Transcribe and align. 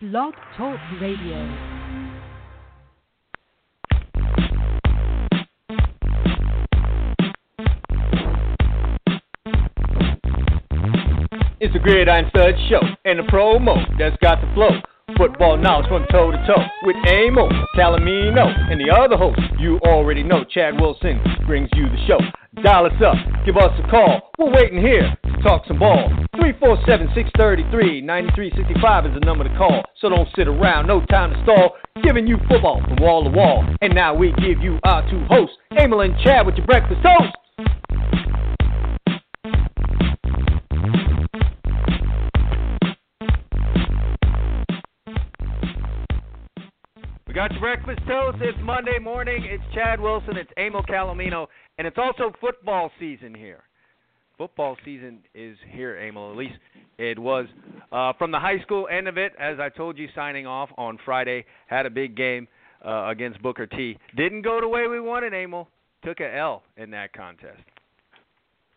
Blog 0.00 0.32
Talk 0.56 0.78
Radio. 0.98 1.36
It's 11.60 11.74
a 11.74 11.78
Gridiron 11.78 12.30
Stud 12.30 12.54
Show 12.70 12.80
and 13.04 13.20
a 13.20 13.24
promo 13.24 13.76
that's 13.98 14.16
got 14.22 14.40
the 14.40 14.50
flow. 14.54 14.70
Football 15.18 15.58
knowledge 15.58 15.88
from 15.88 16.06
toe 16.10 16.30
to 16.30 16.38
toe 16.46 16.64
with 16.84 16.96
Amo, 16.96 17.50
Calomino, 17.76 18.72
and 18.72 18.80
the 18.80 18.90
other 18.90 19.18
host 19.18 19.38
you 19.58 19.78
already 19.80 20.22
know, 20.22 20.44
Chad 20.44 20.80
Wilson, 20.80 21.20
brings 21.46 21.68
you 21.74 21.90
the 21.90 22.06
show. 22.06 22.20
Dial 22.62 22.86
us 22.86 22.92
up, 23.04 23.16
give 23.44 23.58
us 23.58 23.78
a 23.84 23.90
call. 23.90 24.30
We're 24.38 24.50
waiting 24.50 24.80
here 24.80 25.14
to 25.24 25.42
talk 25.42 25.66
some 25.66 25.78
ball. 25.78 26.08
347 26.36 27.08
633 27.14 28.00
9365 28.02 29.06
is 29.06 29.14
the 29.14 29.20
number 29.20 29.42
to 29.42 29.50
call. 29.56 29.82
So 30.00 30.08
don't 30.08 30.28
sit 30.36 30.46
around, 30.46 30.86
no 30.86 31.04
time 31.06 31.32
to 31.32 31.42
stall. 31.42 31.76
Giving 32.02 32.26
you 32.26 32.36
football 32.48 32.80
from 32.86 32.96
wall 33.00 33.24
to 33.24 33.30
wall. 33.30 33.66
And 33.82 33.94
now 33.94 34.14
we 34.14 34.32
give 34.32 34.62
you 34.62 34.78
our 34.84 35.08
two 35.10 35.24
hosts, 35.28 35.56
Emil 35.76 36.02
and 36.02 36.14
Chad, 36.22 36.46
with 36.46 36.54
your 36.54 36.66
breakfast 36.66 37.00
toast. 37.02 37.34
We 47.26 47.34
got 47.34 47.52
your 47.52 47.60
breakfast 47.60 48.00
toast. 48.06 48.38
It's 48.40 48.58
Monday 48.62 48.98
morning. 49.00 49.44
It's 49.44 49.62
Chad 49.74 50.00
Wilson. 50.00 50.36
It's 50.36 50.50
Emil 50.56 50.82
Calomino. 50.82 51.46
And 51.78 51.86
it's 51.86 51.98
also 51.98 52.32
football 52.40 52.90
season 52.98 53.34
here. 53.34 53.62
Football 54.40 54.78
season 54.86 55.18
is 55.34 55.54
here, 55.68 55.98
Emil. 55.98 56.30
At 56.30 56.36
least 56.38 56.54
it 56.96 57.18
was 57.18 57.44
uh, 57.92 58.14
from 58.14 58.30
the 58.30 58.38
high 58.38 58.58
school 58.62 58.88
end 58.90 59.06
of 59.06 59.18
it. 59.18 59.34
As 59.38 59.58
I 59.60 59.68
told 59.68 59.98
you, 59.98 60.08
signing 60.14 60.46
off 60.46 60.70
on 60.78 60.98
Friday, 61.04 61.44
had 61.66 61.84
a 61.84 61.90
big 61.90 62.16
game 62.16 62.48
uh, 62.82 63.08
against 63.08 63.42
Booker 63.42 63.66
T. 63.66 63.98
Didn't 64.16 64.40
go 64.40 64.58
the 64.62 64.66
way 64.66 64.86
we 64.86 64.98
wanted, 64.98 65.34
Emil. 65.34 65.68
Took 66.02 66.20
a 66.20 66.34
L 66.34 66.62
in 66.78 66.90
that 66.92 67.12
contest. 67.12 67.60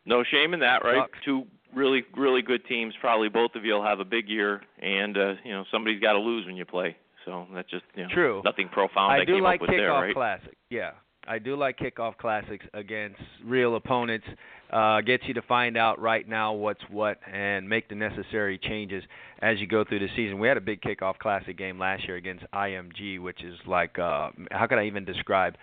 No 0.06 0.22
shame 0.30 0.54
in 0.54 0.60
that, 0.60 0.84
right? 0.84 0.98
Sucks. 1.04 1.24
Two 1.24 1.44
really, 1.74 2.04
really 2.18 2.42
good 2.42 2.66
teams. 2.66 2.94
Probably 3.00 3.30
both 3.30 3.52
of 3.56 3.64
you 3.64 3.72
will 3.72 3.86
have 3.86 4.02
a 4.02 4.06
big 4.06 4.28
year, 4.28 4.60
and 4.82 5.18
uh, 5.18 5.34
you 5.46 5.54
know 5.54 5.64
somebody's 5.72 6.02
got 6.02 6.12
to 6.12 6.20
lose 6.20 6.46
when 6.46 6.58
you 6.58 6.66
play. 6.66 6.98
So 7.24 7.48
that's 7.54 7.70
just 7.70 7.86
you 7.96 8.04
know, 8.04 8.10
True. 8.14 8.42
nothing 8.44 8.68
profound 8.68 9.14
I 9.14 9.24
do 9.24 9.36
came 9.36 9.44
like 9.44 9.62
up 9.62 9.62
with 9.62 9.70
there, 9.70 9.92
kickoff 9.92 10.02
right? 10.02 10.14
classic. 10.14 10.58
Yeah, 10.70 10.92
I 11.26 11.40
do 11.40 11.56
like 11.56 11.78
kickoff 11.80 12.18
classics 12.18 12.66
against 12.74 13.22
real 13.46 13.78
opponents. 13.78 14.26
Uh, 14.74 15.02
gets 15.02 15.24
you 15.28 15.36
to 15.36 15.42
find 15.44 15.78
out 15.78 16.02
right 16.02 16.28
now 16.28 16.52
what's 16.54 16.82
what 16.90 17.20
and 17.32 17.70
make 17.70 17.88
the 17.90 17.96
necessary 17.96 18.58
changes 18.58 19.04
as 19.40 19.60
you 19.60 19.68
go 19.68 19.84
through 19.84 20.00
the 20.00 20.08
season. 20.16 20.40
We 20.40 20.48
had 20.48 20.58
a 20.58 20.62
big 20.62 20.82
kickoff 20.82 21.20
classic 21.20 21.60
game 21.60 21.78
last 21.78 22.08
year 22.08 22.16
against 22.18 22.44
IMG, 22.54 23.22
which 23.22 23.44
is 23.44 23.56
like 23.68 24.00
uh, 24.00 24.32
how 24.50 24.66
can 24.66 24.80
I 24.80 24.88
even 24.88 25.06
describe 25.06 25.54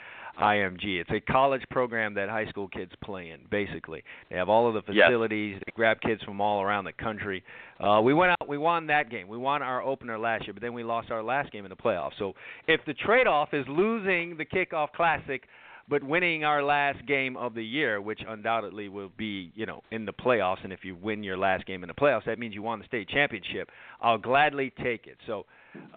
IMG? 0.40 1.00
It's 1.00 1.10
a 1.10 1.18
college 1.20 1.62
program 1.70 2.14
that 2.14 2.28
high 2.28 2.46
school 2.46 2.68
kids 2.68 2.92
play 3.02 3.30
in. 3.30 3.40
Basically, 3.50 4.04
they 4.30 4.36
have 4.36 4.48
all 4.48 4.68
of 4.68 4.74
the 4.74 4.92
Yes. 4.92 5.06
facilities. 5.08 5.60
They 5.66 5.72
grab 5.74 6.00
kids 6.02 6.22
from 6.22 6.40
all 6.40 6.62
around 6.62 6.84
the 6.84 6.92
country. 6.92 7.42
Uh, 7.80 8.00
we 8.04 8.14
went 8.14 8.30
out, 8.40 8.48
we 8.48 8.58
won 8.58 8.86
that 8.86 9.10
game. 9.10 9.26
We 9.26 9.38
won 9.38 9.60
our 9.60 9.82
opener 9.82 10.18
last 10.18 10.44
year, 10.44 10.52
but 10.52 10.62
then 10.62 10.72
we 10.72 10.84
lost 10.84 11.10
our 11.10 11.22
last 11.22 11.50
game 11.50 11.64
in 11.64 11.70
the 11.70 11.76
playoffs. 11.76 12.12
So 12.18 12.34
if 12.68 12.80
the 12.86 12.94
trade-off 12.94 13.48
is 13.54 13.66
losing 13.66 14.36
the 14.36 14.44
kickoff 14.44 14.92
classic, 14.92 15.42
but 15.90 16.04
winning 16.04 16.44
our 16.44 16.62
last 16.62 17.04
game 17.06 17.36
of 17.36 17.52
the 17.54 17.64
year, 17.64 18.00
which 18.00 18.20
undoubtedly 18.26 18.88
will 18.88 19.10
be, 19.18 19.50
you 19.56 19.66
know, 19.66 19.82
in 19.90 20.06
the 20.06 20.12
playoffs, 20.12 20.62
and 20.62 20.72
if 20.72 20.84
you 20.84 20.94
win 20.94 21.24
your 21.24 21.36
last 21.36 21.66
game 21.66 21.82
in 21.82 21.88
the 21.88 21.94
playoffs, 21.94 22.24
that 22.26 22.38
means 22.38 22.54
you 22.54 22.62
won 22.62 22.78
the 22.78 22.84
state 22.84 23.08
championship. 23.08 23.68
I'll 24.00 24.16
gladly 24.16 24.72
take 24.82 25.08
it. 25.08 25.18
So 25.26 25.46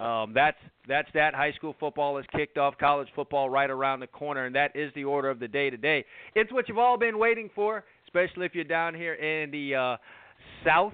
um, 0.04 0.34
that's 0.34 0.58
that's 0.88 1.08
that. 1.14 1.36
High 1.36 1.54
school 1.54 1.76
football 1.80 2.18
is 2.18 2.26
kicked 2.36 2.58
off. 2.58 2.76
College 2.80 3.08
football 3.16 3.52
right 3.52 3.70
around 3.70 4.00
the 4.00 4.08
corner, 4.08 4.46
and 4.46 4.56
that 4.56 4.76
is 4.76 4.92
the 4.96 5.04
order 5.04 5.30
of 5.30 5.40
the 5.40 5.48
day 5.48 5.70
today. 5.70 6.04
It's 6.34 6.52
what 6.52 6.68
you've 6.68 6.80
all 6.80 6.98
been 6.98 7.20
waiting 7.20 7.52
for, 7.54 7.84
especially 8.06 8.48
if 8.48 8.56
you're 8.56 8.64
down 8.64 8.96
here 8.96 9.14
in 9.14 9.52
the 9.52 9.76
uh, 9.76 9.98
South 10.66 10.94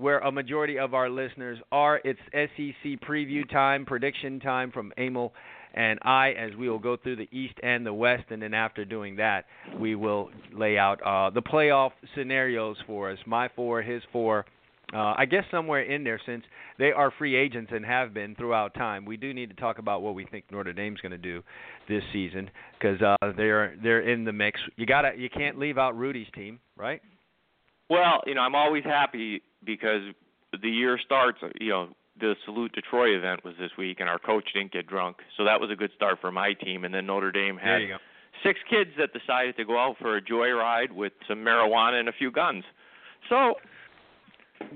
where 0.00 0.20
a 0.20 0.32
majority 0.32 0.78
of 0.78 0.94
our 0.94 1.10
listeners 1.10 1.58
are. 1.70 2.00
It's 2.04 2.18
SEC 2.32 3.00
preview 3.06 3.48
time, 3.50 3.84
prediction 3.84 4.40
time 4.40 4.72
from 4.72 4.92
Emil 4.98 5.34
and 5.74 5.98
I 6.02 6.30
as 6.30 6.54
we 6.56 6.68
will 6.68 6.78
go 6.78 6.96
through 6.96 7.16
the 7.16 7.28
East 7.30 7.54
and 7.62 7.84
the 7.84 7.92
West, 7.92 8.24
and 8.30 8.42
then 8.42 8.54
after 8.54 8.84
doing 8.84 9.16
that, 9.16 9.46
we 9.78 9.94
will 9.94 10.30
lay 10.52 10.78
out 10.78 11.00
uh, 11.02 11.30
the 11.30 11.42
playoff 11.42 11.92
scenarios 12.16 12.76
for 12.86 13.10
us. 13.10 13.18
My 13.26 13.48
four, 13.54 13.82
his 13.82 14.02
four. 14.12 14.46
Uh, 14.92 15.14
I 15.16 15.24
guess 15.24 15.44
somewhere 15.52 15.82
in 15.82 16.02
there, 16.02 16.20
since 16.26 16.42
they 16.76 16.90
are 16.90 17.12
free 17.16 17.36
agents 17.36 17.70
and 17.72 17.84
have 17.86 18.12
been 18.12 18.34
throughout 18.34 18.74
time, 18.74 19.04
we 19.04 19.16
do 19.16 19.32
need 19.32 19.48
to 19.50 19.54
talk 19.54 19.78
about 19.78 20.02
what 20.02 20.16
we 20.16 20.24
think 20.24 20.46
Notre 20.50 20.72
Dame's 20.72 21.00
going 21.00 21.12
to 21.12 21.18
do 21.18 21.44
this 21.88 22.02
season 22.12 22.50
because 22.76 23.00
uh, 23.00 23.32
they're 23.36 23.76
they're 23.82 24.00
in 24.00 24.24
the 24.24 24.32
mix. 24.32 24.60
You 24.76 24.86
gotta 24.86 25.12
you 25.16 25.30
can't 25.30 25.58
leave 25.58 25.78
out 25.78 25.96
Rudy's 25.96 26.26
team, 26.34 26.58
right? 26.76 27.00
Well, 27.88 28.22
you 28.26 28.34
know, 28.34 28.40
I'm 28.40 28.54
always 28.56 28.84
happy 28.84 29.42
because 29.64 30.00
the 30.60 30.68
year 30.68 30.98
starts. 31.04 31.38
You 31.60 31.68
know, 31.68 31.88
the 32.20 32.34
Salute 32.44 32.72
to 32.74 32.82
Troy 32.82 33.16
event 33.16 33.44
was 33.44 33.54
this 33.58 33.70
week, 33.78 33.98
and 34.00 34.08
our 34.08 34.18
coach 34.18 34.44
didn't 34.54 34.72
get 34.72 34.86
drunk, 34.86 35.16
so 35.36 35.44
that 35.44 35.60
was 35.60 35.70
a 35.70 35.76
good 35.76 35.90
start 35.96 36.18
for 36.20 36.30
my 36.30 36.52
team. 36.52 36.84
And 36.84 36.94
then 36.94 37.06
Notre 37.06 37.32
Dame 37.32 37.56
had 37.56 37.68
There 37.68 37.80
you 37.80 37.88
go. 37.88 37.96
six 38.44 38.58
kids 38.68 38.90
that 38.98 39.12
decided 39.12 39.56
to 39.56 39.64
go 39.64 39.78
out 39.78 39.96
for 40.00 40.16
a 40.16 40.22
joyride 40.22 40.92
with 40.92 41.12
some 41.28 41.38
marijuana 41.38 41.98
and 42.00 42.08
a 42.08 42.12
few 42.12 42.30
guns. 42.30 42.64
So 43.28 43.54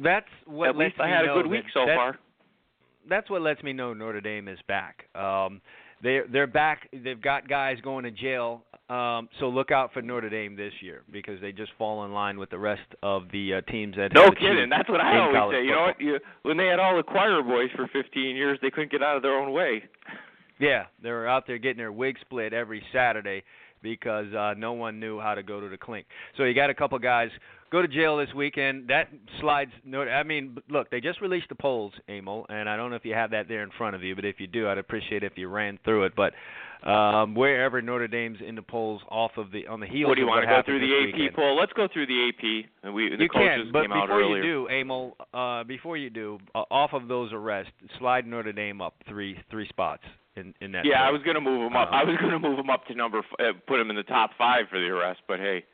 That's 0.03 0.27
what 0.47 0.71
at 0.71 0.77
least 0.77 0.97
I 0.99 1.09
had 1.09 1.25
a 1.25 1.35
good 1.35 1.47
week 1.47 1.65
so 1.75 1.85
that- 1.87 1.95
far. 1.97 2.19
that's 3.09 3.29
what 3.31 3.43
lets 3.43 3.63
me 3.63 3.73
know 3.73 3.93
Notre 3.93 4.21
Dame 4.21 4.49
is 4.49 4.59
back. 4.67 5.07
Um, 5.15 5.61
they're 6.03 6.27
they're 6.27 6.47
back. 6.47 6.89
They've 6.93 7.21
got 7.21 7.49
guys 7.49 7.79
going 7.83 8.05
to 8.05 8.11
jail. 8.11 8.65
Um, 8.91 9.31
so 9.41 9.49
look 9.49 9.71
out 9.71 9.95
for 9.95 10.03
Notre 10.03 10.29
Dame 10.29 10.57
this 10.57 10.73
year 10.83 11.03
because 11.11 11.41
they 11.41 11.53
just 11.53 11.73
fall 11.79 12.05
in 12.05 12.13
line 12.13 12.39
with 12.39 12.51
the 12.51 12.59
rest 12.59 12.83
of 13.03 13.23
the 13.33 13.55
uh, 13.55 13.71
teams 13.71 13.97
that. 13.97 14.13
No 14.13 14.31
kidding. 14.31 14.69
That's 14.69 14.89
what 14.91 15.01
I 15.01 15.19
always 15.21 15.57
say. 15.57 15.65
You 15.65 15.71
know 15.71 15.83
what? 15.83 16.01
You, 16.01 16.19
when 16.43 16.59
they 16.59 16.67
had 16.67 16.79
all 16.79 16.97
the 16.97 17.03
choir 17.03 17.43
boys 17.43 17.71
for 17.75 17.89
15 17.89 18.37
years, 18.37 18.59
they 18.61 18.71
couldn't 18.71 18.93
get 18.93 19.03
out 19.03 19.17
of 19.17 19.23
their 19.23 19.39
own 19.39 19.53
way. 19.53 19.85
Yeah, 20.61 20.85
they 21.03 21.11
were 21.11 21.27
out 21.27 21.47
there 21.47 21.59
getting 21.59 21.79
their 21.79 21.93
wig 21.93 22.17
split 22.21 22.53
every 22.53 22.83
Saturday 22.93 23.43
because 23.83 24.33
uh, 24.35 24.55
no 24.57 24.73
one 24.73 25.01
knew 25.01 25.19
how 25.19 25.35
to 25.35 25.43
go 25.43 25.61
to 25.61 25.69
the 25.69 25.77
clink. 25.79 26.07
So 26.37 26.45
you 26.45 26.55
got 26.55 26.71
a 26.71 26.75
couple 26.75 26.99
guys 26.99 27.31
go 27.75 27.83
to 27.83 27.89
jail 27.89 28.17
this 28.17 28.33
weekend. 28.35 28.89
That 28.89 29.09
slides. 29.41 29.73
Notre- 29.85 30.13
I 30.13 30.23
mean, 30.23 30.57
look, 30.69 30.91
they 30.91 31.01
just 31.01 31.21
released 31.21 31.49
the 31.49 31.57
polls, 31.57 31.93
Emil, 32.09 32.47
and 32.49 32.69
I 32.69 32.77
don't 32.77 32.91
know 32.91 32.97
if 32.97 33.05
you 33.05 33.15
have 33.15 33.33
that 33.33 33.49
there 33.49 33.63
in 33.63 33.71
front 33.77 33.97
of 33.97 34.03
you, 34.03 34.15
but 34.15 34.25
if 34.25 34.39
you 34.39 34.47
do, 34.47 34.69
I'd 34.69 34.79
appreciate 34.79 35.23
it 35.23 35.33
if 35.33 35.37
you 35.37 35.49
ran 35.49 35.79
through 35.85 36.05
it. 36.05 36.13
But 36.15 36.35
um, 36.85 37.35
wherever 37.35 37.81
Notre 37.81 38.09
Dame's 38.09 38.39
in 38.47 38.55
the 38.55 38.63
polls, 38.63 39.01
off 39.09 39.33
of 39.37 39.51
the 39.51 39.67
on 39.67 39.81
the 39.81 39.87
heels. 39.87 40.09
what 40.09 40.17
do 40.17 40.21
you 40.21 40.27
want 40.27 40.43
to 40.43 40.47
go 40.47 40.63
through 40.65 40.81
the 40.81 41.09
AP 41.09 41.15
weekend. 41.15 41.35
poll? 41.35 41.57
Let's 41.57 41.73
go 41.73 41.89
through 41.91 42.07
the 42.07 42.29
AP. 42.29 42.71
And 42.83 42.95
we 42.95 43.09
the 43.09 43.23
you 43.23 43.29
coaches 43.29 43.65
can, 43.65 43.73
but 43.73 43.83
came 43.83 43.93
out 43.93 44.07
before 44.07 44.21
earlier. 44.21 44.43
you 44.43 44.67
do, 44.67 44.69
Emil, 44.69 45.17
uh, 45.33 45.65
before 45.65 45.97
you 45.97 46.11
do, 46.11 46.39
uh, 46.55 46.65
off 46.71 46.93
of 46.93 47.09
those 47.09 47.33
arrests, 47.33 47.73
slide 47.99 48.27
Notre 48.27 48.53
Dame 48.53 48.83
up 48.83 48.95
three 49.09 49.37
three 49.51 49.67
spots 49.69 50.03
in 50.37 50.53
in 50.61 50.73
that. 50.73 50.85
Yeah, 50.85 51.03
I 51.03 51.11
was 51.11 51.23
going 51.23 51.37
to 51.37 51.41
move 51.41 51.67
him 51.67 51.77
up. 51.77 51.89
Um, 51.89 51.95
I 51.95 52.05
was 52.05 52.17
going 52.21 52.33
to 52.33 52.39
move 52.39 52.59
him 52.59 52.69
up 52.69 52.87
to 52.87 52.95
number, 52.95 53.19
f- 53.19 53.25
uh, 53.41 53.59
put 53.67 53.81
him 53.81 53.89
in 53.89 53.97
the 53.97 54.03
top 54.03 54.31
five 54.37 54.67
for 54.69 54.79
the 54.79 54.87
arrest. 54.87 55.21
But 55.27 55.39
hey, 55.39 55.65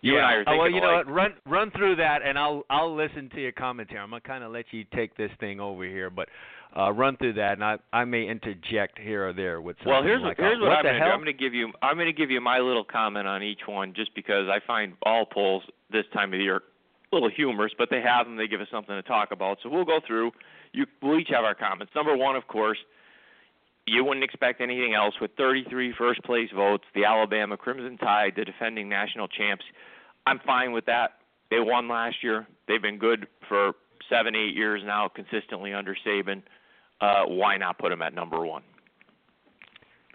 you 0.00 0.14
yeah. 0.14 0.18
and 0.18 0.26
I 0.26 0.32
are 0.32 0.54
oh, 0.54 0.58
well, 0.58 0.70
you 0.70 0.80
know 0.80 0.92
what? 0.92 1.08
Run 1.08 1.34
run 1.46 1.70
through 1.70 1.96
that, 1.96 2.22
and 2.24 2.38
I'll 2.38 2.64
I'll 2.68 2.94
listen 2.94 3.30
to 3.30 3.40
your 3.40 3.52
commentary. 3.52 4.00
I'm 4.00 4.10
gonna 4.10 4.20
kind 4.20 4.44
of 4.44 4.52
let 4.52 4.66
you 4.72 4.84
take 4.94 5.16
this 5.16 5.30
thing 5.40 5.60
over 5.60 5.84
here, 5.84 6.10
but 6.10 6.28
uh, 6.76 6.92
run 6.92 7.16
through 7.16 7.34
that, 7.34 7.52
and 7.52 7.64
I 7.64 7.78
I 7.92 8.04
may 8.04 8.26
interject 8.26 8.98
here 8.98 9.28
or 9.28 9.32
there 9.32 9.60
with 9.60 9.76
something 9.78 9.92
Well, 9.92 10.02
here's 10.02 10.22
like, 10.22 10.36
here's 10.36 10.58
uh, 10.58 10.62
what, 10.62 10.70
what 10.70 10.78
I'm 10.78 10.84
going 10.84 10.94
to 10.94 11.00
do. 11.00 11.04
I'm 11.06 11.18
going 11.18 11.26
to 11.26 11.32
give 11.32 11.54
you 11.54 11.72
I'm 11.82 11.96
going 11.96 12.06
to 12.06 12.12
give 12.12 12.30
you 12.30 12.40
my 12.40 12.58
little 12.58 12.84
comment 12.84 13.28
on 13.28 13.42
each 13.42 13.60
one, 13.66 13.94
just 13.94 14.14
because 14.14 14.48
I 14.48 14.58
find 14.66 14.94
all 15.02 15.24
polls 15.24 15.62
this 15.90 16.04
time 16.12 16.32
of 16.32 16.38
the 16.38 16.44
year 16.44 16.56
a 16.56 17.14
little 17.14 17.30
humorous, 17.30 17.72
but 17.78 17.88
they 17.90 18.00
have 18.00 18.26
them. 18.26 18.36
They 18.36 18.48
give 18.48 18.60
us 18.60 18.66
something 18.70 18.94
to 18.94 19.02
talk 19.02 19.30
about. 19.30 19.58
So 19.62 19.68
we'll 19.68 19.84
go 19.84 20.00
through. 20.04 20.32
You 20.72 20.86
we'll 21.00 21.20
each 21.20 21.28
have 21.30 21.44
our 21.44 21.54
comments. 21.54 21.92
Number 21.94 22.16
one, 22.16 22.36
of 22.36 22.46
course. 22.48 22.78
You 23.86 24.02
wouldn't 24.02 24.24
expect 24.24 24.62
anything 24.62 24.94
else 24.94 25.12
with 25.20 25.32
33 25.36 25.92
first 25.98 26.22
place 26.24 26.48
votes. 26.54 26.84
The 26.94 27.04
Alabama 27.04 27.58
Crimson 27.58 27.98
Tide, 27.98 28.32
the 28.34 28.42
defending 28.42 28.88
national 28.88 29.28
champs. 29.28 29.62
I'm 30.26 30.40
fine 30.46 30.72
with 30.72 30.86
that. 30.86 31.18
They 31.50 31.60
won 31.60 31.86
last 31.86 32.16
year. 32.22 32.46
They've 32.66 32.80
been 32.80 32.96
good 32.96 33.26
for 33.46 33.72
seven, 34.08 34.34
eight 34.34 34.54
years 34.54 34.80
now, 34.86 35.08
consistently 35.08 35.74
under 35.74 35.94
Saban. 36.06 36.42
Uh, 37.00 37.24
why 37.26 37.56
not 37.56 37.78
put 37.78 37.90
them 37.90 38.02
at 38.02 38.14
number 38.14 38.44
one? 38.46 38.62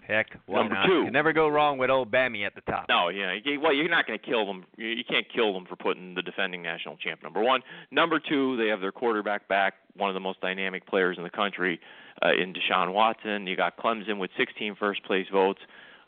Heck, 0.06 0.26
why 0.46 0.60
Number 0.60 0.74
not? 0.74 0.86
two. 0.86 1.04
Can 1.04 1.12
never 1.12 1.32
go 1.32 1.46
wrong 1.46 1.78
with 1.78 1.88
old 1.88 2.10
Bammy 2.10 2.44
at 2.44 2.56
the 2.56 2.62
top. 2.62 2.86
No, 2.88 3.10
yeah. 3.10 3.32
you- 3.44 3.60
Well, 3.60 3.72
you're 3.72 3.88
not 3.88 4.08
going 4.08 4.18
to 4.18 4.24
kill 4.24 4.44
them. 4.44 4.64
You 4.76 4.88
you 4.88 5.04
can't 5.04 5.26
kill 5.32 5.52
them 5.52 5.66
for 5.66 5.76
putting 5.76 6.14
the 6.14 6.22
defending 6.22 6.62
national 6.62 6.96
champ 6.96 7.22
number 7.22 7.40
one. 7.40 7.60
Number 7.92 8.18
two, 8.18 8.56
they 8.56 8.66
have 8.68 8.80
their 8.80 8.90
quarterback 8.90 9.46
back, 9.46 9.74
one 9.96 10.10
of 10.10 10.14
the 10.14 10.20
most 10.20 10.40
dynamic 10.40 10.84
players 10.86 11.16
in 11.16 11.22
the 11.22 11.30
country, 11.30 11.78
uh, 12.24 12.30
in 12.32 12.52
Deshaun 12.52 12.92
Watson. 12.92 13.46
You 13.46 13.56
got 13.56 13.76
Clemson 13.76 14.18
with 14.18 14.30
16 14.36 14.74
first 14.80 15.04
place 15.04 15.26
votes. 15.30 15.60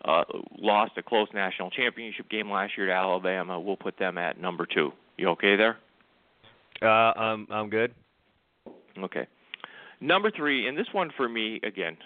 Uh, 0.05 0.25
lost 0.59 0.93
a 0.97 1.03
close 1.03 1.29
national 1.33 1.71
championship 1.71 2.29
game 2.29 2.51
last 2.51 2.73
year 2.77 2.87
to 2.87 2.93
Alabama. 2.93 3.61
We'll 3.61 3.77
put 3.77 3.99
them 3.99 4.19
at 4.19 4.41
number 4.41 4.67
two. 4.67 4.93
You 5.17 5.29
okay 5.29 5.55
there? 5.55 5.79
Uh, 6.81 6.87
I'm 7.17 7.47
I'm 7.53 7.71
good. 7.71 7.95
Okay. 8.99 9.29
Number 10.03 10.33
three, 10.33 10.67
and 10.67 10.77
this 10.77 10.89
one 10.91 11.11
for 11.17 11.29
me 11.29 11.61
again, 11.63 11.97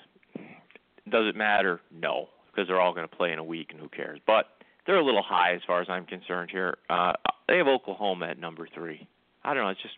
does 1.10 1.26
it 1.26 1.34
matter? 1.34 1.80
No, 1.90 2.28
because 2.50 2.68
they're 2.68 2.80
all 2.80 2.92
going 2.92 3.08
to 3.08 3.16
play 3.16 3.32
in 3.32 3.38
a 3.38 3.44
week, 3.44 3.68
and 3.70 3.80
who 3.80 3.88
cares? 3.88 4.20
But 4.26 4.46
they're 4.86 4.98
a 4.98 5.04
little 5.04 5.22
high 5.22 5.54
as 5.54 5.62
far 5.66 5.80
as 5.80 5.88
I'm 5.88 6.04
concerned 6.04 6.50
here. 6.52 6.76
Uh, 6.90 7.12
they 7.48 7.56
have 7.56 7.66
Oklahoma 7.66 8.26
at 8.26 8.38
number 8.38 8.68
three. 8.74 9.08
I 9.42 9.54
don't 9.54 9.64
know. 9.64 9.70
It's 9.70 9.80
just 9.80 9.94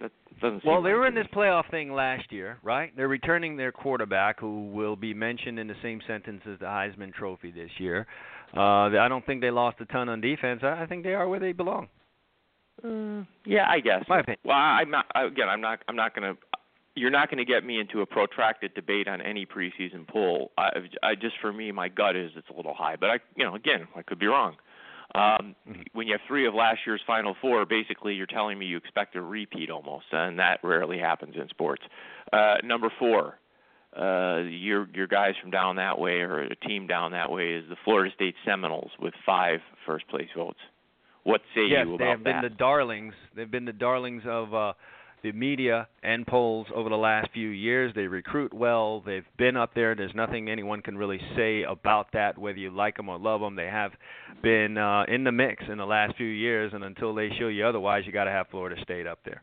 that 0.00 0.12
doesn't. 0.40 0.64
Well, 0.64 0.82
they 0.82 0.92
were 0.92 1.08
in 1.08 1.14
this 1.16 1.26
playoff 1.34 1.68
thing 1.70 1.92
last 1.92 2.30
year, 2.30 2.58
right? 2.62 2.92
They're 2.96 3.08
returning 3.08 3.56
their 3.56 3.72
quarterback, 3.72 4.38
who 4.38 4.70
will 4.70 4.94
be 4.94 5.14
mentioned 5.14 5.58
in 5.58 5.66
the 5.66 5.74
same 5.82 6.00
sentence 6.06 6.42
as 6.48 6.60
the 6.60 6.66
Heisman 6.66 7.12
Trophy 7.12 7.50
this 7.50 7.70
year. 7.78 8.06
Uh, 8.56 8.86
I 9.00 9.08
don't 9.08 9.26
think 9.26 9.40
they 9.40 9.50
lost 9.50 9.78
a 9.80 9.86
ton 9.86 10.08
on 10.08 10.20
defense. 10.20 10.60
I 10.62 10.82
I 10.82 10.86
think 10.86 11.02
they 11.02 11.14
are 11.14 11.28
where 11.28 11.40
they 11.40 11.52
belong. 11.52 11.88
Uh, 12.84 13.24
yeah, 13.44 13.66
I 13.68 13.80
guess. 13.80 14.04
My 14.08 14.20
opinion. 14.20 14.38
Well, 14.44 14.56
I'm 14.56 14.90
not. 14.90 15.06
Again, 15.14 15.48
I'm 15.48 15.60
not. 15.60 15.80
I'm 15.88 15.96
not 15.96 16.14
going 16.14 16.34
to. 16.34 16.40
You're 16.94 17.10
not 17.10 17.28
going 17.28 17.38
to 17.38 17.44
get 17.44 17.62
me 17.64 17.78
into 17.78 18.00
a 18.00 18.06
protracted 18.06 18.72
debate 18.74 19.06
on 19.06 19.20
any 19.20 19.44
preseason 19.44 20.08
poll. 20.08 20.50
I, 20.56 20.70
I 21.02 21.14
just 21.14 21.34
for 21.42 21.52
me, 21.52 21.70
my 21.70 21.88
gut 21.88 22.16
is 22.16 22.30
it's 22.36 22.48
a 22.48 22.54
little 22.56 22.72
high, 22.74 22.96
but 22.96 23.10
I, 23.10 23.18
you 23.36 23.44
know, 23.44 23.54
again, 23.54 23.86
I 23.94 24.00
could 24.02 24.18
be 24.18 24.26
wrong. 24.26 24.56
Um, 25.14 25.54
Mhm. 25.68 25.84
When 25.92 26.06
you 26.06 26.14
have 26.14 26.22
three 26.26 26.46
of 26.46 26.54
last 26.54 26.80
year's 26.86 27.00
Final 27.06 27.34
Four, 27.40 27.64
basically 27.66 28.14
you're 28.14 28.26
telling 28.26 28.58
me 28.58 28.66
you 28.66 28.76
expect 28.78 29.14
a 29.14 29.20
repeat 29.20 29.70
almost, 29.70 30.06
and 30.12 30.38
that 30.38 30.58
rarely 30.62 30.98
happens 30.98 31.36
in 31.36 31.48
sports. 31.48 31.82
Uh, 32.32 32.56
number 32.64 32.90
four, 32.98 33.38
uh, 33.96 34.38
your 34.48 34.88
your 34.94 35.06
guys 35.06 35.34
from 35.40 35.50
down 35.50 35.76
that 35.76 35.98
way 35.98 36.20
or 36.20 36.40
a 36.40 36.56
team 36.56 36.86
down 36.86 37.12
that 37.12 37.30
way 37.30 37.52
is 37.52 37.64
the 37.68 37.76
Florida 37.84 38.12
State 38.14 38.34
Seminoles 38.44 38.90
with 38.98 39.14
five 39.24 39.60
first 39.86 40.06
place 40.08 40.28
votes. 40.36 40.60
What 41.26 41.40
say 41.56 41.62
yes, 41.62 41.86
you 41.86 41.94
about 41.94 41.98
that? 41.98 42.04
they 42.04 42.10
have 42.10 42.18
that? 42.22 42.42
been 42.42 42.52
the 42.52 42.56
darlings. 42.56 43.12
They've 43.34 43.50
been 43.50 43.64
the 43.64 43.72
darlings 43.72 44.22
of 44.26 44.54
uh, 44.54 44.74
the 45.24 45.32
media 45.32 45.88
and 46.04 46.24
polls 46.24 46.68
over 46.72 46.88
the 46.88 46.96
last 46.96 47.30
few 47.34 47.48
years. 47.48 47.92
They 47.96 48.06
recruit 48.06 48.54
well. 48.54 49.02
They've 49.04 49.26
been 49.36 49.56
up 49.56 49.74
there. 49.74 49.96
There's 49.96 50.14
nothing 50.14 50.48
anyone 50.48 50.82
can 50.82 50.96
really 50.96 51.18
say 51.34 51.64
about 51.64 52.12
that, 52.12 52.38
whether 52.38 52.58
you 52.58 52.70
like 52.70 52.96
them 52.96 53.08
or 53.08 53.18
love 53.18 53.40
them. 53.40 53.56
They 53.56 53.66
have 53.66 53.90
been 54.40 54.78
uh, 54.78 55.02
in 55.08 55.24
the 55.24 55.32
mix 55.32 55.64
in 55.68 55.78
the 55.78 55.84
last 55.84 56.16
few 56.16 56.28
years, 56.28 56.70
and 56.72 56.84
until 56.84 57.12
they 57.12 57.28
show 57.40 57.48
you 57.48 57.66
otherwise, 57.66 58.04
you 58.06 58.12
got 58.12 58.24
to 58.24 58.30
have 58.30 58.46
Florida 58.52 58.80
State 58.84 59.08
up 59.08 59.18
there. 59.24 59.42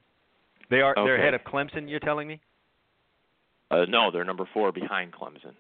They 0.69 0.79
are 0.79 0.95
they're 0.95 1.17
ahead 1.17 1.33
of 1.33 1.41
Clemson. 1.41 1.89
You're 1.89 1.99
telling 1.99 2.29
me? 2.29 2.39
Uh, 3.69 3.83
no, 3.89 4.09
they're 4.09 4.23
number 4.23 4.47
four 4.53 4.71
behind 4.71 5.11
Clemson. 5.11 5.51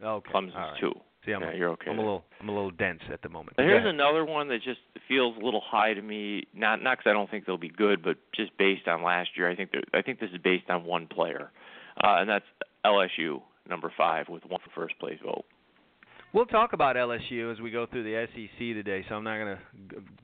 Okay. 0.00 0.30
Clemson's 0.32 0.54
right. 0.54 0.78
two. 0.78 0.92
See, 1.26 1.32
I'm, 1.32 1.42
yeah, 1.42 1.52
you're 1.54 1.70
okay. 1.70 1.90
I'm 1.90 1.98
a 1.98 2.02
little 2.02 2.24
I'm 2.40 2.48
a 2.48 2.52
little 2.54 2.70
dense 2.70 3.00
at 3.12 3.20
the 3.22 3.28
moment. 3.28 3.58
Now, 3.58 3.64
here's 3.64 3.84
another 3.86 4.24
one 4.24 4.48
that 4.48 4.62
just 4.62 4.78
feels 5.08 5.36
a 5.36 5.44
little 5.44 5.60
high 5.64 5.92
to 5.92 6.00
me. 6.00 6.44
Not 6.54 6.82
not 6.82 6.98
because 6.98 7.10
I 7.10 7.12
don't 7.12 7.28
think 7.30 7.44
they'll 7.46 7.58
be 7.58 7.68
good, 7.68 8.02
but 8.02 8.16
just 8.34 8.56
based 8.58 8.86
on 8.88 9.02
last 9.02 9.30
year, 9.36 9.50
I 9.50 9.56
think 9.56 9.72
they're- 9.72 9.82
I 9.92 10.02
think 10.02 10.20
this 10.20 10.30
is 10.30 10.38
based 10.38 10.70
on 10.70 10.84
one 10.84 11.06
player, 11.08 11.50
uh, 12.02 12.16
and 12.20 12.28
that's 12.30 12.44
LSU, 12.84 13.42
number 13.68 13.90
five, 13.96 14.28
with 14.28 14.44
one 14.46 14.60
first 14.74 14.98
place 15.00 15.18
vote. 15.20 15.44
We'll 16.32 16.46
talk 16.46 16.72
about 16.74 16.96
LSU 16.96 17.50
as 17.50 17.60
we 17.60 17.70
go 17.70 17.86
through 17.86 18.02
the 18.02 18.14
SEC 18.16 18.74
today, 18.74 19.04
so 19.08 19.14
I'm 19.16 19.24
not 19.24 19.38
going 19.38 19.56
to 19.56 19.62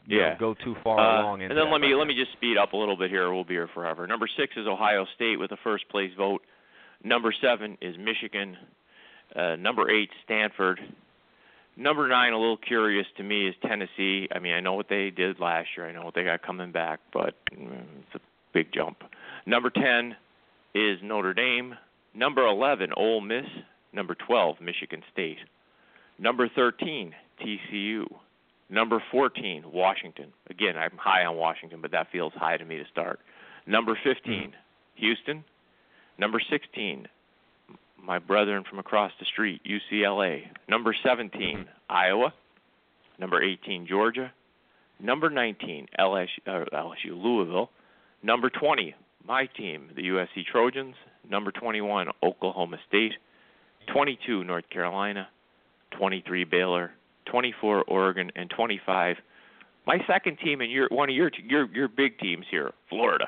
you 0.06 0.18
know, 0.18 0.24
Yeah. 0.26 0.34
go 0.36 0.52
too 0.54 0.74
far 0.84 0.98
Uh, 1.00 1.22
along 1.22 1.42
and 1.42 1.50
then 1.50 1.56
that 1.56 1.70
let 1.70 1.80
me 1.80 1.88
right 1.92 1.98
let 1.98 2.04
now. 2.04 2.08
me 2.08 2.14
just 2.14 2.32
speed 2.32 2.58
up 2.58 2.74
a 2.74 2.76
little 2.76 2.96
bit 2.96 3.10
here. 3.10 3.32
We'll 3.32 3.44
be 3.44 3.54
here 3.54 3.68
forever. 3.68 4.06
Number 4.06 4.26
six 4.26 4.54
is 4.56 4.66
Ohio 4.66 5.06
State 5.14 5.36
with 5.38 5.52
a 5.52 5.56
first 5.58 5.88
place 5.88 6.12
vote. 6.14 6.44
Number 7.02 7.32
seven 7.32 7.78
is 7.80 7.96
Michigan. 7.98 8.58
Uh, 9.34 9.56
number 9.56 9.90
eight, 9.90 10.10
Stanford. 10.24 10.80
Number 11.76 12.06
nine, 12.06 12.32
a 12.32 12.38
little 12.38 12.58
curious 12.58 13.06
to 13.16 13.22
me, 13.22 13.48
is 13.48 13.54
Tennessee. 13.66 14.28
I 14.34 14.38
mean, 14.38 14.52
I 14.52 14.60
know 14.60 14.74
what 14.74 14.88
they 14.90 15.10
did 15.10 15.40
last 15.40 15.68
year. 15.76 15.88
I 15.88 15.92
know 15.92 16.02
what 16.02 16.14
they 16.14 16.24
got 16.24 16.42
coming 16.42 16.70
back, 16.70 17.00
but 17.12 17.34
mm, 17.54 17.82
it's 18.00 18.14
a 18.14 18.20
big 18.52 18.72
jump. 18.74 18.98
Number 19.46 19.70
ten 19.70 20.16
is 20.74 20.98
Notre 21.02 21.32
Dame. 21.32 21.74
Number 22.14 22.46
eleven, 22.46 22.90
Ole 22.96 23.22
Miss. 23.22 23.46
Number 23.94 24.14
twelve, 24.14 24.60
Michigan 24.60 25.02
State. 25.12 25.38
Number 26.18 26.48
thirteen, 26.54 27.14
TCU. 27.40 28.04
Number 28.72 29.02
14, 29.10 29.64
Washington. 29.70 30.32
Again, 30.48 30.78
I'm 30.78 30.96
high 30.96 31.26
on 31.26 31.36
Washington, 31.36 31.82
but 31.82 31.90
that 31.90 32.10
feels 32.10 32.32
high 32.34 32.56
to 32.56 32.64
me 32.64 32.78
to 32.78 32.84
start. 32.90 33.20
Number 33.66 33.98
15, 34.02 34.54
Houston. 34.94 35.44
Number 36.18 36.40
16, 36.50 37.06
my 38.02 38.18
brethren 38.18 38.64
from 38.68 38.78
across 38.78 39.12
the 39.18 39.26
street, 39.26 39.62
UCLA. 39.64 40.42
Number 40.68 40.94
17, 41.04 41.66
Iowa. 41.88 42.32
Number 43.18 43.42
18, 43.42 43.86
Georgia. 43.86 44.32
Number 45.00 45.30
19, 45.30 45.88
LSU, 45.98 46.26
uh, 46.46 46.64
LSU 46.72 47.10
Louisville. 47.10 47.70
Number 48.22 48.50
20, 48.50 48.94
my 49.26 49.46
team, 49.56 49.90
the 49.94 50.02
USC 50.02 50.44
Trojans. 50.50 50.94
Number 51.28 51.52
21, 51.52 52.08
Oklahoma 52.22 52.78
State. 52.88 53.12
22, 53.92 54.44
North 54.44 54.68
Carolina. 54.70 55.28
23, 55.92 56.44
Baylor. 56.44 56.92
24 57.26 57.84
Oregon 57.84 58.30
and 58.36 58.50
25 58.50 59.16
my 59.86 59.98
second 60.06 60.38
team 60.38 60.60
and 60.60 60.70
your 60.70 60.88
one 60.90 61.08
of 61.08 61.14
your 61.14 61.30
your 61.44 61.66
your 61.74 61.88
big 61.88 62.18
teams 62.18 62.44
here 62.50 62.72
Florida 62.88 63.26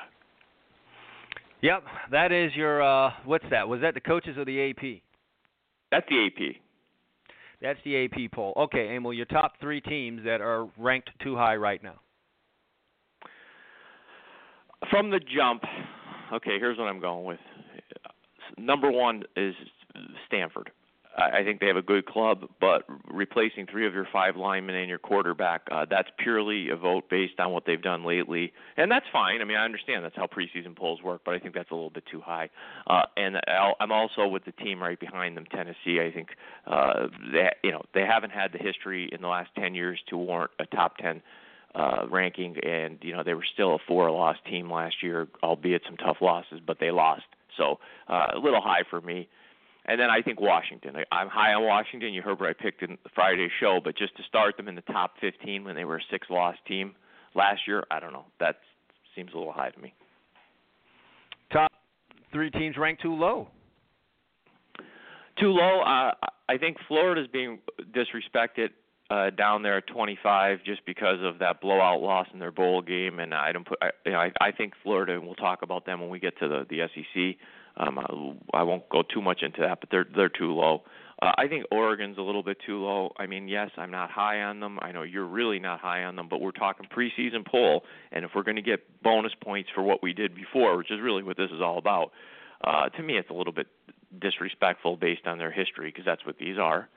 Yep, 1.61 1.83
that 2.11 2.31
is 2.31 2.53
your 2.55 2.81
uh 2.81 3.11
what's 3.25 3.45
that? 3.49 3.67
Was 3.67 3.81
that 3.81 3.93
the 3.93 4.01
coaches 4.01 4.37
or 4.37 4.45
the 4.45 4.69
AP? 4.69 5.01
that's 5.91 6.05
the 6.09 6.25
AP 6.25 6.55
That's 7.61 7.79
the 7.85 8.05
AP 8.05 8.31
poll. 8.33 8.53
Okay, 8.57 8.95
Emil, 8.95 9.13
your 9.13 9.25
top 9.25 9.53
3 9.61 9.79
teams 9.81 10.21
that 10.25 10.41
are 10.41 10.67
ranked 10.77 11.09
too 11.23 11.35
high 11.35 11.55
right 11.55 11.81
now. 11.81 11.99
from 14.89 15.09
the 15.09 15.19
jump 15.19 15.63
okay 16.33 16.59
here's 16.59 16.77
what 16.77 16.87
I'm 16.87 16.99
going 16.99 17.25
with 17.25 17.39
number 18.57 18.91
1 18.91 19.23
is 19.35 19.55
Stanford 20.27 20.71
I 21.17 21.43
think 21.43 21.61
they 21.61 21.67
have 21.67 21.77
a 21.77 21.81
good 21.81 22.05
club, 22.05 22.49
but 22.59 22.83
replacing 23.07 23.67
three 23.67 23.87
of 23.87 23.93
your 23.93 24.07
five 24.11 24.35
linemen 24.35 24.75
and 24.75 24.89
your 24.89 24.99
quarterback, 24.99 25.61
uh, 25.71 25.85
that's 25.89 26.09
purely 26.17 26.69
a 26.69 26.75
vote 26.75 27.09
based 27.09 27.39
on 27.39 27.51
what 27.51 27.65
they've 27.65 27.81
done 27.81 28.03
lately. 28.03 28.51
And 28.75 28.91
that's 28.91 29.05
fine. 29.13 29.41
I 29.41 29.45
mean, 29.45 29.55
I 29.55 29.63
understand 29.63 30.03
that's 30.03 30.15
how 30.15 30.27
preseason 30.27 30.75
polls 30.75 31.01
work, 31.01 31.21
but 31.23 31.33
I 31.33 31.39
think 31.39 31.53
that's 31.53 31.71
a 31.71 31.73
little 31.73 31.89
bit 31.89 32.03
too 32.11 32.19
high. 32.19 32.49
Uh, 32.87 33.03
and 33.15 33.37
I'll, 33.47 33.75
I'm 33.79 33.93
also 33.93 34.27
with 34.27 34.43
the 34.43 34.51
team 34.51 34.81
right 34.81 34.99
behind 34.99 35.37
them, 35.37 35.45
Tennessee. 35.45 36.01
I 36.01 36.11
think 36.13 36.29
uh, 36.67 37.07
they, 37.31 37.49
you 37.63 37.71
know, 37.71 37.83
they 37.93 38.05
haven't 38.05 38.31
had 38.31 38.51
the 38.51 38.59
history 38.59 39.09
in 39.11 39.21
the 39.21 39.27
last 39.27 39.51
10 39.57 39.73
years 39.73 39.99
to 40.09 40.17
warrant 40.17 40.51
a 40.59 40.65
top 40.65 40.97
10 40.97 41.21
uh, 41.75 42.07
ranking, 42.09 42.57
and 42.63 42.97
you 43.01 43.13
know 43.13 43.23
they 43.23 43.33
were 43.33 43.45
still 43.53 43.75
a 43.75 43.79
four-loss 43.85 44.37
team 44.49 44.71
last 44.71 45.03
year, 45.03 45.27
albeit 45.43 45.81
some 45.85 45.97
tough 45.97 46.17
losses, 46.21 46.61
but 46.65 46.79
they 46.79 46.89
lost. 46.89 47.23
So 47.57 47.79
uh, 48.07 48.27
a 48.33 48.39
little 48.39 48.61
high 48.61 48.83
for 48.89 49.01
me. 49.01 49.27
And 49.87 49.99
then 49.99 50.09
I 50.09 50.21
think 50.21 50.41
Washington. 50.41 50.95
I- 50.95 51.15
I'm 51.15 51.29
high 51.29 51.53
on 51.53 51.63
Washington. 51.63 52.13
You 52.13 52.21
heard 52.21 52.39
what 52.39 52.49
I 52.49 52.53
picked 52.53 52.81
in 52.81 52.97
Friday's 53.13 53.51
show, 53.59 53.79
but 53.83 53.95
just 53.95 54.15
to 54.17 54.23
start 54.23 54.57
them 54.57 54.67
in 54.67 54.75
the 54.75 54.81
top 54.81 55.17
15 55.19 55.63
when 55.63 55.75
they 55.75 55.85
were 55.85 55.97
a 55.97 56.03
six-loss 56.09 56.55
team 56.67 56.95
last 57.35 57.67
year, 57.67 57.83
I 57.91 57.99
don't 57.99 58.13
know. 58.13 58.25
That 58.39 58.57
seems 59.15 59.31
a 59.33 59.37
little 59.37 59.53
high 59.53 59.69
to 59.69 59.79
me. 59.79 59.93
Top 61.51 61.71
3 62.31 62.49
teams 62.49 62.77
ranked 62.77 63.01
too 63.01 63.13
low. 63.13 63.47
Too 65.39 65.51
low. 65.51 65.81
Uh, 65.81 66.11
I 66.47 66.57
think 66.57 66.77
Florida's 66.87 67.27
being 67.27 67.59
disrespected 67.91 68.69
uh, 69.09 69.29
down 69.31 69.61
there 69.61 69.77
at 69.77 69.87
25 69.87 70.59
just 70.65 70.83
because 70.85 71.17
of 71.21 71.39
that 71.39 71.61
blowout 71.61 72.01
loss 72.01 72.27
in 72.33 72.39
their 72.39 72.51
bowl 72.51 72.81
game, 72.81 73.19
and 73.19 73.33
I 73.33 73.51
don't 73.51 73.67
put. 73.67 73.77
I, 73.81 73.89
you 74.05 74.13
know, 74.13 74.19
I, 74.19 74.31
I 74.41 74.51
think 74.51 74.73
Florida. 74.81 75.13
and 75.13 75.25
We'll 75.25 75.35
talk 75.35 75.61
about 75.61 75.85
them 75.85 76.01
when 76.01 76.09
we 76.09 76.19
get 76.19 76.37
to 76.39 76.47
the 76.47 76.65
the 76.69 76.87
SEC. 76.93 77.37
Um, 77.77 78.39
I, 78.53 78.63
won't 78.63 78.87
go 78.89 79.03
too 79.03 79.21
much 79.21 79.41
into 79.41 79.61
that, 79.61 79.79
but 79.81 79.89
they're 79.89 80.05
they're 80.15 80.29
too 80.29 80.53
low. 80.53 80.83
Uh, 81.21 81.31
I 81.37 81.47
think 81.47 81.65
Oregon's 81.71 82.17
a 82.17 82.21
little 82.21 82.43
bit 82.43 82.57
too 82.65 82.83
low. 82.83 83.13
I 83.17 83.25
mean, 83.25 83.47
yes, 83.47 83.69
I'm 83.77 83.91
not 83.91 84.11
high 84.11 84.41
on 84.41 84.59
them. 84.59 84.79
I 84.81 84.91
know 84.91 85.03
you're 85.03 85.25
really 85.25 85.59
not 85.59 85.79
high 85.79 86.03
on 86.03 86.15
them, 86.15 86.27
but 86.29 86.39
we're 86.41 86.51
talking 86.51 86.87
preseason 86.87 87.45
poll, 87.45 87.83
and 88.11 88.23
if 88.25 88.31
we're 88.35 88.43
going 88.43 88.55
to 88.55 88.61
get 88.61 89.01
bonus 89.03 89.33
points 89.43 89.69
for 89.73 89.81
what 89.81 90.01
we 90.03 90.13
did 90.13 90.35
before, 90.35 90.77
which 90.77 90.91
is 90.91 90.99
really 91.01 91.23
what 91.23 91.37
this 91.37 91.51
is 91.51 91.61
all 91.61 91.77
about, 91.77 92.11
uh, 92.63 92.89
to 92.89 93.03
me, 93.03 93.17
it's 93.17 93.29
a 93.29 93.33
little 93.33 93.53
bit 93.53 93.67
disrespectful 94.19 94.97
based 94.97 95.25
on 95.25 95.37
their 95.37 95.51
history 95.51 95.89
because 95.89 96.05
that's 96.05 96.25
what 96.25 96.37
these 96.37 96.57
are. 96.57 96.89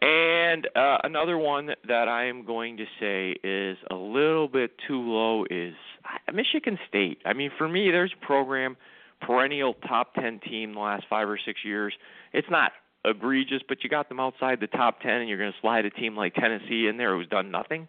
And 0.00 0.68
uh, 0.76 0.98
another 1.02 1.36
one 1.36 1.70
that 1.88 2.08
I 2.08 2.26
am 2.26 2.44
going 2.44 2.76
to 2.76 2.84
say 3.00 3.34
is 3.42 3.76
a 3.90 3.94
little 3.94 4.46
bit 4.46 4.72
too 4.86 5.00
low 5.00 5.44
is 5.50 5.74
uh, 6.04 6.32
Michigan 6.32 6.78
State. 6.88 7.18
I 7.24 7.32
mean, 7.32 7.50
for 7.58 7.68
me, 7.68 7.90
there's 7.90 8.12
a 8.20 8.24
program, 8.24 8.76
perennial 9.20 9.74
top 9.86 10.14
10 10.14 10.40
team 10.40 10.74
the 10.74 10.80
last 10.80 11.04
five 11.08 11.28
or 11.28 11.38
six 11.44 11.60
years. 11.64 11.92
It's 12.32 12.48
not 12.50 12.72
egregious, 13.04 13.62
but 13.68 13.82
you 13.82 13.90
got 13.90 14.08
them 14.08 14.20
outside 14.20 14.60
the 14.60 14.66
top 14.66 15.00
10, 15.00 15.10
and 15.10 15.28
you're 15.28 15.38
going 15.38 15.52
to 15.52 15.58
slide 15.60 15.84
a 15.84 15.90
team 15.90 16.16
like 16.16 16.34
Tennessee 16.34 16.86
in 16.88 16.96
there 16.96 17.14
who's 17.16 17.28
done 17.28 17.50
nothing. 17.50 17.88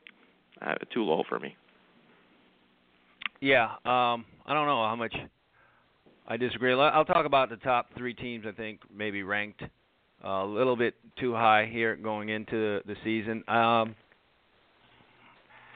Uh, 0.61 0.75
too 0.93 1.03
low 1.03 1.23
for 1.29 1.39
me. 1.39 1.55
Yeah, 3.41 3.65
um 3.85 4.25
I 4.45 4.53
don't 4.53 4.65
know 4.65 4.85
how 4.85 4.95
much 4.97 5.15
I 6.27 6.37
disagree. 6.37 6.73
I'll 6.73 7.05
talk 7.05 7.25
about 7.25 7.49
the 7.49 7.55
top 7.57 7.87
3 7.95 8.13
teams 8.13 8.45
I 8.47 8.51
think 8.51 8.81
maybe 8.93 9.23
ranked 9.23 9.63
a 10.23 10.43
little 10.43 10.75
bit 10.75 10.95
too 11.17 11.33
high 11.33 11.69
here 11.71 11.95
going 11.95 12.29
into 12.29 12.81
the 12.85 12.95
season. 13.03 13.43
Um 13.47 13.95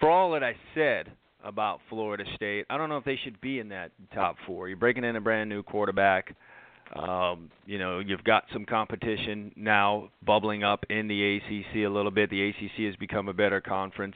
for 0.02 0.10
all 0.12 0.32
that 0.32 0.44
I 0.44 0.56
said, 0.76 1.14
about 1.44 1.80
Florida 1.90 2.24
State. 2.36 2.66
I 2.70 2.78
don't 2.78 2.90
know 2.90 2.98
if 2.98 3.06
they 3.06 3.20
should 3.24 3.40
be 3.42 3.60
in 3.60 3.70
that 3.70 3.92
top 4.14 4.38
four. 4.46 4.68
You're 4.68 4.78
breaking 4.78 5.04
in 5.04 5.16
a 5.16 5.22
brand 5.22 5.50
new 5.50 5.64
quarterback. 5.64 6.36
Um, 6.96 7.50
you 7.66 7.80
know, 7.80 8.00
you've 8.00 8.24
got 8.24 8.44
some 8.54 8.66
competition 8.66 9.52
now 9.56 10.10
bubbling 10.26 10.64
up 10.64 10.86
in 10.90 11.08
the 11.08 11.38
ACC 11.38 11.86
a 11.86 11.88
little 11.88 12.12
bit. 12.12 12.30
The 12.30 12.50
ACC 12.50 12.86
has 12.86 12.96
become 12.98 13.30
a 13.30 13.34
better 13.34 13.62
conference. 13.62 14.16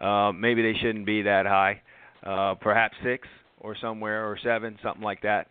Uh, 0.00 0.32
maybe 0.32 0.62
they 0.62 0.78
shouldn't 0.78 1.06
be 1.06 1.22
that 1.22 1.46
high. 1.46 1.80
Uh, 2.24 2.54
perhaps 2.54 2.96
six 3.04 3.28
or 3.60 3.76
somewhere 3.80 4.28
or 4.28 4.38
seven, 4.42 4.78
something 4.82 5.02
like 5.02 5.22
that. 5.22 5.48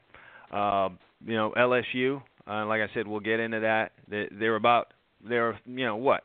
Uh, 0.51 0.89
you 1.25 1.35
know, 1.35 1.53
LSU. 1.57 2.21
Uh, 2.49 2.65
like 2.65 2.81
I 2.81 2.87
said, 2.93 3.07
we'll 3.07 3.19
get 3.19 3.39
into 3.39 3.61
that. 3.61 3.91
They, 4.09 4.27
they're 4.31 4.55
about 4.55 4.93
they're 5.27 5.59
you 5.65 5.85
know 5.85 5.95
what 5.95 6.23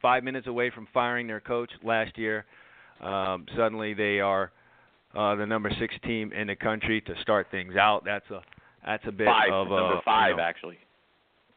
five 0.00 0.24
minutes 0.24 0.46
away 0.46 0.70
from 0.70 0.88
firing 0.92 1.26
their 1.26 1.40
coach 1.40 1.70
last 1.82 2.16
year. 2.16 2.44
Um, 3.00 3.46
suddenly 3.56 3.94
they 3.94 4.20
are 4.20 4.52
uh, 5.16 5.34
the 5.34 5.46
number 5.46 5.70
six 5.78 5.94
team 6.04 6.32
in 6.32 6.48
the 6.48 6.56
country 6.56 7.00
to 7.02 7.14
start 7.22 7.48
things 7.50 7.76
out. 7.76 8.04
That's 8.04 8.28
a 8.30 8.42
that's 8.84 9.04
a 9.06 9.12
bit 9.12 9.26
five, 9.26 9.52
of 9.52 9.66
a 9.68 9.76
number 9.76 10.00
five 10.04 10.30
you 10.30 10.36
know, 10.36 10.42
actually. 10.42 10.78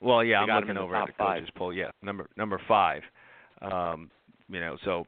Well, 0.01 0.23
yeah, 0.23 0.45
They 0.45 0.51
I'm 0.51 0.59
looking 0.61 0.77
over 0.77 0.95
at 0.95 1.07
the 1.07 1.13
five. 1.17 1.39
coaches 1.39 1.53
poll. 1.55 1.73
Yeah, 1.73 1.91
number 2.01 2.27
number 2.35 2.59
five. 2.67 3.03
Um, 3.61 4.09
you 4.49 4.59
know, 4.59 4.77
so 4.83 5.05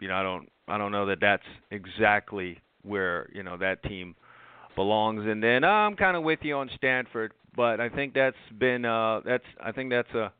you 0.00 0.08
know, 0.08 0.14
I 0.14 0.22
don't 0.22 0.48
I 0.68 0.78
don't 0.78 0.92
know 0.92 1.06
that 1.06 1.18
that's 1.20 1.42
exactly 1.70 2.58
where 2.82 3.28
you 3.32 3.42
know 3.42 3.56
that 3.56 3.82
team 3.82 4.14
belongs. 4.76 5.22
And 5.26 5.42
then 5.42 5.64
uh, 5.64 5.68
I'm 5.68 5.96
kind 5.96 6.16
of 6.16 6.22
with 6.22 6.40
you 6.42 6.54
on 6.56 6.70
Stanford, 6.76 7.32
but 7.56 7.80
I 7.80 7.88
think 7.88 8.14
that's 8.14 8.36
been 8.58 8.84
uh 8.84 9.20
that's 9.24 9.44
I 9.62 9.72
think 9.72 9.90
that's 9.90 10.10
a 10.14 10.32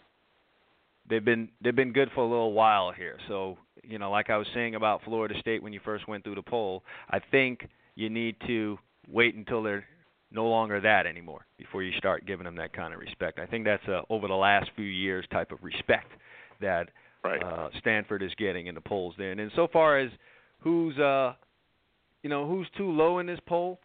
they've 1.08 1.24
been 1.24 1.48
they've 1.62 1.74
been 1.74 1.92
good 1.92 2.10
for 2.14 2.20
a 2.20 2.28
little 2.28 2.52
while 2.52 2.92
here. 2.92 3.18
So 3.28 3.56
you 3.88 3.98
know, 3.98 4.10
like 4.10 4.30
I 4.30 4.36
was 4.36 4.46
saying 4.54 4.74
about 4.74 5.02
Florida 5.04 5.34
State 5.40 5.62
when 5.62 5.72
you 5.72 5.80
first 5.84 6.06
went 6.08 6.24
through 6.24 6.34
the 6.36 6.42
poll, 6.42 6.82
I 7.10 7.18
think 7.30 7.68
you 7.94 8.10
need 8.10 8.36
to 8.46 8.78
wait 9.08 9.34
until 9.34 9.62
they're 9.62 9.84
no 10.32 10.46
longer 10.48 10.80
that 10.80 11.06
anymore 11.06 11.46
before 11.56 11.82
you 11.82 11.96
start 11.98 12.26
giving 12.26 12.44
them 12.44 12.56
that 12.56 12.72
kind 12.72 12.92
of 12.92 13.00
respect. 13.00 13.38
I 13.38 13.46
think 13.46 13.64
that's 13.64 13.86
a 13.86 14.02
over 14.10 14.26
the 14.28 14.34
last 14.34 14.70
few 14.74 14.84
years 14.84 15.24
type 15.30 15.52
of 15.52 15.62
respect 15.62 16.10
that 16.60 16.88
Right. 17.24 17.42
uh, 17.42 17.70
Stanford 17.80 18.22
is 18.22 18.30
getting 18.38 18.68
in 18.68 18.74
the 18.76 18.80
polls 18.80 19.14
there. 19.18 19.32
And 19.32 19.40
then 19.40 19.50
so 19.56 19.66
far 19.72 19.98
as 19.98 20.10
who's 20.60 20.96
uh 20.98 21.34
you 22.22 22.30
know 22.30 22.46
who's 22.46 22.68
too 22.76 22.90
low 22.90 23.18
in 23.18 23.26
this 23.26 23.40
poll, 23.46 23.80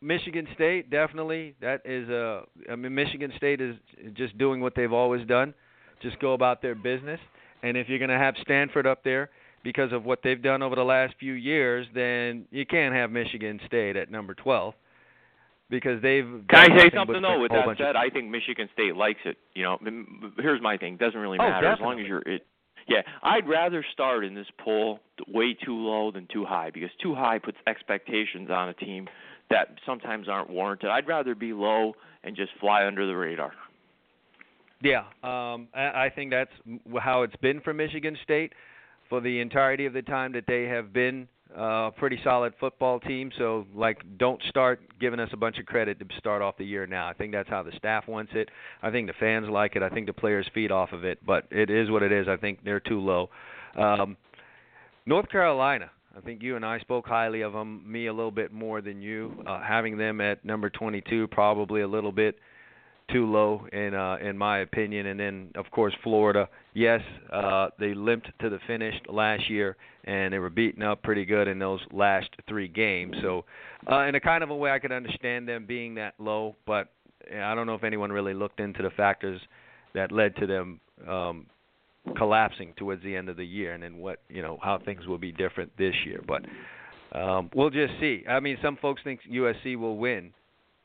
Michigan 0.00 0.46
State 0.54 0.90
definitely 0.90 1.54
that 1.60 1.80
is 1.84 2.08
uh 2.10 2.42
I 2.70 2.76
mean 2.76 2.94
Michigan 2.94 3.32
State 3.36 3.60
is 3.60 3.76
just 4.14 4.36
doing 4.36 4.60
what 4.60 4.74
they've 4.74 4.92
always 4.92 5.26
done, 5.26 5.54
just 6.02 6.18
go 6.18 6.34
about 6.34 6.60
their 6.60 6.74
business. 6.74 7.20
And 7.64 7.78
if 7.78 7.88
you're 7.88 7.98
going 7.98 8.10
to 8.10 8.18
have 8.18 8.34
Stanford 8.42 8.86
up 8.86 9.02
there 9.04 9.30
because 9.62 9.90
of 9.90 10.04
what 10.04 10.20
they've 10.22 10.40
done 10.40 10.62
over 10.62 10.76
the 10.76 10.84
last 10.84 11.14
few 11.18 11.32
years, 11.32 11.86
then 11.94 12.44
you 12.50 12.66
can't 12.66 12.94
have 12.94 13.10
Michigan 13.10 13.58
State 13.66 13.96
at 13.96 14.10
number 14.10 14.34
12 14.34 14.74
because 15.70 16.02
they've 16.02 16.28
Can 16.50 16.70
I 16.72 16.78
say 16.78 16.90
something 16.94 17.22
though? 17.22 17.40
With 17.40 17.52
that 17.52 17.64
said, 17.78 17.96
I 17.96 18.10
think 18.10 18.28
Michigan 18.28 18.68
State 18.74 18.94
likes 18.96 19.20
it. 19.24 19.38
You 19.54 19.62
know, 19.62 19.78
here's 20.36 20.60
my 20.60 20.76
thing: 20.76 20.98
doesn't 20.98 21.18
really 21.18 21.38
Oh, 21.40 21.48
matter 21.48 21.72
as 21.72 21.80
long 21.80 21.98
as 21.98 22.06
you're 22.06 22.20
it. 22.20 22.46
Yeah, 22.86 23.00
I'd 23.22 23.48
rather 23.48 23.82
start 23.94 24.26
in 24.26 24.34
this 24.34 24.46
poll 24.62 25.00
way 25.26 25.54
too 25.54 25.74
low 25.74 26.10
than 26.10 26.28
too 26.30 26.44
high 26.44 26.70
because 26.70 26.90
too 27.02 27.14
high 27.14 27.38
puts 27.38 27.56
expectations 27.66 28.50
on 28.50 28.68
a 28.68 28.74
team 28.74 29.08
that 29.48 29.68
sometimes 29.86 30.28
aren't 30.28 30.50
warranted. 30.50 30.90
I'd 30.90 31.08
rather 31.08 31.34
be 31.34 31.54
low 31.54 31.94
and 32.22 32.36
just 32.36 32.50
fly 32.60 32.84
under 32.84 33.06
the 33.06 33.16
radar. 33.16 33.52
Yeah, 34.82 35.04
um, 35.22 35.68
I, 35.74 36.06
I 36.06 36.12
think 36.14 36.30
that's 36.30 36.50
how 37.00 37.22
it's 37.22 37.36
been 37.36 37.60
for 37.60 37.72
Michigan 37.72 38.16
State 38.22 38.52
for 39.08 39.20
the 39.20 39.40
entirety 39.40 39.86
of 39.86 39.92
the 39.92 40.02
time 40.02 40.32
that 40.32 40.44
they 40.46 40.64
have 40.64 40.92
been 40.92 41.28
uh, 41.56 41.86
a 41.86 41.92
pretty 41.96 42.18
solid 42.24 42.52
football 42.58 42.98
team. 43.00 43.30
So, 43.38 43.66
like, 43.74 44.02
don't 44.18 44.42
start 44.48 44.80
giving 45.00 45.20
us 45.20 45.28
a 45.32 45.36
bunch 45.36 45.58
of 45.58 45.66
credit 45.66 45.98
to 46.00 46.06
start 46.18 46.42
off 46.42 46.56
the 46.56 46.64
year 46.64 46.86
now. 46.86 47.08
I 47.08 47.12
think 47.12 47.32
that's 47.32 47.48
how 47.48 47.62
the 47.62 47.72
staff 47.76 48.08
wants 48.08 48.32
it. 48.34 48.48
I 48.82 48.90
think 48.90 49.06
the 49.06 49.14
fans 49.20 49.46
like 49.48 49.76
it. 49.76 49.82
I 49.82 49.88
think 49.88 50.06
the 50.06 50.12
players 50.12 50.46
feed 50.52 50.72
off 50.72 50.92
of 50.92 51.04
it. 51.04 51.24
But 51.24 51.44
it 51.50 51.70
is 51.70 51.90
what 51.90 52.02
it 52.02 52.12
is. 52.12 52.26
I 52.28 52.36
think 52.36 52.64
they're 52.64 52.80
too 52.80 53.00
low. 53.00 53.30
Um, 53.76 54.16
North 55.06 55.28
Carolina. 55.28 55.90
I 56.16 56.20
think 56.20 56.42
you 56.42 56.54
and 56.56 56.64
I 56.64 56.78
spoke 56.78 57.06
highly 57.06 57.40
of 57.40 57.52
them. 57.52 57.82
Me 57.90 58.06
a 58.06 58.12
little 58.12 58.30
bit 58.30 58.52
more 58.52 58.80
than 58.80 59.02
you. 59.02 59.42
Uh, 59.46 59.60
having 59.62 59.98
them 59.98 60.20
at 60.20 60.44
number 60.44 60.70
22, 60.70 61.26
probably 61.28 61.82
a 61.82 61.88
little 61.88 62.12
bit 62.12 62.36
too 63.12 63.30
low 63.30 63.66
in 63.72 63.94
uh 63.94 64.16
in 64.20 64.36
my 64.36 64.58
opinion. 64.58 65.06
And 65.06 65.20
then 65.20 65.50
of 65.56 65.70
course 65.70 65.94
Florida 66.02 66.48
yes 66.72 67.00
uh 67.32 67.68
they 67.78 67.94
limped 67.94 68.30
to 68.40 68.48
the 68.48 68.58
finish 68.66 68.94
last 69.08 69.48
year 69.50 69.76
and 70.04 70.32
they 70.32 70.38
were 70.38 70.50
beaten 70.50 70.82
up 70.82 71.02
pretty 71.02 71.24
good 71.24 71.48
in 71.48 71.58
those 71.58 71.80
last 71.92 72.30
3 72.48 72.68
games. 72.68 73.14
So 73.20 73.44
uh 73.90 74.00
in 74.00 74.14
a 74.14 74.20
kind 74.20 74.42
of 74.42 74.50
a 74.50 74.56
way 74.56 74.70
I 74.70 74.78
could 74.78 74.92
understand 74.92 75.48
them 75.48 75.66
being 75.66 75.94
that 75.96 76.14
low 76.18 76.56
but 76.66 76.88
I 77.30 77.54
don't 77.54 77.66
know 77.66 77.74
if 77.74 77.84
anyone 77.84 78.10
really 78.10 78.34
looked 78.34 78.60
into 78.60 78.82
the 78.82 78.90
factors 78.90 79.40
that 79.94 80.10
led 80.10 80.36
to 80.36 80.46
them 80.46 80.80
um 81.08 81.46
collapsing 82.16 82.74
towards 82.76 83.02
the 83.02 83.16
end 83.16 83.28
of 83.28 83.36
the 83.36 83.46
year 83.46 83.72
and 83.72 83.82
then 83.82 83.98
what 83.98 84.20
you 84.28 84.40
know 84.42 84.58
how 84.62 84.78
things 84.78 85.06
will 85.06 85.18
be 85.18 85.32
different 85.32 85.70
this 85.76 85.94
year. 86.06 86.22
But 86.26 86.46
um 87.18 87.50
we'll 87.54 87.70
just 87.70 87.92
see. 88.00 88.24
I 88.26 88.40
mean 88.40 88.56
some 88.62 88.78
folks 88.80 89.02
think 89.04 89.20
USC 89.30 89.76
will 89.76 89.98
win 89.98 90.32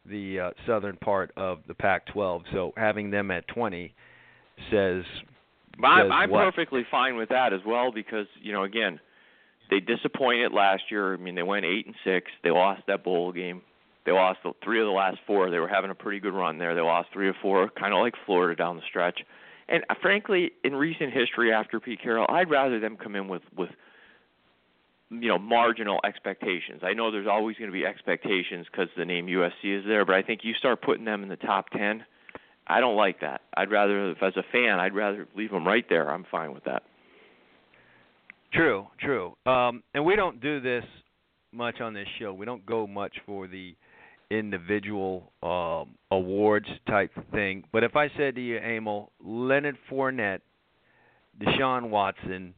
the 0.05 0.39
uh, 0.39 0.49
southern 0.65 0.97
part 0.97 1.31
of 1.37 1.59
the 1.67 1.73
Pac-12. 1.73 2.43
So 2.51 2.73
having 2.77 3.11
them 3.11 3.31
at 3.31 3.47
20 3.47 3.93
says 4.71 5.03
I'm, 5.83 6.05
Says 6.05 6.11
I'm 6.13 6.29
what? 6.29 6.43
perfectly 6.43 6.85
fine 6.89 7.15
with 7.15 7.29
that 7.29 7.53
as 7.53 7.61
well 7.65 7.91
because 7.91 8.25
you 8.41 8.51
know 8.51 8.63
again, 8.63 8.99
they 9.69 9.79
disappointed 9.79 10.51
last 10.51 10.83
year. 10.89 11.13
I 11.13 11.17
mean, 11.17 11.35
they 11.35 11.43
went 11.43 11.65
eight 11.65 11.85
and 11.85 11.95
six. 12.03 12.31
They 12.43 12.51
lost 12.51 12.81
that 12.87 13.03
bowl 13.03 13.31
game. 13.31 13.61
They 14.05 14.11
lost 14.11 14.39
the, 14.43 14.53
three 14.63 14.79
of 14.79 14.85
the 14.85 14.91
last 14.91 15.17
four. 15.27 15.51
They 15.51 15.59
were 15.59 15.67
having 15.67 15.91
a 15.91 15.95
pretty 15.95 16.19
good 16.19 16.33
run 16.33 16.57
there. 16.57 16.73
They 16.73 16.81
lost 16.81 17.09
three 17.13 17.27
or 17.27 17.35
four, 17.41 17.69
kind 17.69 17.93
of 17.93 17.99
like 17.99 18.15
Florida 18.25 18.55
down 18.55 18.77
the 18.77 18.81
stretch. 18.89 19.19
And 19.67 19.83
uh, 19.89 19.95
frankly, 20.01 20.51
in 20.63 20.73
recent 20.73 21.13
history 21.13 21.53
after 21.53 21.79
Pete 21.79 22.01
Carroll, 22.01 22.25
I'd 22.29 22.49
rather 22.49 22.79
them 22.79 22.97
come 22.97 23.15
in 23.15 23.27
with 23.27 23.43
with 23.55 23.69
you 25.09 25.27
know 25.27 25.39
marginal 25.39 25.99
expectations. 26.05 26.81
I 26.83 26.93
know 26.93 27.11
there's 27.11 27.27
always 27.27 27.57
going 27.57 27.69
to 27.69 27.73
be 27.73 27.85
expectations 27.85 28.67
because 28.71 28.89
the 28.97 29.05
name 29.05 29.27
USC 29.27 29.79
is 29.79 29.85
there, 29.87 30.05
but 30.05 30.15
I 30.15 30.21
think 30.21 30.41
you 30.43 30.53
start 30.53 30.81
putting 30.81 31.05
them 31.05 31.23
in 31.23 31.29
the 31.29 31.35
top 31.35 31.69
ten. 31.69 32.03
I 32.67 32.79
don't 32.79 32.95
like 32.95 33.21
that. 33.21 33.41
I'd 33.55 33.71
rather, 33.71 34.11
if 34.11 34.21
as 34.21 34.33
a 34.37 34.43
fan, 34.51 34.79
I'd 34.79 34.93
rather 34.93 35.27
leave 35.35 35.49
them 35.49 35.65
right 35.67 35.85
there. 35.89 36.11
I'm 36.11 36.25
fine 36.29 36.53
with 36.53 36.65
that. 36.65 36.83
true, 38.53 38.87
true. 38.99 39.35
Um, 39.47 39.81
and 39.95 40.05
we 40.05 40.15
don't 40.15 40.39
do 40.39 40.61
this 40.61 40.83
much 41.51 41.81
on 41.81 41.95
this 41.95 42.07
show. 42.19 42.31
We 42.31 42.45
don't 42.45 42.63
go 42.65 42.85
much 42.85 43.15
for 43.25 43.47
the 43.47 43.75
individual 44.29 45.31
um, 45.41 45.95
awards 46.11 46.67
type 46.87 47.11
thing. 47.31 47.63
But 47.71 47.83
if 47.83 47.95
I 47.95 48.09
said 48.15 48.35
to 48.35 48.41
you, 48.41 48.57
Emil, 48.57 49.11
Leonard 49.23 49.77
Fournette, 49.89 50.41
Deshaun 51.41 51.89
Watson, 51.89 52.53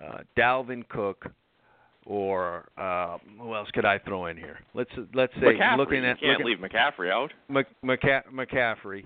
uh, 0.00 0.18
Dalvin 0.38 0.88
Cook, 0.88 1.26
or 2.06 2.68
uh, 2.78 3.18
who 3.38 3.54
else 3.54 3.68
could 3.72 3.84
I 3.84 3.98
throw 3.98 4.26
in 4.26 4.36
here? 4.36 4.60
Let's 4.74 4.90
let's 5.12 5.34
say 5.34 5.54
McCaffrey, 5.58 5.76
looking 5.76 6.04
at 6.04 6.20
you 6.22 6.28
can't 6.28 6.44
looking, 6.44 6.46
leave 6.46 6.70
McCaffrey 6.70 7.10
out. 7.10 7.32
Mc, 7.48 7.66
McCa- 7.84 8.26
McCaffrey. 8.32 9.04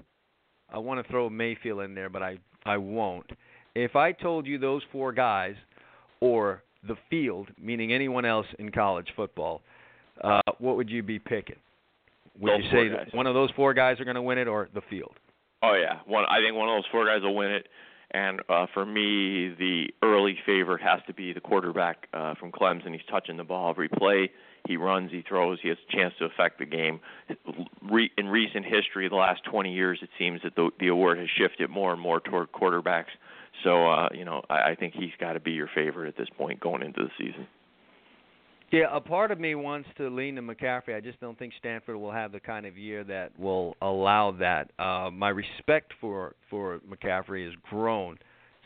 I 0.72 0.78
want 0.78 1.04
to 1.04 1.10
throw 1.10 1.28
Mayfield 1.28 1.80
in 1.82 1.94
there, 1.94 2.08
but 2.10 2.22
I 2.22 2.38
I 2.64 2.76
won't. 2.76 3.28
If 3.74 3.96
I 3.96 4.12
told 4.12 4.46
you 4.46 4.58
those 4.58 4.82
four 4.92 5.12
guys, 5.12 5.54
or 6.20 6.62
the 6.86 6.96
field, 7.08 7.48
meaning 7.60 7.92
anyone 7.92 8.24
else 8.24 8.46
in 8.58 8.70
college 8.70 9.08
football, 9.16 9.62
uh, 10.22 10.40
what 10.58 10.76
would 10.76 10.90
you 10.90 11.02
be 11.02 11.18
picking? 11.18 11.56
Would 12.40 12.50
Those 12.50 12.64
you 12.64 12.70
say 12.70 13.16
one 13.16 13.26
of 13.26 13.34
those 13.34 13.50
four 13.56 13.74
guys 13.74 14.00
are 14.00 14.04
going 14.04 14.14
to 14.14 14.22
win 14.22 14.38
it, 14.38 14.46
or 14.46 14.68
the 14.74 14.82
field? 14.88 15.12
Oh 15.62 15.74
yeah, 15.74 16.00
one. 16.06 16.24
I 16.28 16.38
think 16.40 16.56
one 16.56 16.68
of 16.68 16.76
those 16.76 16.90
four 16.90 17.06
guys 17.06 17.22
will 17.22 17.34
win 17.34 17.50
it. 17.50 17.66
And 18.12 18.40
uh, 18.48 18.66
for 18.74 18.84
me, 18.84 19.54
the 19.56 19.88
early 20.02 20.36
favorite 20.44 20.82
has 20.82 21.00
to 21.06 21.14
be 21.14 21.32
the 21.32 21.40
quarterback 21.40 22.08
uh, 22.12 22.34
from 22.34 22.50
Clemson. 22.50 22.92
He's 22.92 23.00
touching 23.08 23.36
the 23.36 23.44
ball 23.44 23.70
every 23.70 23.88
play. 23.88 24.30
He 24.66 24.76
runs, 24.76 25.10
he 25.10 25.22
throws, 25.22 25.58
he 25.62 25.68
has 25.68 25.78
a 25.88 25.96
chance 25.96 26.12
to 26.18 26.26
affect 26.26 26.58
the 26.58 26.66
game. 26.66 27.00
In 28.18 28.28
recent 28.28 28.66
history, 28.66 29.08
the 29.08 29.14
last 29.14 29.42
20 29.44 29.72
years, 29.72 30.00
it 30.02 30.10
seems 30.18 30.42
that 30.42 30.54
the, 30.54 30.70
the 30.78 30.88
award 30.88 31.18
has 31.18 31.28
shifted 31.30 31.70
more 31.70 31.92
and 31.92 32.00
more 32.00 32.20
toward 32.20 32.52
quarterbacks. 32.52 33.06
So, 33.64 33.88
uh, 33.88 34.08
you 34.12 34.24
know, 34.24 34.42
I, 34.50 34.70
I 34.70 34.74
think 34.74 34.94
he's 34.94 35.12
got 35.18 35.32
to 35.34 35.40
be 35.40 35.52
your 35.52 35.68
favorite 35.74 36.08
at 36.08 36.16
this 36.16 36.28
point 36.36 36.60
going 36.60 36.82
into 36.82 37.04
the 37.04 37.10
season. 37.18 37.46
Yeah, 38.70 38.86
a 38.92 39.00
part 39.00 39.32
of 39.32 39.40
me 39.40 39.56
wants 39.56 39.88
to 39.96 40.08
lean 40.08 40.36
to 40.36 40.42
McCaffrey. 40.42 40.96
I 40.96 41.00
just 41.00 41.20
don't 41.20 41.36
think 41.36 41.52
Stanford 41.58 41.96
will 41.96 42.12
have 42.12 42.30
the 42.30 42.38
kind 42.38 42.66
of 42.66 42.78
year 42.78 43.02
that 43.04 43.36
will 43.38 43.76
allow 43.82 44.30
that. 44.38 44.70
Uh, 44.78 45.10
my 45.12 45.30
respect 45.30 45.92
for 46.00 46.36
for 46.48 46.80
McCaffrey 46.88 47.44
has 47.46 47.54
grown 47.68 48.16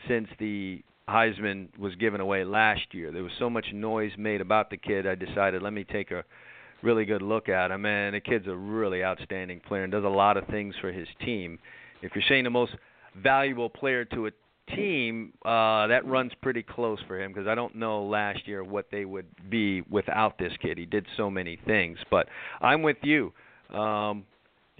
since 0.07 0.27
the 0.37 0.83
Heisman 1.09 1.75
was 1.79 1.95
given 1.95 2.21
away 2.21 2.43
last 2.43 2.81
year. 2.91 3.11
There 3.11 3.23
was 3.23 3.31
so 3.39 3.49
much 3.49 3.65
noise 3.73 4.11
made 4.17 4.41
about 4.41 4.69
the 4.69 4.77
kid. 4.77 5.07
I 5.07 5.15
decided 5.15 5.63
let 5.63 5.73
me 5.73 5.83
take 5.83 6.11
a 6.11 6.23
really 6.83 7.05
good 7.05 7.23
look 7.23 7.49
at 7.49 7.71
him. 7.71 7.85
And 7.85 8.15
the 8.15 8.19
kid's 8.19 8.47
a 8.47 8.55
really 8.55 9.03
outstanding 9.03 9.59
player 9.61 9.83
and 9.83 9.91
does 9.91 10.03
a 10.03 10.07
lot 10.07 10.37
of 10.37 10.45
things 10.47 10.75
for 10.81 10.91
his 10.91 11.07
team. 11.21 11.57
If 12.03 12.11
you're 12.13 12.23
saying 12.29 12.43
the 12.43 12.51
most 12.51 12.73
valuable 13.15 13.69
player 13.69 14.05
to 14.05 14.27
a 14.27 14.31
team, 14.73 15.33
uh, 15.43 15.87
that 15.87 16.05
runs 16.05 16.31
pretty 16.41 16.63
close 16.63 16.99
for 17.07 17.21
him 17.21 17.31
because 17.33 17.47
I 17.47 17.55
don't 17.55 17.75
know 17.75 18.03
last 18.05 18.47
year 18.47 18.63
what 18.63 18.87
they 18.91 19.05
would 19.05 19.27
be 19.49 19.81
without 19.89 20.37
this 20.37 20.53
kid. 20.61 20.77
He 20.77 20.85
did 20.85 21.05
so 21.17 21.29
many 21.29 21.59
things, 21.65 21.97
but 22.09 22.27
I'm 22.61 22.81
with 22.81 22.97
you. 23.03 23.33
Um, 23.73 24.25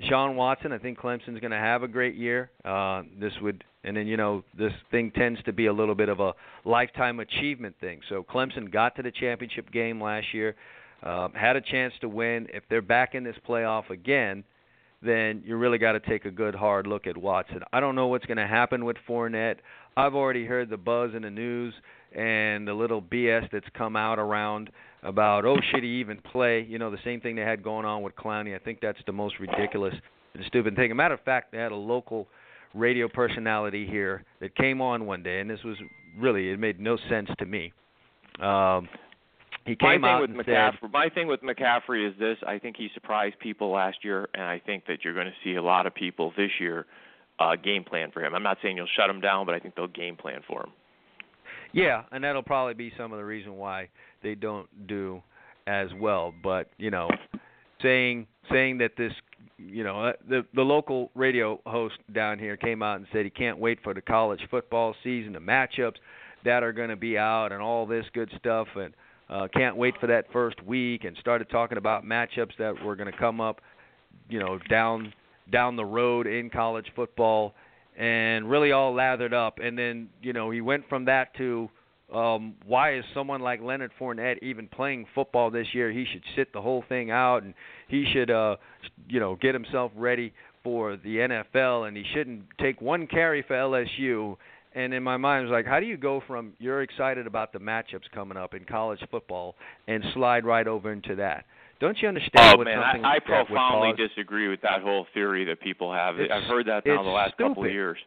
Sean 0.10 0.36
Watson, 0.36 0.72
I 0.72 0.78
think 0.78 1.00
Clemson's 1.00 1.40
going 1.40 1.52
to 1.52 1.58
have 1.58 1.84
a 1.84 1.88
great 1.88 2.16
year. 2.16 2.52
Uh, 2.66 3.04
this 3.20 3.32
would, 3.42 3.64
and 3.84 3.96
then 3.96 4.08
you 4.08 4.18
know, 4.18 4.44
this 4.58 4.74
thing 4.92 5.12
tends 5.12 5.42
to 5.44 5.54
be 5.54 5.68
a 5.68 5.74
little 5.74 5.96
bit 5.96 6.10
of 6.10 6.20
a 6.20 6.34
lifetime 6.66 7.20
achievement 7.20 7.76
thing. 7.80 8.02
So 8.10 8.24
Clemson 8.24 8.72
got 8.72 8.96
to 8.98 9.04
the 9.04 9.12
championship 9.12 9.72
game 9.72 10.02
last 10.02 10.34
year, 10.34 10.56
uh, 11.04 11.30
had 11.34 11.56
a 11.56 11.62
chance 11.62 11.94
to 12.02 12.10
win. 12.10 12.48
If 12.54 12.64
they're 12.70 12.82
back 12.82 13.16
in 13.16 13.24
this 13.24 13.38
playoff 13.48 13.90
again, 13.90 14.44
then 15.06 15.44
you 15.46 15.56
really 15.58 15.78
got 15.78 15.94
to 15.94 16.00
take 16.00 16.26
a 16.26 16.32
good 16.32 16.56
hard 16.56 16.88
look 16.88 17.08
at 17.08 17.18
Watson. 17.18 17.62
I 17.72 17.80
don't 17.80 17.96
know 17.96 18.08
what's 18.08 18.26
going 18.26 18.38
to 18.38 18.48
happen 18.48 18.86
with 18.86 18.98
Fournette. 19.08 19.58
I've 19.98 20.16
already 20.16 20.46
heard 20.46 20.70
the 20.70 20.78
buzz 20.78 21.12
in 21.16 21.22
the 21.22 21.30
news 21.30 21.74
and 22.16 22.68
the 22.68 22.74
little 22.74 23.02
BS 23.02 23.50
that's 23.52 23.68
come 23.78 23.96
out 23.96 24.20
around 24.20 24.70
about 25.04 25.46
oh 25.46 25.58
should 25.72 25.84
he 25.84 26.00
even 26.00 26.18
play? 26.18 26.66
You 26.68 26.80
know 26.80 26.90
the 26.90 26.98
same 27.04 27.22
thing 27.22 27.36
they 27.36 27.44
had 27.44 27.64
going 27.64 27.86
on 27.86 28.02
with 28.02 28.16
Clowney. 28.16 28.56
I 28.56 28.60
think 28.60 28.80
that's 28.82 28.98
the 29.06 29.12
most 29.12 29.36
ridiculous 29.40 29.94
and 30.34 30.44
stupid 30.48 30.76
thing. 30.76 30.86
As 30.86 30.92
a 30.92 30.96
matter 30.96 31.14
of 31.14 31.22
fact, 31.22 31.52
they 31.52 31.60
had 31.60 31.72
a 31.72 31.76
local 31.76 32.28
radio 32.74 33.08
personality 33.08 33.88
here 33.88 34.24
that 34.42 34.56
came 34.56 34.82
on 34.82 35.06
one 35.06 35.24
day, 35.24 35.40
and 35.40 35.50
this 35.50 35.64
was 35.64 35.78
really 36.18 36.50
it 36.50 36.60
made 36.60 36.80
no 36.80 36.98
sense 37.10 37.30
to 37.40 37.46
me. 37.46 37.72
Um, 38.42 38.90
he 39.66 39.76
came 39.76 40.02
my 40.02 40.08
thing 40.08 40.14
out 40.16 40.22
with 40.22 40.30
and 40.32 40.40
McCaffrey, 40.40 40.82
said, 40.82 40.92
my 40.92 41.10
thing 41.10 41.28
with 41.28 41.42
McCaffrey 41.42 42.08
is 42.08 42.18
this: 42.20 42.38
I 42.46 42.60
think 42.60 42.78
he 42.78 42.90
surprised 42.94 43.40
people 43.40 43.72
last 43.72 43.98
year, 44.04 44.30
and 44.34 44.44
I 44.44 44.62
think 44.64 44.86
that 44.88 45.04
you're 45.04 45.14
going 45.14 45.28
to 45.28 45.34
see 45.44 45.56
a 45.56 45.64
lot 45.64 45.88
of 45.88 45.96
people 45.96 46.32
this 46.38 46.52
year 46.60 46.86
uh, 47.40 47.56
game 47.56 47.84
plan 47.84 48.12
for 48.12 48.24
him. 48.24 48.36
I'm 48.36 48.44
not 48.44 48.58
saying 48.62 48.78
you'll 48.78 48.88
shut 48.96 49.10
him 49.10 49.22
down, 49.22 49.46
but 49.46 49.56
I 49.56 49.60
think 49.60 49.76
they'll 49.76 49.88
game 49.88 50.16
plan 50.16 50.42
for 50.48 50.62
him. 50.62 50.72
Yeah, 51.74 52.04
and 52.12 52.24
that'll 52.24 52.44
probably 52.44 52.74
be 52.74 52.94
some 52.98 53.12
of 53.12 53.18
the 53.18 53.26
reason 53.26 53.58
why 53.58 53.90
they 54.24 54.36
don't 54.36 54.88
do 54.88 55.22
as 55.68 55.90
well. 56.00 56.34
But 56.44 56.70
you 56.78 56.92
know, 56.92 57.10
saying 57.82 58.28
saying 58.52 58.78
that 58.78 58.92
this, 58.98 59.12
you 59.58 59.84
know, 59.84 60.06
uh, 60.06 60.14
the 60.30 60.46
the 60.54 60.62
local 60.62 61.10
radio 61.16 61.60
host 61.66 61.96
down 62.14 62.40
here 62.40 62.56
came 62.56 62.84
out 62.84 62.98
and 62.98 63.08
said 63.12 63.26
he 63.26 63.32
can't 63.32 63.58
wait 63.58 63.80
for 63.84 63.94
the 63.94 64.02
college 64.02 64.42
football 64.50 64.96
season, 65.04 65.34
the 65.34 65.40
matchups 65.40 65.96
that 66.46 66.64
are 66.64 66.72
going 66.72 66.90
to 66.90 66.96
be 66.96 67.18
out, 67.18 67.52
and 67.52 67.62
all 67.62 67.86
this 67.86 68.06
good 68.14 68.32
stuff, 68.38 68.68
and 68.76 68.94
uh, 69.30 69.48
can't 69.54 69.76
wait 69.76 69.96
for 70.00 70.08
that 70.08 70.26
first 70.32 70.62
week, 70.64 71.04
and 71.04 71.16
started 71.20 71.50
talking 71.50 71.78
about 71.78 72.04
matchups 72.04 72.56
that 72.60 72.84
were 72.84 72.96
going 72.96 73.12
to 73.12 73.18
come 73.18 73.42
up, 73.42 73.62
you 74.30 74.40
know, 74.40 74.60
down 74.70 75.14
down 75.52 75.76
the 75.76 75.86
road 75.86 76.28
in 76.28 76.50
college 76.50 76.88
football 76.96 77.54
and 77.98 78.50
really 78.50 78.72
all 78.72 78.94
lathered 78.94 79.34
up. 79.34 79.60
And 79.60 79.78
then 79.78 80.10
you 80.22 80.34
know 80.34 80.52
he 80.52 80.62
went 80.62 80.88
from 80.90 81.06
that 81.06 81.36
to 81.38 81.70
um, 82.14 82.56
why 82.66 82.98
is 82.98 83.04
someone 83.14 83.42
like 83.42 83.62
Leonard 83.62 83.92
Fournette 84.00 84.38
even 84.44 84.68
playing 84.68 85.06
football 85.16 85.50
this 85.50 85.68
year? 85.74 85.92
He 85.92 86.06
should 86.12 86.24
sit 86.36 86.54
the 86.54 86.62
whole 86.62 86.84
thing 86.88 87.10
out, 87.10 87.44
and 87.44 87.54
he 87.88 88.06
should 88.14 88.30
uh, 88.30 88.58
you 89.08 89.20
know 89.20 89.36
get 89.36 89.54
himself 89.54 89.92
ready 89.96 90.34
for 90.64 90.98
the 90.98 91.18
NFL, 91.18 91.88
and 91.88 91.98
he 91.98 92.04
shouldn't 92.14 92.44
take 92.60 92.82
one 92.82 93.08
carry 93.08 93.44
for 93.44 93.56
LSU. 93.56 94.38
And 94.76 94.94
in 94.94 95.02
my 95.04 95.16
mind, 95.16 95.40
I 95.40 95.42
was 95.44 95.52
like, 95.52 95.66
how 95.66 95.80
do 95.80 95.86
you 95.86 95.96
go 95.96 96.22
from 96.28 96.54
you're 96.60 96.82
excited 96.82 97.26
about 97.28 97.54
the 97.54 97.60
matchups 97.60 98.12
coming 98.14 98.38
up 98.38 98.54
in 98.54 98.66
college 98.66 99.00
football 99.10 99.56
and 99.88 100.04
slide 100.14 100.46
right 100.46 100.68
over 100.68 100.92
into 100.92 101.16
that? 101.16 101.46
Don't 101.80 101.98
you 102.02 102.10
understand 102.10 102.56
oh 102.56 102.58
what 102.58 102.66
man, 102.66 102.80
I, 102.80 102.92
I 102.92 102.98
like 102.98 103.28
would 103.28 103.48
profoundly 103.48 103.94
disagree 103.94 104.50
with 104.50 104.62
that 104.62 104.82
whole 104.82 105.08
theory 105.14 105.46
that 105.46 105.62
people 105.62 105.94
have. 105.94 106.20
It's- 106.20 106.30
I've 106.32 106.50
heard 106.50 106.68
that 106.68 106.86
now 106.86 107.04
the 107.04 107.10
last 107.10 107.38
couple 107.38 107.66
of 107.66 107.72
years. 107.72 107.98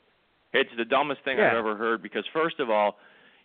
It's 0.53 0.71
the 0.79 0.85
dumbest 0.85 1.23
thing 1.25 1.39
Yeah. 1.39 1.51
I've 1.51 1.57
ever 1.57 1.77
heard 1.77 2.03
because 2.03 2.25
first 2.33 2.61
of 2.61 2.71
all, 2.71 2.97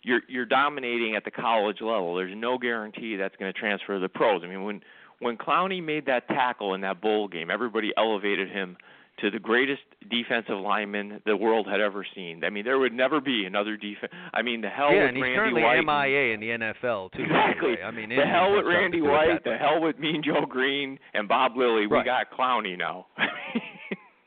you're 0.02 0.20
you're 0.28 0.46
dominating 0.46 1.16
at 1.16 1.24
the 1.24 1.30
college 1.30 1.80
level. 1.80 2.14
There's 2.14 2.34
no 2.36 2.58
guarantee 2.58 3.16
that's 3.16 3.36
going 3.36 3.52
to 3.52 3.58
transfer 3.58 3.94
to 3.94 4.00
the 4.00 4.08
pros. 4.08 4.42
I 4.44 4.48
mean, 4.48 4.64
when 4.64 4.82
when 5.20 5.36
Clowney 5.36 5.82
made 5.82 6.06
that 6.06 6.26
tackle 6.28 6.74
in 6.74 6.80
that 6.82 7.00
bowl 7.00 7.28
game, 7.28 7.50
everybody 7.50 7.92
elevated 7.96 8.50
him 8.50 8.76
to 9.20 9.30
the 9.30 9.38
greatest 9.38 9.82
defensive 10.10 10.58
lineman 10.58 11.20
the 11.24 11.36
world 11.36 11.66
had 11.68 11.80
ever 11.80 12.04
seen. 12.14 12.42
I 12.44 12.50
mean, 12.50 12.64
there 12.64 12.78
would 12.78 12.92
never 12.92 13.20
be 13.20 13.44
another 13.44 13.76
defense. 13.76 14.12
I 14.32 14.42
mean, 14.42 14.60
the 14.60 14.68
hell 14.68 14.92
yeah, 14.92 15.00
with 15.02 15.08
and 15.08 15.16
he's 15.16 15.22
Randy 15.22 15.38
currently 15.38 15.62
White. 15.62 16.08
MIA 16.08 16.34
in 16.34 16.40
the 16.40 16.48
NFL 16.48 17.12
too. 17.12 17.22
Exactly. 17.22 17.76
I 17.84 17.90
mean, 17.90 18.08
the 18.08 18.24
hell 18.24 18.56
with 18.56 18.66
Randy 18.66 18.84
something 18.84 18.90
to 18.90 18.96
do 18.98 19.02
with 19.04 19.12
White, 19.12 19.44
the 19.44 19.56
hell 19.56 19.80
with 19.80 19.98
Mean 19.98 20.22
Joe 20.24 20.46
Greene 20.48 20.98
and 21.14 21.28
Bob 21.28 21.56
Lilly. 21.56 21.86
We 21.86 22.02
got 22.04 22.30
Clowney 22.36 22.76
now. 22.76 23.06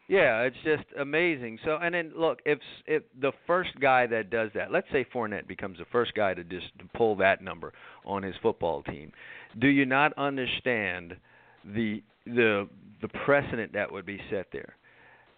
Yeah, 0.09 0.43
it's 0.43 0.55
just 0.63 0.85
amazing. 0.97 1.59
So, 1.65 1.77
and 1.81 1.93
then 1.93 2.13
look, 2.15 2.39
if 2.45 2.59
if 2.85 3.03
the 3.19 3.33
first 3.45 3.77
guy 3.81 4.07
that 4.07 4.29
does 4.29 4.51
that, 4.55 4.71
let's 4.71 4.87
say 4.91 5.05
Fournette 5.13 5.47
becomes 5.47 5.79
the 5.79 5.85
first 5.91 6.13
guy 6.13 6.33
to 6.33 6.45
just 6.45 6.67
to 6.79 6.85
pull 6.95 7.17
that 7.17 7.41
number 7.41 7.73
on 8.05 8.23
his 8.23 8.33
football 8.41 8.83
team, 8.83 9.11
do 9.59 9.67
you 9.67 9.85
not 9.85 10.13
understand 10.17 11.17
the 11.65 12.01
the 12.35 12.69
the 13.01 13.07
precedent 13.25 13.73
that 13.73 13.91
would 13.91 14.05
be 14.05 14.19
set 14.29 14.47
there? 14.51 14.75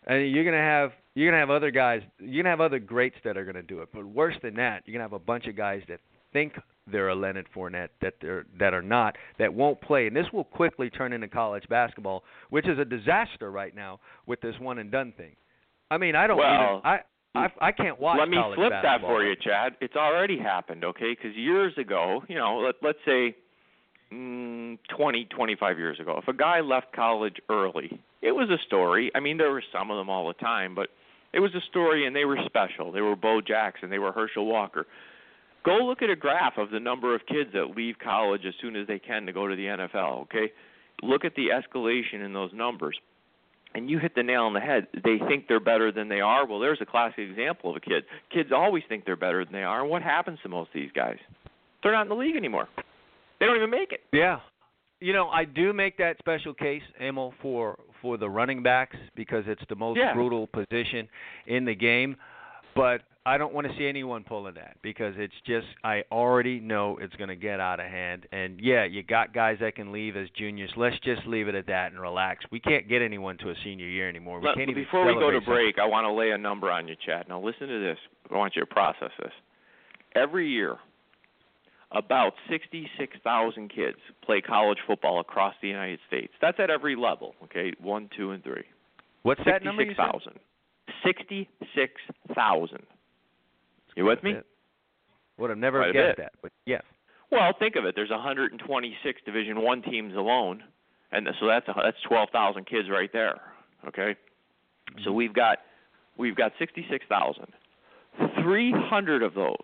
And 0.07 0.31
you're 0.31 0.45
gonna 0.45 0.57
have 0.57 0.91
you're 1.15 1.29
gonna 1.29 1.39
have 1.39 1.49
other 1.49 1.71
guys, 1.71 2.01
you're 2.19 2.43
gonna 2.43 2.51
have 2.51 2.61
other 2.61 2.79
greats 2.79 3.17
that 3.23 3.37
are 3.37 3.45
gonna 3.45 3.63
do 3.63 3.81
it. 3.81 3.89
But 3.93 4.05
worse 4.05 4.35
than 4.41 4.55
that, 4.55 4.83
you're 4.85 4.93
gonna 4.93 5.03
have 5.03 5.13
a 5.13 5.19
bunch 5.19 5.47
of 5.47 5.55
guys 5.55 5.81
that 5.89 5.99
think 6.33 6.53
they're 6.91 7.09
a 7.09 7.15
Leonard 7.15 7.47
Fournette 7.55 7.89
that 8.01 8.15
they're 8.21 8.45
that 8.59 8.73
are 8.73 8.81
not 8.81 9.17
that 9.37 9.53
won't 9.53 9.79
play, 9.81 10.07
and 10.07 10.15
this 10.15 10.25
will 10.33 10.43
quickly 10.43 10.89
turn 10.89 11.13
into 11.13 11.27
college 11.27 11.63
basketball, 11.69 12.23
which 12.49 12.67
is 12.67 12.79
a 12.79 12.85
disaster 12.85 13.51
right 13.51 13.75
now 13.75 13.99
with 14.25 14.41
this 14.41 14.55
one 14.59 14.79
and 14.79 14.91
done 14.91 15.13
thing. 15.17 15.35
I 15.91 15.97
mean, 15.97 16.15
I 16.15 16.27
don't 16.27 16.37
Well, 16.37 16.47
even 16.47 16.81
I 16.83 16.99
I, 17.35 17.47
I 17.61 17.71
can't 17.71 17.99
watch. 17.99 18.17
Let 18.19 18.29
me 18.29 18.37
flip 18.55 18.71
that 18.71 19.01
for 19.01 19.23
you, 19.23 19.35
Chad. 19.35 19.73
It's 19.81 19.95
already 19.95 20.39
happened, 20.39 20.83
okay? 20.83 21.15
Because 21.15 21.35
years 21.35 21.73
ago, 21.77 22.23
you 22.27 22.35
know, 22.35 22.57
let, 22.57 22.75
let's 22.81 22.97
say 23.05 23.35
mm, 24.13 24.77
20, 24.95 25.25
25 25.25 25.77
years 25.77 25.99
ago, 25.99 26.19
if 26.21 26.27
a 26.27 26.37
guy 26.37 26.61
left 26.61 26.93
college 26.93 27.37
early, 27.49 27.99
it 28.21 28.31
was 28.31 28.49
a 28.49 28.57
story. 28.65 29.11
I 29.15 29.19
mean, 29.19 29.37
there 29.37 29.51
were 29.51 29.63
some 29.73 29.91
of 29.91 29.97
them 29.97 30.09
all 30.09 30.27
the 30.27 30.33
time, 30.33 30.75
but 30.75 30.89
it 31.33 31.39
was 31.39 31.53
a 31.55 31.61
story, 31.69 32.05
and 32.05 32.15
they 32.15 32.25
were 32.25 32.37
special. 32.45 32.91
They 32.91 33.01
were 33.01 33.15
Bo 33.15 33.41
Jackson. 33.41 33.89
They 33.89 33.99
were 33.99 34.11
Herschel 34.11 34.45
Walker. 34.45 34.85
Go 35.63 35.77
look 35.79 36.01
at 36.01 36.09
a 36.09 36.15
graph 36.15 36.57
of 36.57 36.71
the 36.71 36.79
number 36.79 37.13
of 37.13 37.25
kids 37.25 37.51
that 37.53 37.75
leave 37.75 37.95
college 37.99 38.41
as 38.47 38.53
soon 38.61 38.75
as 38.75 38.87
they 38.87 38.99
can 38.99 39.25
to 39.25 39.33
go 39.33 39.47
to 39.47 39.55
the 39.55 39.65
NFL, 39.65 40.21
okay? 40.23 40.51
Look 41.03 41.25
at 41.25 41.35
the 41.35 41.47
escalation 41.47 42.25
in 42.25 42.33
those 42.33 42.51
numbers. 42.53 42.97
And 43.75 43.89
you 43.89 43.99
hit 43.99 44.15
the 44.15 44.23
nail 44.23 44.43
on 44.43 44.53
the 44.53 44.59
head. 44.59 44.87
They 44.93 45.19
think 45.27 45.47
they're 45.47 45.59
better 45.59 45.91
than 45.91 46.09
they 46.09 46.21
are. 46.21 46.47
Well, 46.47 46.59
there's 46.59 46.79
a 46.81 46.85
classic 46.85 47.19
example 47.19 47.69
of 47.69 47.75
a 47.75 47.79
kid. 47.79 48.03
Kids 48.33 48.49
always 48.51 48.83
think 48.89 49.05
they're 49.05 49.15
better 49.15 49.45
than 49.45 49.53
they 49.53 49.63
are. 49.63 49.81
And 49.81 49.89
what 49.89 50.01
happens 50.01 50.39
to 50.41 50.49
most 50.49 50.69
of 50.69 50.73
these 50.73 50.91
guys? 50.95 51.17
They're 51.83 51.91
not 51.91 52.03
in 52.03 52.09
the 52.09 52.15
league 52.15 52.35
anymore. 52.35 52.67
They 53.39 53.45
don't 53.45 53.55
even 53.55 53.69
make 53.69 53.91
it. 53.91 54.01
Yeah. 54.11 54.39
You 55.01 55.13
know, 55.13 55.29
I 55.29 55.45
do 55.45 55.71
make 55.71 55.97
that 55.97 56.17
special 56.19 56.53
case, 56.53 56.83
Emil, 57.01 57.33
for 57.41 57.77
for 58.01 58.17
the 58.17 58.29
running 58.29 58.63
backs 58.63 58.97
because 59.15 59.43
it's 59.47 59.61
the 59.69 59.75
most 59.75 59.97
Yeah. 59.97 60.13
brutal 60.13 60.47
position 60.47 61.07
in 61.47 61.65
the 61.65 61.75
game. 61.75 62.15
But 62.75 63.01
I 63.25 63.37
don't 63.37 63.53
want 63.53 63.67
to 63.67 63.75
see 63.77 63.87
anyone 63.87 64.23
pulling 64.23 64.53
that 64.55 64.77
because 64.81 65.13
it's 65.17 65.33
just 65.45 65.67
I 65.83 66.03
already 66.11 66.59
know 66.59 66.97
it's 67.01 67.15
going 67.15 67.27
to 67.29 67.35
get 67.35 67.59
out 67.59 67.79
of 67.79 67.87
hand. 67.87 68.25
And 68.31 68.59
yeah, 68.61 68.83
you 68.85 69.03
got 69.03 69.33
guys 69.33 69.57
that 69.59 69.75
can 69.75 69.91
leave 69.91 70.15
as 70.17 70.29
juniors. 70.31 70.71
Let's 70.77 70.97
just 70.99 71.25
leave 71.25 71.47
it 71.47 71.55
at 71.55 71.67
that 71.67 71.91
and 71.91 71.99
relax. 72.01 72.45
We 72.51 72.59
can't 72.59 72.87
get 72.87 73.01
anyone 73.01 73.37
to 73.39 73.49
a 73.49 73.55
senior 73.63 73.87
year 73.87 74.07
anymore. 74.09 74.39
We 74.39 74.47
Let- 74.47 74.55
can't 74.57 74.69
even 74.69 74.83
before 74.83 75.05
we 75.05 75.13
go 75.13 75.31
to 75.31 75.39
celebrate 75.41 75.45
something. 75.45 75.53
break, 75.53 75.79
I 75.79 75.85
want 75.85 76.05
to 76.05 76.11
lay 76.11 76.31
a 76.31 76.37
number 76.37 76.71
on 76.71 76.87
you, 76.87 76.95
Chad. 77.05 77.27
Now 77.29 77.39
listen 77.39 77.67
to 77.67 77.79
this. 77.79 77.97
I 78.31 78.35
want 78.37 78.55
you 78.55 78.61
to 78.61 78.65
process 78.65 79.11
this. 79.21 79.33
Every 80.15 80.47
year, 80.47 80.77
about 81.91 82.33
66,000 82.49 83.69
kids 83.69 83.97
play 84.23 84.41
college 84.41 84.77
football 84.85 85.19
across 85.19 85.55
the 85.61 85.67
United 85.67 85.99
States. 86.07 86.31
That's 86.41 86.59
at 86.59 86.69
every 86.69 86.95
level, 86.95 87.33
okay? 87.45 87.73
One, 87.81 88.09
two, 88.15 88.31
and 88.31 88.43
three. 88.43 88.63
What's 89.23 89.41
that 89.45 89.63
number? 89.63 89.83
you 89.83 89.95
said? 89.95 90.05
66,000. 90.05 90.39
66,000. 91.03 92.83
You 93.95 94.05
with 94.05 94.23
me? 94.23 94.35
Would 95.37 95.49
have 95.49 95.59
never 95.59 95.79
Quite 95.79 95.93
guessed 95.93 96.17
that, 96.17 96.33
but 96.41 96.51
yes. 96.65 96.83
Well, 97.31 97.53
think 97.57 97.75
of 97.75 97.85
it. 97.85 97.95
There's 97.95 98.09
126 98.09 99.21
Division 99.25 99.61
One 99.61 99.81
teams 99.81 100.15
alone, 100.15 100.63
and 101.11 101.27
so 101.39 101.47
that's 101.47 101.67
a, 101.67 101.73
that's 101.81 101.97
12,000 102.07 102.65
kids 102.65 102.89
right 102.89 103.09
there. 103.13 103.39
Okay, 103.87 104.15
so 105.03 105.09
mm-hmm. 105.09 105.13
we've 105.13 105.33
got 105.33 105.59
we've 106.17 106.35
got 106.35 106.51
66,000. 106.59 107.45
300 108.43 109.23
of 109.23 109.33
those, 109.33 109.55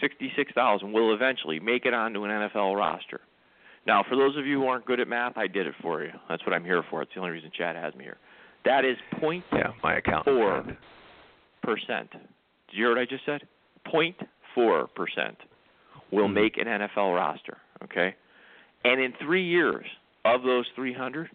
66,000, 0.00 0.92
will 0.92 1.14
eventually 1.14 1.58
make 1.60 1.86
it 1.86 1.94
onto 1.94 2.24
an 2.24 2.30
NFL 2.30 2.76
roster. 2.76 3.20
Now, 3.86 4.02
for 4.08 4.16
those 4.16 4.36
of 4.36 4.46
you 4.46 4.60
who 4.60 4.66
aren't 4.66 4.84
good 4.84 4.98
at 5.00 5.06
math, 5.08 5.36
I 5.36 5.46
did 5.46 5.66
it 5.66 5.74
for 5.80 6.02
you. 6.02 6.10
That's 6.28 6.44
what 6.44 6.52
I'm 6.54 6.64
here 6.64 6.82
for. 6.90 7.02
It's 7.02 7.12
the 7.14 7.20
only 7.20 7.30
reason 7.32 7.50
Chad 7.56 7.76
has 7.76 7.94
me 7.94 8.04
here. 8.04 8.16
That 8.64 8.84
is 8.84 8.96
point 9.20 9.44
Yeah, 9.52 9.68
my 9.82 9.96
account. 9.96 10.24
Four. 10.24 10.64
percent. 11.62 12.10
Did 12.10 12.20
you 12.72 12.84
hear 12.84 12.88
what 12.90 12.98
I 12.98 13.04
just 13.04 13.24
said? 13.24 13.42
Point 13.84 14.16
four 14.54 14.88
percent 14.88 15.36
will 16.10 16.28
Mhm. 16.28 16.32
make 16.34 16.56
an 16.58 16.66
NFL 16.66 17.14
roster. 17.14 17.58
Okay, 17.84 18.14
and 18.84 19.00
in 19.00 19.12
three 19.14 19.44
years, 19.44 19.86
of 20.24 20.42
those 20.42 20.68
300, 20.74 21.30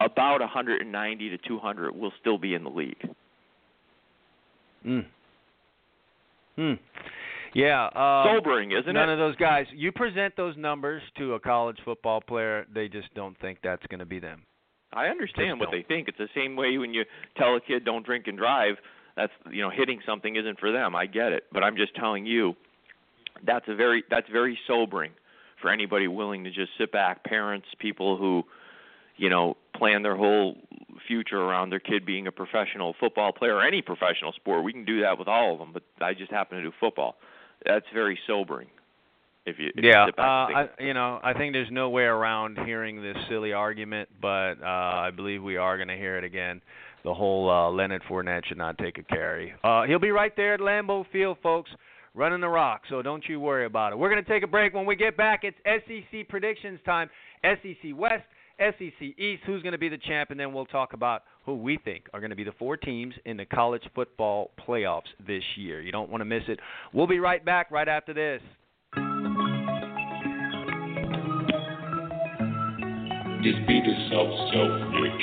about 0.00 0.40
190 0.40 1.28
to 1.30 1.38
200 1.38 1.92
will 1.96 2.12
still 2.20 2.38
be 2.38 2.54
in 2.54 2.62
the 2.62 2.70
league. 2.70 3.10
Mm. 4.86 5.04
Hmm. 6.54 6.74
Yeah. 7.58 7.86
Um, 7.86 8.36
Sobering, 8.36 8.70
isn't 8.70 8.86
none 8.86 8.94
it? 8.94 9.06
None 9.06 9.10
of 9.10 9.18
those 9.18 9.36
guys. 9.36 9.66
You 9.74 9.90
present 9.90 10.36
those 10.36 10.56
numbers 10.56 11.02
to 11.18 11.34
a 11.34 11.40
college 11.40 11.78
football 11.84 12.20
player, 12.20 12.66
they 12.72 12.88
just 12.88 13.12
don't 13.14 13.38
think 13.40 13.58
that's 13.64 13.84
going 13.86 13.98
to 13.98 14.06
be 14.06 14.20
them. 14.20 14.42
I 14.92 15.06
understand 15.06 15.58
Just 15.58 15.60
what 15.60 15.70
don't. 15.72 15.80
they 15.80 15.94
think. 15.94 16.08
It's 16.08 16.18
the 16.18 16.28
same 16.34 16.54
way 16.54 16.78
when 16.78 16.94
you 16.94 17.04
tell 17.36 17.56
a 17.56 17.60
kid 17.60 17.84
don't 17.84 18.06
drink 18.06 18.26
and 18.28 18.38
drive. 18.38 18.76
That's 19.16 19.32
you 19.50 19.60
know 19.60 19.70
hitting 19.70 20.00
something 20.06 20.36
isn't 20.36 20.60
for 20.60 20.70
them. 20.70 20.94
I 20.94 21.06
get 21.06 21.32
it, 21.32 21.44
but 21.52 21.64
I'm 21.64 21.76
just 21.76 21.94
telling 21.96 22.24
you 22.24 22.54
that's 23.44 23.66
a 23.68 23.74
very 23.74 24.04
that's 24.08 24.28
very 24.30 24.56
sobering 24.66 25.10
for 25.60 25.70
anybody 25.70 26.06
willing 26.06 26.44
to 26.44 26.50
just 26.50 26.70
sit 26.78 26.92
back. 26.92 27.24
Parents, 27.24 27.66
people 27.80 28.16
who 28.16 28.44
you 29.16 29.28
know 29.28 29.56
plan 29.76 30.02
their 30.02 30.16
whole 30.16 30.56
future 31.08 31.40
around 31.40 31.70
their 31.70 31.80
kid 31.80 32.06
being 32.06 32.28
a 32.28 32.32
professional 32.32 32.94
football 33.00 33.32
player 33.32 33.56
or 33.56 33.66
any 33.66 33.82
professional 33.82 34.32
sport. 34.32 34.62
We 34.64 34.72
can 34.72 34.84
do 34.84 35.00
that 35.02 35.18
with 35.18 35.26
all 35.28 35.52
of 35.52 35.58
them, 35.58 35.72
but 35.72 35.82
I 36.00 36.14
just 36.14 36.30
happen 36.30 36.58
to 36.58 36.64
do 36.64 36.72
football. 36.78 37.16
That's 37.64 37.86
very 37.92 38.18
sobering. 38.26 38.68
If 39.46 39.58
you 39.58 39.68
if 39.74 39.82
yeah, 39.82 40.06
you 40.06 40.12
uh, 40.18 40.22
I, 40.22 40.68
you 40.78 40.94
know, 40.94 41.20
I 41.22 41.32
think 41.32 41.54
there's 41.54 41.70
no 41.70 41.88
way 41.88 42.02
around 42.02 42.58
hearing 42.66 43.02
this 43.02 43.16
silly 43.28 43.52
argument, 43.52 44.08
but 44.20 44.54
uh, 44.62 44.66
I 44.66 45.10
believe 45.14 45.42
we 45.42 45.56
are 45.56 45.76
going 45.76 45.88
to 45.88 45.96
hear 45.96 46.18
it 46.18 46.24
again. 46.24 46.60
The 47.04 47.14
whole 47.14 47.48
uh, 47.48 47.70
Leonard 47.70 48.02
Fournette 48.08 48.44
should 48.46 48.58
not 48.58 48.76
take 48.76 48.98
a 48.98 49.02
carry. 49.02 49.54
Uh, 49.64 49.84
he'll 49.84 49.98
be 49.98 50.10
right 50.10 50.34
there 50.36 50.54
at 50.54 50.60
Lambeau 50.60 51.06
Field, 51.10 51.38
folks, 51.42 51.70
running 52.14 52.40
the 52.40 52.48
rock. 52.48 52.82
So 52.90 53.00
don't 53.00 53.24
you 53.26 53.40
worry 53.40 53.64
about 53.64 53.92
it. 53.92 53.98
We're 53.98 54.10
going 54.10 54.22
to 54.22 54.28
take 54.28 54.42
a 54.42 54.48
break. 54.48 54.74
When 54.74 54.84
we 54.84 54.96
get 54.96 55.16
back, 55.16 55.44
it's 55.44 55.56
SEC 55.64 56.28
predictions 56.28 56.80
time. 56.84 57.08
SEC 57.42 57.96
West, 57.96 58.24
SEC 58.58 59.00
East. 59.16 59.42
Who's 59.46 59.62
going 59.62 59.72
to 59.72 59.78
be 59.78 59.88
the 59.88 59.98
champ? 59.98 60.30
And 60.30 60.38
then 60.38 60.52
we'll 60.52 60.66
talk 60.66 60.92
about 60.92 61.22
who 61.48 61.54
we 61.54 61.78
think 61.82 62.04
are 62.12 62.20
going 62.20 62.28
to 62.28 62.36
be 62.36 62.44
the 62.44 62.52
four 62.58 62.76
teams 62.76 63.14
in 63.24 63.38
the 63.38 63.46
college 63.46 63.82
football 63.94 64.50
playoffs 64.68 65.08
this 65.26 65.42
year. 65.56 65.80
You 65.80 65.90
don't 65.90 66.10
want 66.10 66.20
to 66.20 66.26
miss 66.26 66.42
it. 66.46 66.60
We'll 66.92 67.06
be 67.06 67.20
right 67.20 67.42
back 67.42 67.70
right 67.70 67.88
after 67.88 68.12
this. 68.12 68.42
Just 73.42 73.66
be 73.66 73.80
the 73.80 74.08
self, 74.10 74.28
self, 74.52 74.92
rich. 75.00 75.22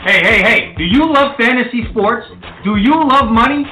Hey, 0.00 0.22
hey, 0.22 0.42
hey, 0.42 0.74
do 0.78 0.84
you 0.84 1.12
love 1.12 1.36
fantasy 1.36 1.82
sports? 1.90 2.28
Do 2.62 2.76
you 2.76 2.94
love 2.94 3.32
money? 3.32 3.64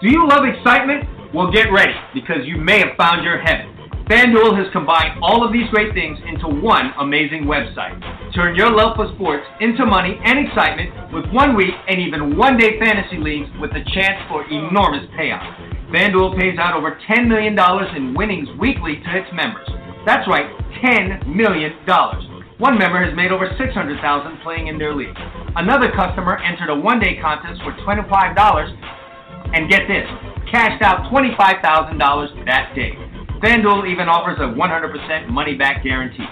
Do 0.00 0.08
you 0.08 0.28
love 0.28 0.44
excitement? 0.44 1.11
Well, 1.34 1.50
get 1.50 1.72
ready 1.72 1.94
because 2.12 2.44
you 2.44 2.58
may 2.58 2.80
have 2.80 2.92
found 2.98 3.24
your 3.24 3.40
heaven. 3.40 3.72
FanDuel 4.04 4.52
has 4.52 4.70
combined 4.72 5.16
all 5.22 5.40
of 5.40 5.50
these 5.50 5.64
great 5.70 5.94
things 5.94 6.18
into 6.28 6.44
one 6.60 6.92
amazing 7.00 7.48
website. 7.48 7.96
Turn 8.34 8.54
your 8.54 8.68
love 8.70 8.96
for 8.96 9.08
sports 9.14 9.46
into 9.60 9.86
money 9.86 10.20
and 10.22 10.44
excitement 10.44 10.92
with 11.08 11.24
one 11.32 11.56
week 11.56 11.72
and 11.88 11.96
even 11.96 12.36
one 12.36 12.58
day 12.58 12.78
fantasy 12.78 13.16
leagues 13.16 13.48
with 13.58 13.70
a 13.72 13.80
chance 13.96 14.20
for 14.28 14.44
enormous 14.52 15.08
payouts. 15.16 15.56
FanDuel 15.88 16.38
pays 16.38 16.58
out 16.58 16.76
over 16.76 17.00
$10 17.08 17.26
million 17.28 17.56
in 17.96 18.12
winnings 18.12 18.48
weekly 18.60 19.00
to 19.00 19.10
its 19.16 19.32
members. 19.32 19.68
That's 20.04 20.28
right, 20.28 20.52
$10 20.84 21.32
million. 21.32 21.72
One 22.58 22.76
member 22.76 23.02
has 23.02 23.16
made 23.16 23.32
over 23.32 23.48
600,000 23.56 24.04
playing 24.44 24.66
in 24.66 24.76
their 24.76 24.94
league. 24.94 25.16
Another 25.56 25.90
customer 25.96 26.36
entered 26.44 26.68
a 26.68 26.76
one-day 26.76 27.16
contest 27.22 27.62
for 27.64 27.72
$25 27.88 28.04
and 29.54 29.70
get 29.70 29.88
this, 29.88 30.08
cashed 30.52 30.84
out 30.84 31.10
$25,000 31.10 32.44
that 32.44 32.76
day. 32.76 32.92
FanDuel 33.40 33.88
even 33.90 34.06
offers 34.06 34.36
a 34.38 34.52
100% 34.52 35.28
money-back 35.32 35.82
guarantee. 35.82 36.28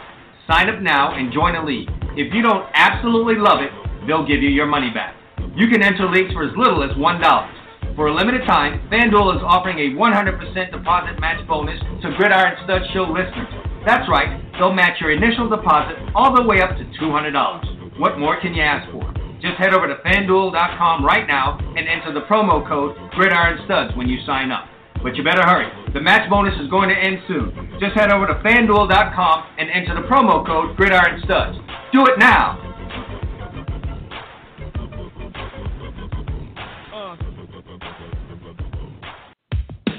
Sign 0.47 0.69
up 0.69 0.81
now 0.81 1.17
and 1.17 1.33
join 1.33 1.57
a 1.57 1.65
league. 1.65 1.89
If 2.15 2.33
you 2.35 2.43
don't 2.43 2.69
absolutely 2.75 3.41
love 3.41 3.65
it, 3.65 3.73
they'll 4.07 4.27
give 4.27 4.45
you 4.45 4.51
your 4.51 4.67
money 4.67 4.93
back. 4.93 5.17
You 5.57 5.67
can 5.73 5.83
enter 5.83 6.07
leagues 6.07 6.33
for 6.33 6.45
as 6.45 6.53
little 6.55 6.85
as 6.85 6.91
$1. 7.01 7.97
For 7.97 8.07
a 8.07 8.15
limited 8.15 8.47
time, 8.47 8.87
FanDuel 8.93 9.41
is 9.41 9.43
offering 9.43 9.79
a 9.81 9.97
100% 9.97 10.71
deposit 10.71 11.19
match 11.19 11.41
bonus 11.49 11.81
to 12.03 12.15
Gridiron 12.17 12.55
Stud 12.65 12.83
Show 12.93 13.09
listeners. 13.09 13.49
That's 13.87 14.09
right, 14.09 14.39
they'll 14.61 14.77
match 14.77 15.01
your 15.01 15.11
initial 15.11 15.49
deposit 15.49 15.97
all 16.15 16.37
the 16.37 16.45
way 16.45 16.61
up 16.61 16.77
to 16.77 16.85
$200. 17.01 17.99
What 17.99 18.19
more 18.19 18.39
can 18.41 18.55
you 18.55 18.63
ask 18.63 18.91
for? 18.93 19.20
Just 19.41 19.57
head 19.57 19.73
over 19.73 19.89
to 19.89 19.97
fanduel.com 20.05 21.05
right 21.05 21.27
now 21.27 21.59
and 21.77 21.89
enter 21.89 22.13
the 22.13 22.27
promo 22.27 22.67
code 22.69 22.95
Gridiron 23.13 23.59
Studs 23.65 23.97
when 23.97 24.07
you 24.07 24.19
sign 24.27 24.53
up. 24.53 24.67
But 25.03 25.17
you 25.17 25.25
better 25.25 25.43
hurry. 25.43 25.67
The 25.95 26.01
match 26.01 26.29
bonus 26.29 26.53
is 26.61 26.69
going 26.69 26.91
to 26.91 26.95
end 26.95 27.19
soon. 27.27 27.79
Just 27.81 27.97
head 27.97 28.13
over 28.13 28.27
to 28.27 28.35
fanduel.com 28.45 29.45
and 29.59 29.71
enter 29.71 29.95
the 29.95 30.07
promo 30.07 30.45
code 30.47 30.77
Gridiron 30.77 31.23
Studs. 31.25 31.57
Do 31.91 32.05
it 32.05 32.19
now. 32.19 32.67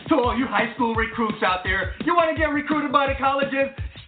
To 0.09 0.15
all 0.17 0.37
you 0.37 0.45
high 0.45 0.71
school 0.75 0.93
recruits 0.93 1.41
out 1.41 1.61
there, 1.63 1.95
you 2.05 2.13
want 2.13 2.29
to 2.29 2.37
get 2.37 2.53
recruited 2.53 2.91
by 2.91 3.07
the 3.07 3.15
colleges? 3.17 3.69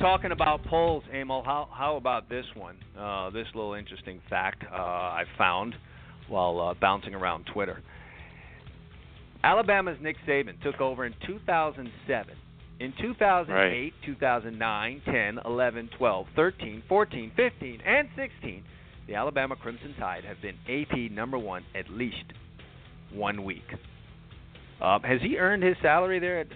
Talking 0.00 0.32
about 0.32 0.64
polls, 0.64 1.04
Emil, 1.14 1.42
how 1.44 1.68
how 1.72 1.96
about 1.96 2.28
this 2.28 2.44
one? 2.56 2.76
Uh, 2.98 3.30
this 3.30 3.46
little 3.54 3.74
interesting 3.74 4.20
fact 4.28 4.64
uh, 4.70 4.74
I 4.74 5.24
found 5.38 5.74
while 6.28 6.60
uh, 6.60 6.74
bouncing 6.80 7.14
around 7.14 7.44
Twitter. 7.52 7.82
Alabama's 9.42 9.98
Nick 10.02 10.16
Saban 10.26 10.60
took 10.62 10.80
over 10.80 11.06
in 11.06 11.14
2007. 11.26 12.34
In 12.80 12.92
2008, 13.00 13.52
Right. 13.54 13.92
2009, 14.06 15.02
10, 15.04 15.38
11, 15.44 15.90
12, 15.98 16.26
13, 16.34 16.82
14, 16.88 17.32
15, 17.36 17.80
and 17.84 18.08
16, 18.16 18.64
the 19.06 19.14
Alabama 19.14 19.56
Crimson 19.56 19.94
Tide 19.98 20.24
have 20.24 20.38
been 20.40 20.56
AP 20.68 21.10
number 21.10 21.38
one 21.38 21.62
at 21.74 21.90
least 21.90 22.24
one 23.12 23.44
week. 23.44 23.64
Uh, 24.80 24.98
has 25.02 25.20
he 25.20 25.36
earned 25.36 25.62
his 25.62 25.76
salary 25.82 26.18
there 26.20 26.40
at 26.40 26.46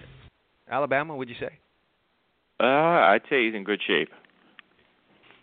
Alabama? 0.69 1.15
Would 1.15 1.29
you 1.29 1.35
say? 1.39 1.59
Uh, 2.59 2.63
I'd 2.65 3.21
say 3.29 3.45
he's 3.45 3.55
in 3.55 3.63
good 3.63 3.81
shape. 3.85 4.09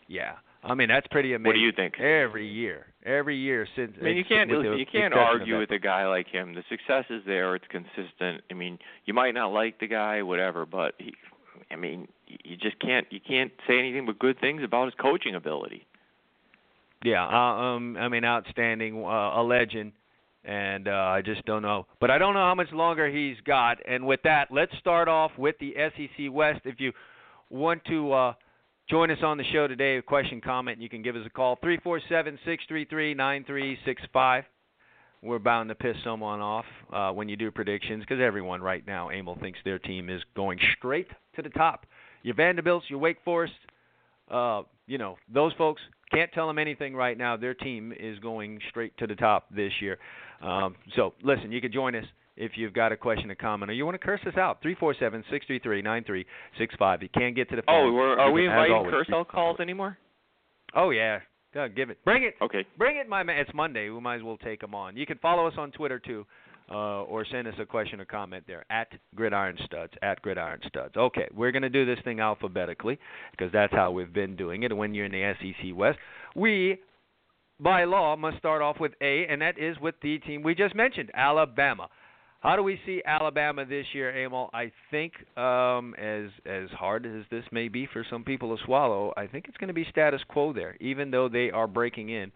Yeah, 0.09 0.33
I 0.63 0.75
mean 0.75 0.89
that's 0.89 1.07
pretty 1.09 1.35
amazing. 1.35 1.47
What 1.47 1.55
do 1.55 1.61
you 1.61 1.73
think? 1.73 1.99
Every 1.99 2.49
year, 2.49 2.87
every 3.05 3.37
year 3.37 3.67
since. 3.77 3.93
I 4.01 4.05
mean, 4.05 4.17
you 4.17 4.25
can't 4.25 4.51
with 4.51 4.61
listen, 4.61 4.73
the 4.73 4.79
you 4.79 4.87
can't 4.87 5.15
argue 5.15 5.59
with 5.59 5.71
a 5.71 5.79
guy 5.79 6.07
like 6.07 6.29
him. 6.29 6.55
The 6.55 6.65
success 6.69 7.05
is 7.11 7.23
there; 7.27 7.55
it's 7.55 7.67
consistent. 7.69 8.43
I 8.51 8.55
mean, 8.55 8.79
you 9.05 9.15
might 9.15 9.33
not 9.33 9.53
like 9.53 9.81
the 9.81 9.87
guy, 9.87 10.23
whatever, 10.23 10.67
but 10.67 10.95
he, 10.99 11.15
I 11.71 11.77
mean, 11.77 12.09
you 12.27 12.57
just 12.57 12.79
can't 12.81 13.07
you 13.11 13.21
can't 13.21 13.53
say 13.67 13.79
anything 13.79 14.07
but 14.07 14.19
good 14.19 14.41
things 14.41 14.63
about 14.63 14.87
his 14.87 14.95
coaching 15.01 15.35
ability. 15.35 15.87
Yeah, 17.05 17.27
uh, 17.27 17.31
um, 17.31 17.97
I 17.97 18.09
mean, 18.09 18.25
outstanding, 18.25 19.05
uh, 19.05 19.41
a 19.41 19.43
legend, 19.43 19.93
and 20.45 20.89
uh, 20.89 20.91
I 20.91 21.23
just 21.23 21.45
don't 21.45 21.63
know. 21.63 21.87
But 22.01 22.11
I 22.11 22.19
don't 22.19 22.35
know 22.35 22.41
how 22.41 22.55
much 22.55 22.73
longer 22.73 23.09
he's 23.09 23.37
got. 23.45 23.79
And 23.87 24.07
with 24.07 24.21
that, 24.25 24.49
let's 24.51 24.73
start 24.79 25.09
off 25.09 25.31
with 25.39 25.57
the 25.61 25.75
SEC 25.77 26.33
West. 26.33 26.61
If 26.65 26.81
you 26.81 26.93
want 27.51 27.85
to 27.87 28.13
uh, 28.13 28.35
join 28.89 29.11
us 29.11 29.19
on 29.23 29.39
the 29.39 29.45
show 29.53 29.67
today, 29.67 29.97
a 29.97 30.03
question, 30.03 30.41
comment, 30.41 30.81
you 30.81 30.89
can 30.89 31.03
give 31.03 31.17
us 31.17 31.23
a 31.27 31.31
call 31.31 31.59
three 31.63 31.79
four 31.79 32.01
seven 32.09 32.39
six 32.45 32.65
three 32.67 32.85
three 32.85 33.15
nine 33.15 33.45
three 33.45 33.79
six 33.85 34.03
five. 34.13 34.45
We're 35.23 35.39
bound 35.39 35.69
to 35.69 35.77
piss 35.77 35.95
someone 36.03 36.41
off 36.41 36.65
uh, 36.93 37.13
when 37.13 37.29
you 37.29 37.37
do 37.37 37.53
predictions 37.53 38.03
because 38.03 38.21
everyone 38.21 38.61
right 38.61 38.85
now, 38.85 39.11
Emil, 39.11 39.39
thinks 39.41 39.61
their 39.65 39.79
team 39.79 40.11
is 40.11 40.21
going 40.35 40.59
straight 40.77 41.07
to 41.37 41.43
the 41.43 41.51
top. 41.51 41.87
Your 42.25 42.35
Vanderbilts, 42.35 42.87
your 42.89 42.99
Wake 42.99 43.19
Forest, 43.25 43.55
uh, 44.29 44.63
you 44.89 44.99
know, 44.99 45.17
those 45.33 45.53
folks 45.55 45.81
can't 46.13 46.33
tell 46.33 46.47
them 46.47 46.59
anything 46.59 46.95
right 46.95 47.17
now. 47.17 47.37
Their 47.37 47.55
team 47.55 47.93
is 47.99 48.19
going 48.19 48.59
straight 48.69 48.97
to 48.99 49.07
the 49.07 49.15
top 49.15 49.47
this 49.55 49.73
year. 49.81 49.99
Um, 50.43 50.75
so, 50.97 51.15
listen, 51.23 51.53
you 51.53 51.61
can 51.61 51.73
join 51.73 51.95
us 51.95 52.05
if 52.37 52.53
you've 52.57 52.73
got 52.73 52.93
a 52.93 52.97
question 52.97 53.31
or 53.31 53.35
comment 53.35 53.71
or 53.71 53.75
you 53.75 53.85
want 53.85 53.95
to 53.95 54.05
curse 54.05 54.21
us 54.27 54.37
out. 54.37 54.61
Three 54.63 54.75
four 54.75 54.95
seven 54.99 55.25
six 55.31 55.47
three 55.47 55.59
three 55.59 55.83
nine 55.83 56.05
three 56.05 56.27
six 56.59 56.75
five. 56.79 57.03
You 57.03 57.09
can't 57.09 57.37
get 57.37 57.49
to 57.51 57.57
the 57.57 57.63
phone. 57.63 57.91
Oh, 57.91 57.93
we're, 57.93 58.19
are 58.19 58.33
we 58.33 58.47
inviting 58.47 58.75
always, 58.75 58.93
curse 58.93 59.09
out 59.13 59.29
calls 59.29 59.61
anymore? 59.61 59.99
Oh 60.75 60.91
yeah, 60.91 61.21
yeah, 61.55 61.69
give 61.69 61.91
it. 61.91 62.03
Bring 62.05 62.25
it. 62.25 62.35
Okay. 62.41 62.65
Bring 62.79 62.97
it, 62.97 63.09
my 63.09 63.23
man. 63.23 63.39
It's 63.39 63.51
Monday. 63.55 63.91
We 63.91 64.01
might 64.01 64.17
as 64.17 64.23
well 64.23 64.39
take 64.39 64.61
them 64.61 64.75
on. 64.75 64.97
You 64.97 65.07
can 65.07 65.19
follow 65.19 65.47
us 65.47 65.55
on 65.59 65.71
Twitter 65.73 65.99
too, 65.99 66.27
uh, 66.71 67.03
or 67.03 67.27
send 67.31 67.47
us 67.47 67.55
a 67.59 67.67
question 67.67 68.01
or 68.01 68.07
comment 68.07 68.45
there 68.47 68.65
at 68.71 68.89
Gridiron 69.15 69.59
Studs. 69.67 69.93
At 70.03 70.23
Gridiron 70.23 70.61
Studs. 70.67 70.97
Okay, 70.97 71.29
we're 71.35 71.53
gonna 71.53 71.69
do 71.69 71.85
this 71.85 71.99
thing 72.05 72.21
alphabetically 72.21 72.99
because 73.33 73.53
that's 73.53 73.73
how 73.73 73.91
we've 73.91 74.13
been 74.13 74.37
doing 74.37 74.63
it. 74.63 74.75
When 74.75 74.95
you're 74.95 75.07
in 75.07 75.13
the 75.13 75.35
SEC 75.41 75.77
West, 75.77 75.99
we 76.35 76.79
by 77.63 77.85
law 77.85 78.17
must 78.17 78.39
start 78.39 78.63
off 78.63 78.81
with 78.81 78.93
A, 79.01 79.27
and 79.29 79.41
that 79.43 79.59
is 79.59 79.79
with 79.81 79.95
the 80.03 80.19
team 80.19 80.43
we 80.43 80.55
just 80.55 80.75
mentioned, 80.75 81.11
Alabama. 81.15 81.89
How 82.41 82.57
do 82.57 82.63
we 82.65 82.81
see 82.85 83.03
Alabama 83.07 83.65
this 83.65 83.87
year, 83.93 84.11
Emil? 84.11 84.51
I 84.53 84.73
think, 84.91 85.13
um, 85.39 85.95
as 85.95 86.29
as 86.45 86.69
hard 86.71 87.07
as 87.07 87.25
this 87.31 87.45
may 87.53 87.69
be 87.69 87.87
for 87.93 88.05
some 88.11 88.25
people 88.25 88.57
to 88.57 88.65
swallow, 88.65 89.13
I 89.17 89.29
think 89.29 89.47
it's 89.47 89.57
going 89.59 89.69
to 89.69 89.75
be 89.75 89.87
status 89.91 90.21
quo 90.29 90.53
there, 90.53 90.77
even 90.81 91.13
though 91.13 91.29
they 91.29 91.53
are 91.53 91.69
breaking 91.69 92.09
in 92.09 92.33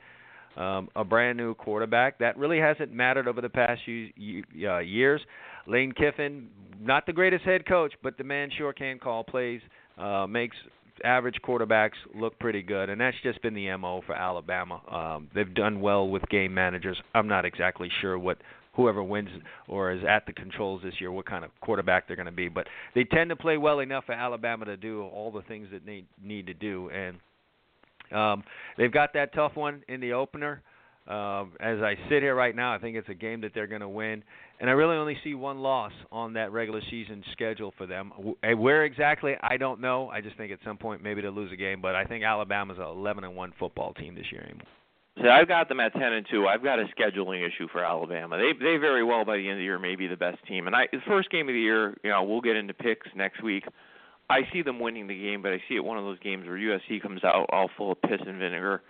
um, 0.56 0.88
a 0.94 1.02
brand 1.02 1.36
new 1.36 1.54
quarterback. 1.54 2.20
That 2.20 2.38
really 2.38 2.60
hasn't 2.60 2.92
mattered 2.92 3.26
over 3.26 3.40
the 3.40 3.48
past 3.48 3.80
few 3.84 4.44
uh, 4.64 4.78
years. 4.78 5.20
Lane 5.66 5.90
Kiffin, 5.90 6.48
not 6.80 7.04
the 7.06 7.12
greatest 7.12 7.44
head 7.44 7.66
coach, 7.66 7.92
but 8.00 8.16
the 8.16 8.24
man 8.24 8.50
sure 8.56 8.72
can 8.72 9.00
call 9.00 9.24
plays, 9.24 9.60
uh, 9.98 10.26
makes 10.28 10.56
average 11.04 11.36
quarterbacks 11.44 11.92
look 12.14 12.38
pretty 12.38 12.62
good, 12.62 12.90
and 12.90 13.00
that's 13.00 13.16
just 13.22 13.40
been 13.42 13.54
the 13.54 13.74
mo 13.76 14.02
for 14.06 14.14
Alabama. 14.14 14.80
Um, 14.90 15.30
they've 15.34 15.52
done 15.54 15.80
well 15.80 16.08
with 16.08 16.22
game 16.28 16.54
managers. 16.54 16.96
I'm 17.14 17.28
not 17.28 17.44
exactly 17.44 17.90
sure 18.00 18.18
what 18.18 18.38
whoever 18.74 19.02
wins 19.02 19.30
or 19.68 19.92
is 19.92 20.02
at 20.08 20.26
the 20.26 20.32
controls 20.32 20.82
this 20.84 20.94
year, 21.00 21.10
what 21.10 21.26
kind 21.26 21.44
of 21.44 21.50
quarterback 21.60 22.06
they're 22.06 22.16
going 22.16 22.26
to 22.26 22.32
be. 22.32 22.48
But 22.48 22.66
they 22.94 23.04
tend 23.04 23.30
to 23.30 23.36
play 23.36 23.56
well 23.56 23.80
enough 23.80 24.04
for 24.04 24.12
Alabama 24.12 24.66
to 24.66 24.76
do 24.76 25.02
all 25.02 25.32
the 25.32 25.42
things 25.42 25.68
that 25.72 25.86
they 25.86 26.04
need 26.22 26.46
to 26.46 26.54
do, 26.54 26.90
and 26.90 27.16
um, 28.12 28.44
they've 28.76 28.92
got 28.92 29.14
that 29.14 29.34
tough 29.34 29.56
one 29.56 29.82
in 29.88 30.00
the 30.00 30.12
opener. 30.12 30.62
Uh, 30.62 30.72
Um, 31.06 31.52
as 31.60 31.78
I 31.80 31.94
sit 32.08 32.22
here 32.22 32.34
right 32.34 32.54
now, 32.54 32.74
I 32.74 32.78
think 32.78 32.96
it's 32.96 33.08
a 33.08 33.14
game 33.14 33.40
that 33.42 33.52
they're 33.54 33.68
going 33.68 33.80
to 33.80 33.88
win, 33.88 34.24
and 34.58 34.68
I 34.68 34.72
really 34.72 34.96
only 34.96 35.16
see 35.22 35.34
one 35.34 35.58
loss 35.58 35.92
on 36.10 36.32
that 36.32 36.50
regular 36.50 36.80
season 36.90 37.22
schedule 37.32 37.72
for 37.78 37.86
them. 37.86 38.12
Eh, 38.42 38.54
where 38.54 38.84
exactly, 38.84 39.34
I 39.40 39.56
don't 39.56 39.80
know. 39.80 40.08
I 40.08 40.20
just 40.20 40.36
think 40.36 40.50
at 40.50 40.58
some 40.64 40.76
point 40.76 41.04
maybe 41.04 41.22
to 41.22 41.30
lose 41.30 41.52
a 41.52 41.56
game, 41.56 41.80
but 41.80 41.94
I 41.94 42.04
think 42.04 42.24
Alabama's 42.24 42.78
a 42.78 42.82
11 42.82 43.22
and 43.22 43.36
one 43.36 43.52
football 43.58 43.94
team 43.94 44.16
this 44.16 44.26
year 44.32 44.42
anymore. 44.42 44.66
So 45.22 45.30
I've 45.30 45.48
got 45.48 45.68
them 45.68 45.80
at 45.80 45.94
ten 45.94 46.12
and 46.12 46.26
two. 46.30 46.46
I've 46.46 46.62
got 46.62 46.78
a 46.78 46.84
scheduling 46.98 47.46
issue 47.46 47.68
for 47.72 47.82
Alabama. 47.82 48.36
They 48.36 48.52
they 48.52 48.76
very 48.76 49.02
well 49.02 49.24
by 49.24 49.38
the 49.38 49.44
end 49.44 49.52
of 49.52 49.58
the 49.58 49.64
year 49.64 49.78
may 49.78 49.96
be 49.96 50.06
the 50.06 50.16
best 50.16 50.44
team. 50.46 50.66
And 50.66 50.76
I 50.76 50.88
the 50.92 50.98
first 51.06 51.30
game 51.30 51.48
of 51.48 51.54
the 51.54 51.60
year, 51.60 51.96
you 52.04 52.10
know, 52.10 52.22
we'll 52.22 52.42
get 52.42 52.56
into 52.56 52.74
picks 52.74 53.06
next 53.14 53.42
week. 53.42 53.64
I 54.28 54.40
see 54.52 54.60
them 54.60 54.78
winning 54.78 55.06
the 55.06 55.18
game, 55.18 55.40
but 55.40 55.52
I 55.52 55.62
see 55.68 55.76
it 55.76 55.84
one 55.84 55.96
of 55.96 56.04
those 56.04 56.18
games 56.18 56.46
where 56.46 56.58
USC 56.58 57.00
comes 57.00 57.24
out 57.24 57.46
all 57.50 57.70
full 57.78 57.92
of 57.92 58.02
piss 58.02 58.20
and 58.26 58.38
vinegar. 58.38 58.82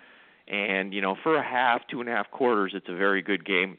And 0.48 0.94
you 0.94 1.00
know, 1.00 1.16
for 1.22 1.36
a 1.36 1.42
half, 1.42 1.82
two 1.90 2.00
and 2.00 2.08
a 2.08 2.12
half 2.12 2.30
quarters, 2.30 2.72
it's 2.74 2.88
a 2.88 2.96
very 2.96 3.22
good 3.22 3.44
game. 3.44 3.78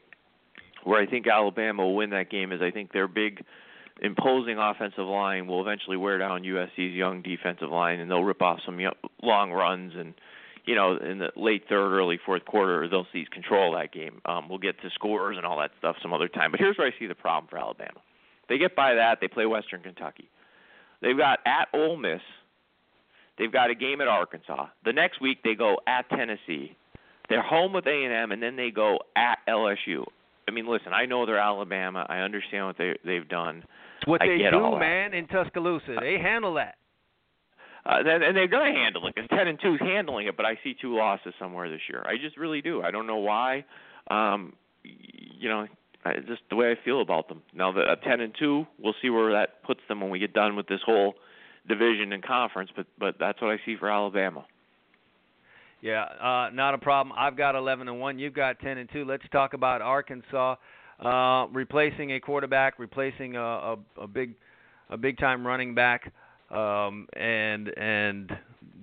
Where 0.84 1.00
I 1.00 1.06
think 1.06 1.26
Alabama 1.26 1.84
will 1.84 1.96
win 1.96 2.10
that 2.10 2.30
game 2.30 2.52
is 2.52 2.62
I 2.62 2.70
think 2.70 2.92
their 2.92 3.08
big 3.08 3.44
imposing 4.00 4.58
offensive 4.58 5.06
line 5.06 5.46
will 5.46 5.60
eventually 5.60 5.96
wear 5.96 6.18
down 6.18 6.42
USC's 6.42 6.94
young 6.94 7.20
defensive 7.22 7.70
line, 7.70 7.98
and 7.98 8.10
they'll 8.10 8.22
rip 8.22 8.42
off 8.42 8.60
some 8.64 8.78
long 9.22 9.50
runs 9.50 9.94
and 9.96 10.14
you 10.68 10.74
know, 10.74 10.98
in 10.98 11.18
the 11.18 11.30
late 11.34 11.64
third, 11.66 11.96
early 11.96 12.20
fourth 12.26 12.44
quarter, 12.44 12.86
they'll 12.88 13.06
seize 13.10 13.26
control 13.28 13.74
of 13.74 13.80
that 13.80 13.90
game. 13.90 14.20
Um, 14.26 14.50
we'll 14.50 14.58
get 14.58 14.78
to 14.82 14.90
scores 14.90 15.38
and 15.38 15.46
all 15.46 15.58
that 15.60 15.70
stuff 15.78 15.96
some 16.02 16.12
other 16.12 16.28
time. 16.28 16.50
But 16.50 16.60
here's 16.60 16.76
where 16.76 16.86
I 16.86 16.90
see 16.98 17.06
the 17.06 17.14
problem 17.14 17.48
for 17.48 17.56
Alabama. 17.56 18.00
They 18.50 18.58
get 18.58 18.76
by 18.76 18.94
that. 18.94 19.16
They 19.22 19.28
play 19.28 19.46
Western 19.46 19.80
Kentucky. 19.80 20.28
They've 21.00 21.16
got 21.16 21.38
at 21.46 21.68
Ole 21.72 21.96
Miss. 21.96 22.20
They've 23.38 23.52
got 23.52 23.70
a 23.70 23.74
game 23.74 24.00
at 24.00 24.08
Arkansas. 24.08 24.66
The 24.84 24.92
next 24.92 25.20
week 25.20 25.38
they 25.44 25.54
go 25.54 25.76
at 25.86 26.08
Tennessee. 26.10 26.76
They're 27.28 27.42
home 27.42 27.72
with 27.72 27.86
A&M, 27.86 28.32
and 28.32 28.42
then 28.42 28.56
they 28.56 28.70
go 28.70 28.98
at 29.14 29.38
LSU. 29.48 30.04
I 30.48 30.50
mean, 30.50 30.66
listen, 30.66 30.92
I 30.92 31.04
know 31.04 31.26
they're 31.26 31.38
Alabama. 31.38 32.06
I 32.08 32.18
understand 32.18 32.66
what 32.66 32.78
they 32.78 32.94
they've 33.04 33.28
done. 33.28 33.64
It's 33.98 34.06
what 34.06 34.22
I 34.22 34.28
they 34.28 34.38
do, 34.50 34.78
man, 34.78 35.12
in 35.12 35.26
Tuscaloosa. 35.26 35.96
They 36.00 36.18
handle 36.18 36.54
that. 36.54 36.76
Uh, 37.84 37.98
and, 37.98 38.36
they're 38.36 38.48
going 38.48 38.72
to 38.72 38.78
handle 38.78 39.06
it 39.06 39.14
because 39.14 39.28
ten 39.30 39.46
and 39.46 39.58
two 39.60 39.74
is 39.74 39.80
handling 39.80 40.26
it. 40.26 40.36
But 40.36 40.46
I 40.46 40.58
see 40.64 40.74
two 40.80 40.96
losses 40.96 41.34
somewhere 41.38 41.70
this 41.70 41.80
year. 41.88 42.02
I 42.06 42.16
just 42.22 42.36
really 42.36 42.62
do. 42.62 42.82
I 42.82 42.90
don't 42.90 43.06
know 43.06 43.16
why. 43.16 43.64
Um, 44.10 44.54
you 44.82 45.48
know, 45.48 45.66
I, 46.04 46.14
just 46.26 46.42
the 46.48 46.56
way 46.56 46.70
I 46.70 46.84
feel 46.84 47.02
about 47.02 47.28
them. 47.28 47.42
Now 47.54 47.70
that 47.72 47.88
at 47.88 48.02
ten 48.02 48.20
and 48.20 48.34
two, 48.38 48.66
we'll 48.82 48.94
see 49.02 49.10
where 49.10 49.32
that 49.32 49.62
puts 49.64 49.80
them 49.88 50.00
when 50.00 50.10
we 50.10 50.18
get 50.18 50.32
done 50.32 50.56
with 50.56 50.66
this 50.66 50.80
whole 50.84 51.14
division 51.68 52.12
and 52.12 52.22
conference. 52.22 52.70
But 52.74 52.86
but 52.98 53.16
that's 53.18 53.40
what 53.40 53.50
I 53.50 53.58
see 53.64 53.76
for 53.76 53.90
Alabama. 53.90 54.44
Yeah, 55.80 56.02
uh, 56.02 56.50
not 56.52 56.74
a 56.74 56.78
problem. 56.78 57.14
I've 57.16 57.36
got 57.36 57.54
11 57.54 57.86
and 57.86 58.00
one. 58.00 58.18
You've 58.18 58.34
got 58.34 58.58
10 58.58 58.78
and 58.78 58.88
two. 58.92 59.04
Let's 59.04 59.22
talk 59.30 59.54
about 59.54 59.80
Arkansas 59.80 60.56
uh, 60.98 61.46
replacing 61.52 62.14
a 62.14 62.20
quarterback, 62.20 62.80
replacing 62.80 63.36
a, 63.36 63.40
a, 63.40 63.76
a 63.98 64.06
big 64.08 64.34
a 64.90 64.96
big 64.96 65.18
time 65.18 65.46
running 65.46 65.74
back 65.74 66.12
um, 66.50 67.06
and 67.14 67.68
and 67.76 68.32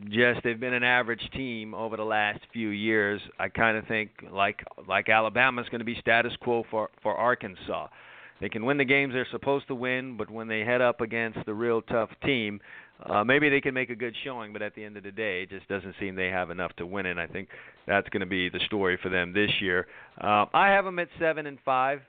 just 0.09 0.41
they've 0.43 0.59
been 0.59 0.73
an 0.73 0.83
average 0.83 1.29
team 1.33 1.73
over 1.73 1.97
the 1.97 2.03
last 2.03 2.39
few 2.53 2.69
years. 2.69 3.21
I 3.39 3.49
kind 3.49 3.77
of 3.77 3.87
think 3.87 4.11
like 4.31 4.63
like 4.87 5.09
Alabama's 5.09 5.67
going 5.69 5.79
to 5.79 5.85
be 5.85 5.97
status 5.99 6.33
quo 6.41 6.63
for 6.69 6.89
for 7.01 7.15
Arkansas. 7.15 7.87
They 8.45 8.49
can 8.49 8.63
win 8.63 8.77
the 8.77 8.85
games 8.85 9.11
they're 9.11 9.25
supposed 9.31 9.65
to 9.69 9.73
win, 9.73 10.17
but 10.17 10.29
when 10.29 10.47
they 10.47 10.59
head 10.59 10.79
up 10.79 11.01
against 11.01 11.39
the 11.47 11.53
real 11.55 11.81
tough 11.81 12.11
team, 12.23 12.61
uh, 13.03 13.23
maybe 13.23 13.49
they 13.49 13.59
can 13.59 13.73
make 13.73 13.89
a 13.89 13.95
good 13.95 14.13
showing. 14.23 14.53
But 14.53 14.61
at 14.61 14.75
the 14.75 14.83
end 14.83 14.97
of 14.97 15.03
the 15.03 15.11
day, 15.11 15.41
it 15.41 15.49
just 15.49 15.67
doesn't 15.67 15.95
seem 15.99 16.13
they 16.13 16.27
have 16.27 16.51
enough 16.51 16.71
to 16.75 16.85
win 16.85 17.07
it. 17.07 17.17
I 17.17 17.25
think 17.25 17.49
that's 17.87 18.07
going 18.09 18.19
to 18.19 18.27
be 18.27 18.49
the 18.49 18.59
story 18.67 18.99
for 19.01 19.09
them 19.09 19.33
this 19.33 19.49
year. 19.61 19.87
Uh, 20.21 20.45
I 20.53 20.67
have 20.67 20.85
them 20.85 20.99
at 20.99 21.07
seven 21.19 21.47
and 21.47 21.57
five. 21.65 22.01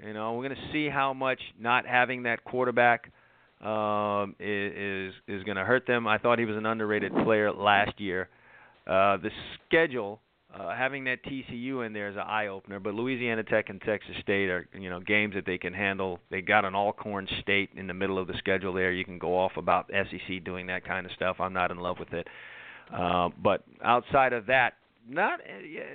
You 0.00 0.12
know, 0.12 0.34
we're 0.34 0.48
going 0.48 0.54
to 0.54 0.72
see 0.72 0.88
how 0.88 1.12
much 1.12 1.40
not 1.58 1.86
having 1.86 2.22
that 2.22 2.44
quarterback 2.44 3.10
um, 3.60 4.36
is 4.38 5.12
is 5.26 5.42
going 5.42 5.56
to 5.56 5.64
hurt 5.64 5.88
them. 5.88 6.06
I 6.06 6.18
thought 6.18 6.38
he 6.38 6.44
was 6.44 6.56
an 6.56 6.66
underrated 6.66 7.12
player 7.24 7.50
last 7.50 8.00
year. 8.00 8.28
Uh, 8.86 9.16
the 9.16 9.30
schedule, 9.66 10.20
uh, 10.58 10.74
having 10.74 11.04
that 11.04 11.24
TCU 11.24 11.84
in 11.84 11.92
there 11.92 12.08
is 12.08 12.16
an 12.16 12.22
eye 12.22 12.46
opener, 12.46 12.78
but 12.78 12.94
Louisiana 12.94 13.42
Tech 13.42 13.70
and 13.70 13.80
Texas 13.82 14.14
State 14.22 14.48
are 14.48 14.68
you 14.72 14.88
know 14.88 15.00
games 15.00 15.34
that 15.34 15.46
they 15.46 15.58
can 15.58 15.72
handle. 15.72 16.20
They 16.30 16.42
got 16.42 16.64
an 16.64 16.74
Alcorn 16.74 17.26
State 17.40 17.70
in 17.76 17.86
the 17.86 17.94
middle 17.94 18.18
of 18.18 18.28
the 18.28 18.34
schedule 18.38 18.72
there. 18.72 18.92
You 18.92 19.04
can 19.04 19.18
go 19.18 19.36
off 19.36 19.52
about 19.56 19.90
SEC 19.90 20.44
doing 20.44 20.68
that 20.68 20.84
kind 20.84 21.06
of 21.06 21.12
stuff. 21.12 21.36
I'm 21.40 21.52
not 21.52 21.70
in 21.70 21.78
love 21.78 21.98
with 21.98 22.12
it. 22.12 22.28
Uh, 22.92 23.30
but 23.42 23.64
outside 23.82 24.32
of 24.32 24.46
that, 24.46 24.74
not 25.08 25.40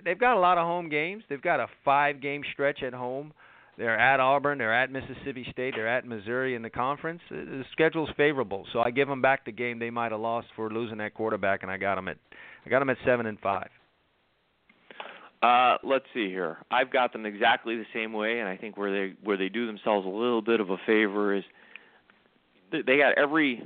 they've 0.03 0.19
got 0.19 0.35
a 0.35 0.39
lot 0.39 0.57
of 0.57 0.65
home 0.65 0.89
games. 0.89 1.23
They've 1.29 1.41
got 1.41 1.59
a 1.59 1.67
five 1.85 2.21
game 2.21 2.41
stretch 2.51 2.83
at 2.83 2.93
home. 2.93 3.33
They're 3.77 3.97
at 3.97 4.19
Auburn. 4.19 4.57
They're 4.57 4.75
at 4.75 4.91
Mississippi 4.91 5.47
State. 5.53 5.75
They're 5.77 5.87
at 5.87 6.05
Missouri 6.05 6.55
in 6.55 6.61
the 6.61 6.69
conference. 6.69 7.21
The 7.29 7.63
schedule's 7.71 8.09
favorable, 8.17 8.65
so 8.73 8.81
I 8.81 8.91
give 8.91 9.07
them 9.07 9.21
back 9.21 9.45
the 9.45 9.53
game 9.53 9.79
they 9.79 9.89
might 9.89 10.11
have 10.11 10.19
lost 10.19 10.47
for 10.57 10.69
losing 10.69 10.97
that 10.97 11.13
quarterback, 11.13 11.63
and 11.63 11.71
I 11.71 11.77
got 11.77 11.95
them 11.95 12.09
at 12.09 12.17
I 12.65 12.69
got 12.69 12.79
them 12.79 12.89
at 12.89 12.97
seven 13.05 13.25
and 13.25 13.39
five. 13.39 13.69
Uh, 15.41 15.77
let's 15.83 16.05
see 16.13 16.27
here. 16.27 16.57
I've 16.69 16.91
got 16.91 17.13
them 17.13 17.25
exactly 17.25 17.77
the 17.77 17.85
same 17.93 18.11
way, 18.11 18.39
and 18.39 18.49
I 18.49 18.57
think 18.57 18.77
where 18.77 18.91
they 18.91 19.15
where 19.23 19.37
they 19.37 19.47
do 19.47 19.65
themselves 19.65 20.05
a 20.05 20.09
little 20.09 20.41
bit 20.41 20.59
of 20.59 20.69
a 20.69 20.77
favor 20.85 21.33
is 21.33 21.43
they 22.71 22.97
got 22.97 23.17
every 23.17 23.63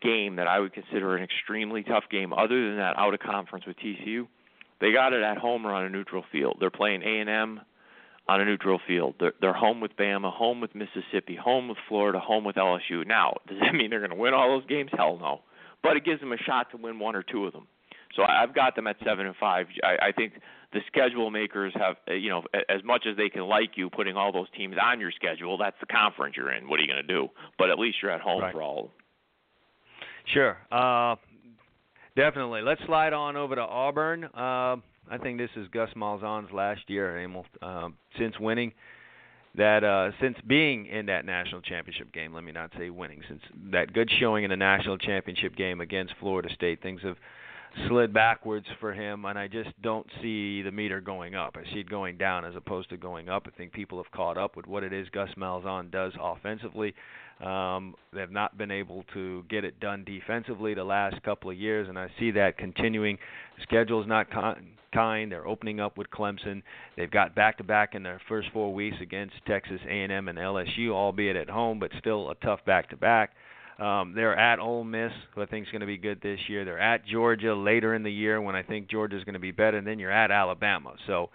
game 0.00 0.36
that 0.36 0.46
I 0.46 0.58
would 0.58 0.72
consider 0.72 1.16
an 1.16 1.22
extremely 1.22 1.82
tough 1.82 2.04
game, 2.10 2.32
other 2.32 2.68
than 2.68 2.78
that 2.78 2.96
out 2.96 3.12
of 3.12 3.20
conference 3.20 3.66
with 3.66 3.76
TCU. 3.76 4.26
They 4.80 4.92
got 4.92 5.12
it 5.12 5.22
at 5.22 5.36
home 5.36 5.66
or 5.66 5.74
on 5.74 5.84
a 5.84 5.90
neutral 5.90 6.24
field. 6.32 6.56
They're 6.58 6.70
playing 6.70 7.02
A 7.02 7.20
and 7.20 7.28
M 7.28 7.60
on 8.28 8.40
a 8.40 8.44
neutral 8.44 8.80
field. 8.86 9.16
They're, 9.20 9.34
they're 9.40 9.52
home 9.52 9.80
with 9.80 9.96
Bama, 9.96 10.32
home 10.32 10.60
with 10.60 10.74
Mississippi, 10.74 11.36
home 11.36 11.68
with 11.68 11.78
Florida, 11.88 12.18
home 12.18 12.44
with 12.44 12.56
LSU. 12.56 13.06
Now, 13.06 13.34
does 13.48 13.58
that 13.60 13.74
mean 13.74 13.90
they're 13.90 14.00
going 14.00 14.10
to 14.10 14.16
win 14.16 14.32
all 14.32 14.58
those 14.58 14.66
games? 14.68 14.90
Hell 14.96 15.18
no. 15.20 15.40
But 15.82 15.96
it 15.96 16.04
gives 16.04 16.20
them 16.20 16.32
a 16.32 16.38
shot 16.38 16.70
to 16.70 16.76
win 16.76 16.98
one 16.98 17.16
or 17.16 17.22
two 17.22 17.46
of 17.46 17.52
them. 17.52 17.66
So 18.16 18.22
I've 18.22 18.54
got 18.54 18.74
them 18.74 18.86
at 18.86 18.96
seven 19.04 19.26
and 19.26 19.36
five. 19.36 19.66
I, 19.82 20.08
I 20.08 20.12
think 20.12 20.34
the 20.72 20.80
schedule 20.86 21.30
makers 21.30 21.72
have, 21.76 21.96
uh, 22.08 22.14
you 22.14 22.28
know, 22.28 22.42
as 22.68 22.82
much 22.84 23.06
as 23.08 23.16
they 23.16 23.28
can 23.28 23.42
like 23.42 23.76
you 23.76 23.90
putting 23.90 24.16
all 24.16 24.32
those 24.32 24.48
teams 24.56 24.76
on 24.82 25.00
your 25.00 25.12
schedule, 25.12 25.58
that's 25.58 25.76
the 25.80 25.86
conference 25.86 26.36
you're 26.36 26.52
in. 26.52 26.68
What 26.68 26.78
are 26.78 26.82
you 26.82 26.88
going 26.88 27.04
to 27.04 27.12
do? 27.12 27.28
But 27.58 27.70
at 27.70 27.78
least 27.78 27.98
you're 28.02 28.10
at 28.10 28.20
home 28.20 28.42
right. 28.42 28.52
for 28.52 28.62
all 28.62 28.78
of 28.78 28.84
them. 28.86 28.92
Sure. 30.32 30.56
Uh, 30.70 31.16
definitely. 32.16 32.62
Let's 32.62 32.80
slide 32.86 33.12
on 33.12 33.36
over 33.36 33.54
to 33.54 33.62
Auburn. 33.62 34.24
Uh, 34.24 34.76
I 35.10 35.18
think 35.20 35.38
this 35.38 35.50
is 35.56 35.66
Gus 35.68 35.90
Malzahn's 35.96 36.52
last 36.52 36.82
year, 36.88 37.18
Emil, 37.18 37.44
um, 37.62 37.96
since 38.18 38.38
winning 38.38 38.72
that 39.56 39.82
uh 39.82 40.12
since 40.20 40.36
being 40.46 40.86
in 40.86 41.06
that 41.06 41.24
national 41.24 41.60
championship 41.60 42.12
game, 42.12 42.32
let 42.32 42.44
me 42.44 42.52
not 42.52 42.70
say 42.78 42.88
winning, 42.90 43.20
since 43.26 43.40
that 43.72 43.92
good 43.92 44.08
showing 44.20 44.44
in 44.44 44.50
the 44.50 44.56
national 44.56 44.96
championship 44.96 45.56
game 45.56 45.80
against 45.80 46.14
Florida 46.20 46.48
State, 46.54 46.80
things 46.82 47.02
have 47.02 47.16
slid 47.88 48.12
backwards 48.12 48.66
for 48.80 48.92
him, 48.92 49.24
and 49.24 49.38
I 49.38 49.48
just 49.48 49.70
don't 49.82 50.06
see 50.22 50.62
the 50.62 50.72
meter 50.72 51.00
going 51.00 51.34
up. 51.34 51.56
I 51.56 51.64
see 51.72 51.80
it 51.80 51.90
going 51.90 52.16
down 52.16 52.44
as 52.44 52.54
opposed 52.56 52.90
to 52.90 52.96
going 52.96 53.28
up. 53.28 53.44
I 53.46 53.50
think 53.56 53.72
people 53.72 54.02
have 54.02 54.10
caught 54.12 54.36
up 54.36 54.56
with 54.56 54.66
what 54.66 54.82
it 54.82 54.92
is 54.92 55.08
Gus 55.10 55.30
Malzahn 55.36 55.90
does 55.90 56.12
offensively. 56.20 56.94
Um, 57.44 57.94
they've 58.12 58.30
not 58.30 58.58
been 58.58 58.70
able 58.70 59.04
to 59.14 59.44
get 59.48 59.64
it 59.64 59.80
done 59.80 60.04
defensively 60.04 60.74
the 60.74 60.84
last 60.84 61.22
couple 61.22 61.50
of 61.50 61.56
years, 61.56 61.88
and 61.88 61.98
I 61.98 62.08
see 62.18 62.30
that 62.32 62.58
continuing. 62.58 63.18
Schedule's 63.62 64.06
not 64.06 64.30
con- 64.30 64.72
kind. 64.92 65.32
They're 65.32 65.46
opening 65.46 65.80
up 65.80 65.96
with 65.96 66.10
Clemson. 66.10 66.62
They've 66.96 67.10
got 67.10 67.34
back-to-back 67.34 67.94
in 67.94 68.02
their 68.02 68.20
first 68.28 68.48
four 68.52 68.74
weeks 68.74 68.96
against 69.00 69.34
Texas 69.46 69.80
A&M 69.88 70.28
and 70.28 70.38
LSU, 70.38 70.90
albeit 70.90 71.36
at 71.36 71.48
home, 71.48 71.78
but 71.78 71.90
still 71.98 72.30
a 72.30 72.34
tough 72.36 72.60
back-to-back. 72.66 73.30
Um, 73.80 74.12
they're 74.14 74.36
at 74.36 74.58
Ole 74.58 74.84
Miss, 74.84 75.12
who 75.34 75.42
I 75.42 75.46
think 75.46 75.66
is 75.66 75.72
going 75.72 75.80
to 75.80 75.86
be 75.86 75.96
good 75.96 76.20
this 76.22 76.38
year. 76.48 76.64
They're 76.64 76.78
at 76.78 77.06
Georgia 77.06 77.54
later 77.54 77.94
in 77.94 78.02
the 78.02 78.12
year 78.12 78.40
when 78.40 78.54
I 78.54 78.62
think 78.62 78.90
Georgia's 78.90 79.24
going 79.24 79.34
to 79.34 79.40
be 79.40 79.52
better. 79.52 79.78
And 79.78 79.86
then 79.86 79.98
you're 79.98 80.12
at 80.12 80.30
Alabama. 80.30 80.94
So 81.06 81.30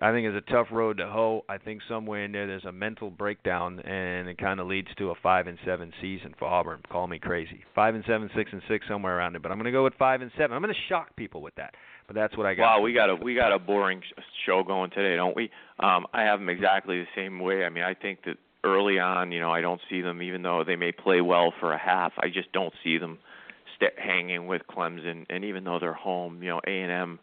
I 0.00 0.10
think 0.10 0.26
it's 0.26 0.46
a 0.48 0.50
tough 0.50 0.68
road 0.72 0.96
to 0.96 1.06
hoe. 1.06 1.44
I 1.48 1.58
think 1.58 1.82
somewhere 1.88 2.24
in 2.24 2.32
there 2.32 2.46
there's 2.46 2.64
a 2.64 2.72
mental 2.72 3.10
breakdown, 3.10 3.80
and 3.80 4.28
it 4.28 4.38
kind 4.38 4.60
of 4.60 4.66
leads 4.66 4.88
to 4.98 5.10
a 5.10 5.14
five 5.22 5.46
and 5.46 5.58
seven 5.64 5.92
season 6.00 6.34
for 6.38 6.46
Auburn. 6.46 6.80
Call 6.90 7.06
me 7.06 7.18
crazy. 7.18 7.62
Five 7.74 7.94
and 7.94 8.04
seven, 8.06 8.28
six 8.34 8.50
and 8.52 8.62
six, 8.68 8.86
somewhere 8.88 9.16
around 9.16 9.36
it. 9.36 9.42
But 9.42 9.52
I'm 9.52 9.58
going 9.58 9.66
to 9.66 9.72
go 9.72 9.84
with 9.84 9.94
five 9.98 10.20
and 10.20 10.30
seven. 10.36 10.56
I'm 10.56 10.62
going 10.62 10.74
to 10.74 10.80
shock 10.88 11.14
people 11.16 11.42
with 11.42 11.54
that. 11.56 11.74
But 12.06 12.16
that's 12.16 12.36
what 12.36 12.46
I 12.46 12.54
got. 12.54 12.62
Wow, 12.62 12.80
we 12.80 12.92
got 12.92 13.08
a 13.08 13.14
we 13.14 13.34
got 13.34 13.54
a 13.54 13.58
boring 13.58 14.00
show 14.46 14.62
going 14.62 14.90
today, 14.90 15.16
don't 15.16 15.36
we? 15.36 15.50
Um, 15.78 16.06
I 16.12 16.22
have 16.22 16.38
them 16.38 16.48
exactly 16.48 16.98
the 16.98 17.06
same 17.16 17.40
way. 17.40 17.64
I 17.64 17.70
mean, 17.70 17.84
I 17.84 17.94
think 17.94 18.24
that 18.24 18.36
early 18.64 18.98
on, 18.98 19.30
you 19.32 19.40
know, 19.40 19.50
I 19.50 19.60
don't 19.60 19.80
see 19.88 20.00
them, 20.00 20.22
even 20.22 20.42
though 20.42 20.64
they 20.64 20.76
may 20.76 20.92
play 20.92 21.20
well 21.20 21.52
for 21.60 21.72
a 21.72 21.78
half. 21.78 22.12
I 22.18 22.28
just 22.28 22.52
don't 22.52 22.72
see 22.82 22.98
them 22.98 23.18
st- 23.76 23.98
hanging 23.98 24.46
with 24.46 24.62
Clemson, 24.68 25.26
and 25.30 25.44
even 25.44 25.64
though 25.64 25.78
they're 25.78 25.92
home, 25.92 26.42
you 26.42 26.48
know, 26.48 26.60
A 26.66 26.70
and 26.70 26.90
M, 26.90 27.18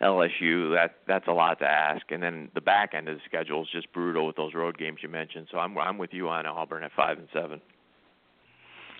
LSU, 0.00 0.74
that 0.74 0.96
that's 1.06 1.26
a 1.26 1.32
lot 1.32 1.58
to 1.60 1.64
ask. 1.64 2.10
And 2.10 2.22
then 2.22 2.50
the 2.54 2.60
back 2.60 2.92
end 2.94 3.08
of 3.08 3.16
the 3.16 3.22
schedule 3.26 3.62
is 3.62 3.68
just 3.72 3.92
brutal 3.92 4.26
with 4.26 4.36
those 4.36 4.54
road 4.54 4.76
games 4.78 4.98
you 5.02 5.08
mentioned. 5.08 5.48
So 5.50 5.58
I'm 5.58 5.76
I'm 5.78 5.98
with 5.98 6.12
you 6.12 6.28
on 6.28 6.46
Auburn 6.46 6.82
at 6.82 6.92
five 6.94 7.18
and 7.18 7.28
seven. 7.32 7.60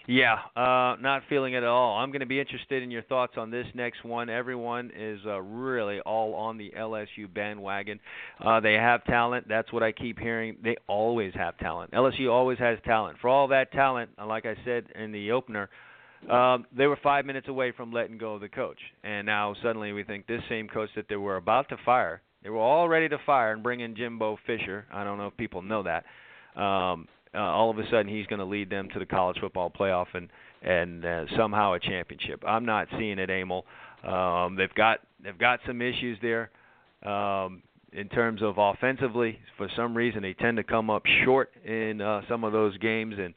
Yeah, 0.09 0.37
uh, 0.55 0.95
not 1.01 1.23
feeling 1.29 1.55
it 1.55 1.59
at 1.59 1.64
all. 1.64 1.99
I'm 1.99 2.11
going 2.11 2.21
to 2.21 2.27
be 2.27 2.38
interested 2.38 2.83
in 2.83 2.92
your 2.92 3.03
thoughts 3.03 3.35
on 3.37 3.51
this 3.51 3.66
next 3.75 4.05
one. 4.05 4.31
Everyone 4.31 4.92
is 4.97 5.19
uh, 5.27 5.40
really 5.40 5.99
all 6.01 6.35
on 6.35 6.59
the 6.59 6.73
LSU 6.79 7.33
bandwagon. 7.33 7.99
Uh, 8.45 8.61
they 8.61 8.75
have 8.75 9.05
talent. 9.05 9.49
That's 9.49 9.73
what 9.73 9.83
I 9.83 9.90
keep 9.90 10.21
hearing. 10.21 10.59
They 10.62 10.77
always 10.87 11.35
have 11.35 11.59
talent. 11.59 11.90
LSU 11.90 12.31
always 12.31 12.59
has 12.61 12.79
talent. 12.85 13.19
For 13.21 13.29
all 13.29 13.49
that 13.49 13.73
talent, 13.73 14.11
uh, 14.16 14.27
like 14.27 14.47
I 14.47 14.55
said 14.64 14.85
in 14.95 15.11
the 15.11 15.33
opener, 15.33 15.69
um, 16.31 16.66
they 16.77 16.87
were 16.87 16.99
five 17.03 17.27
minutes 17.27 17.49
away 17.49 17.73
from 17.73 17.92
letting 17.92 18.16
go 18.16 18.35
of 18.35 18.40
the 18.40 18.49
coach. 18.49 18.79
And 19.03 19.27
now 19.27 19.57
suddenly 19.61 19.92
we 19.92 20.05
think 20.05 20.29
this 20.29 20.42
same 20.49 20.69
coach 20.69 20.90
that 20.95 21.07
they 21.09 21.16
were 21.16 21.37
about 21.37 21.69
to 21.71 21.77
fire, 21.85 22.23
they 22.45 22.51
were 22.51 22.59
all 22.59 22.88
ready 22.88 23.09
to 23.09 23.19
fire 23.27 23.53
and 23.53 23.61
bring 23.61 23.81
in 23.81 23.97
Jimbo 23.97 24.38
Fisher. 24.47 24.87
I 24.92 25.03
don't 25.03 25.19
know 25.19 25.27
if 25.27 25.37
people 25.37 25.62
know 25.62 25.83
that. 25.83 26.05
Um, 26.61 27.09
uh, 27.37 27.40
all 27.40 27.70
of 27.70 27.79
a 27.79 27.85
sudden 27.90 28.09
he's 28.09 28.27
going 28.27 28.38
to 28.38 28.44
lead 28.44 28.70
them 28.70 28.88
to 28.92 28.99
the 28.99 29.07
college 29.07 29.38
football 29.40 29.70
playoff 29.70 30.07
and 30.14 30.29
and 30.62 31.05
uh, 31.05 31.25
somehow 31.37 31.75
a 31.75 31.81
championship. 31.81 32.42
I'm 32.46 32.64
not 32.64 32.88
seeing 32.99 33.18
it, 33.18 33.31
Emil. 33.31 33.64
Um, 34.05 34.57
they've 34.57 34.75
got 34.75 35.01
they've 35.22 35.38
got 35.38 35.61
some 35.66 35.81
issues 35.83 36.18
there 36.22 36.51
um, 37.05 37.62
in 37.92 38.09
terms 38.09 38.42
of 38.42 38.59
offensively. 38.59 39.38
For 39.57 39.68
some 39.77 39.96
reason, 39.96 40.22
they 40.22 40.35
tend 40.35 40.57
to 40.57 40.64
come 40.64 40.90
up 40.90 41.03
short 41.25 41.51
in 41.64 42.01
uh, 42.01 42.22
some 42.29 42.44
of 42.44 42.53
those 42.53 42.77
games, 42.79 43.14
and 43.18 43.35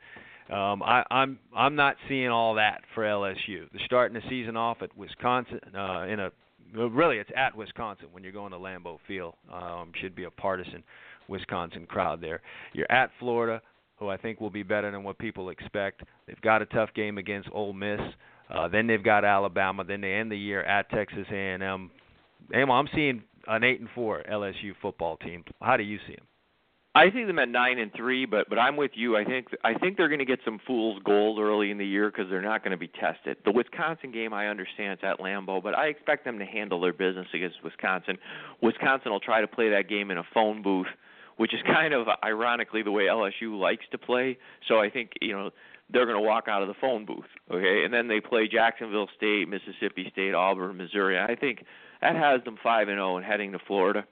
um, 0.55 0.81
I, 0.81 1.03
I'm 1.12 1.39
I'm 1.55 1.75
not 1.75 1.95
seeing 2.07 2.29
all 2.29 2.55
that 2.55 2.81
for 2.95 3.03
LSU. 3.03 3.69
They're 3.71 3.85
starting 3.85 4.19
the 4.19 4.27
season 4.29 4.57
off 4.57 4.77
at 4.81 4.95
Wisconsin 4.97 5.59
uh, 5.75 6.05
in 6.07 6.19
a 6.19 6.31
really 6.73 7.17
it's 7.17 7.31
at 7.35 7.55
Wisconsin 7.55 8.07
when 8.12 8.23
you're 8.23 8.33
going 8.33 8.51
to 8.51 8.57
Lambeau 8.57 8.97
Field. 9.07 9.35
Um, 9.51 9.91
should 9.99 10.15
be 10.15 10.23
a 10.23 10.31
partisan 10.31 10.83
Wisconsin 11.27 11.85
crowd 11.85 12.21
there. 12.21 12.41
You're 12.73 12.91
at 12.91 13.12
Florida 13.19 13.62
who 13.99 14.07
I 14.07 14.17
think 14.17 14.39
will 14.39 14.49
be 14.49 14.63
better 14.63 14.89
than 14.89 15.03
what 15.03 15.17
people 15.17 15.49
expect. 15.49 16.03
They've 16.25 16.41
got 16.41 16.62
a 16.62 16.65
tough 16.65 16.89
game 16.95 17.17
against 17.17 17.49
Ole 17.51 17.73
Miss. 17.73 17.99
Uh, 18.49 18.67
then 18.67 18.88
they've 18.88 19.03
got 19.03 19.25
Alabama. 19.25 19.83
Then 19.83 20.01
they 20.01 20.13
end 20.13 20.31
the 20.31 20.38
year 20.38 20.63
at 20.63 20.89
Texas 20.89 21.27
A&M. 21.31 21.91
Emil, 22.53 22.75
I'm 22.75 22.89
seeing 22.95 23.23
an 23.47 23.63
eight 23.63 23.79
and 23.79 23.89
four 23.93 24.23
LSU 24.31 24.73
football 24.81 25.17
team. 25.17 25.43
How 25.62 25.77
do 25.77 25.83
you 25.83 25.99
see 26.07 26.15
them? 26.15 26.25
I 26.95 27.12
see 27.12 27.23
them 27.23 27.38
at 27.38 27.49
nine 27.49 27.77
and 27.77 27.93
three, 27.93 28.25
but 28.25 28.49
but 28.49 28.57
I'm 28.57 28.75
with 28.75 28.91
you. 28.95 29.15
I 29.15 29.23
think 29.23 29.47
I 29.63 29.75
think 29.75 29.95
they're 29.95 30.07
going 30.07 30.19
to 30.19 30.25
get 30.25 30.39
some 30.43 30.59
fool's 30.65 30.99
gold 31.05 31.39
early 31.39 31.69
in 31.69 31.77
the 31.77 31.85
year 31.85 32.09
because 32.09 32.29
they're 32.31 32.41
not 32.41 32.63
going 32.63 32.71
to 32.71 32.77
be 32.77 32.88
tested. 32.88 33.38
The 33.45 33.51
Wisconsin 33.51 34.12
game, 34.12 34.33
I 34.33 34.47
understand 34.47 34.93
it's 34.93 35.03
at 35.03 35.19
Lambeau, 35.19 35.62
but 35.62 35.77
I 35.77 35.88
expect 35.88 36.25
them 36.25 36.39
to 36.39 36.45
handle 36.45 36.81
their 36.81 36.91
business 36.91 37.27
against 37.33 37.63
Wisconsin. 37.63 38.17
Wisconsin 38.62 39.12
will 39.12 39.19
try 39.19 39.39
to 39.39 39.47
play 39.47 39.69
that 39.69 39.88
game 39.88 40.09
in 40.09 40.17
a 40.17 40.23
phone 40.33 40.63
booth 40.63 40.88
which 41.39 41.54
is 41.54 41.62
kind 41.65 41.93
of 41.93 42.08
ironically 42.23 42.84
the 42.84 42.91
way 42.91 43.04
LSU 43.04 43.58
likes 43.58 43.86
to 43.91 43.97
play. 43.97 44.38
So 44.67 44.80
I 44.80 44.89
think 44.89 45.12
you 45.21 45.32
know 45.32 45.49
they're 45.89 46.06
going 46.06 46.21
to 46.21 46.28
walk 46.28 46.47
out 46.47 46.62
of 46.62 46.67
the 46.67 46.75
phone 46.80 47.06
booth, 47.06 47.32
okay, 47.49 47.84
and 47.84 47.93
then 47.93 48.08
they 48.08 48.19
play 48.19 48.47
Jacksonville 48.47 49.08
State, 49.17 49.47
Mississippi 49.47 50.10
State, 50.12 50.36
Auburn, 50.36 50.78
Missouri. 50.78 51.17
I 51.17 51.36
think 51.36 51.63
that 52.02 52.15
has 52.15 52.43
them 52.43 52.58
five 52.62 52.89
and 52.89 52.97
zero 52.97 53.13
oh 53.13 53.17
and 53.17 53.25
heading 53.25 53.54
to 53.54 53.60
Florida, 53.65 54.06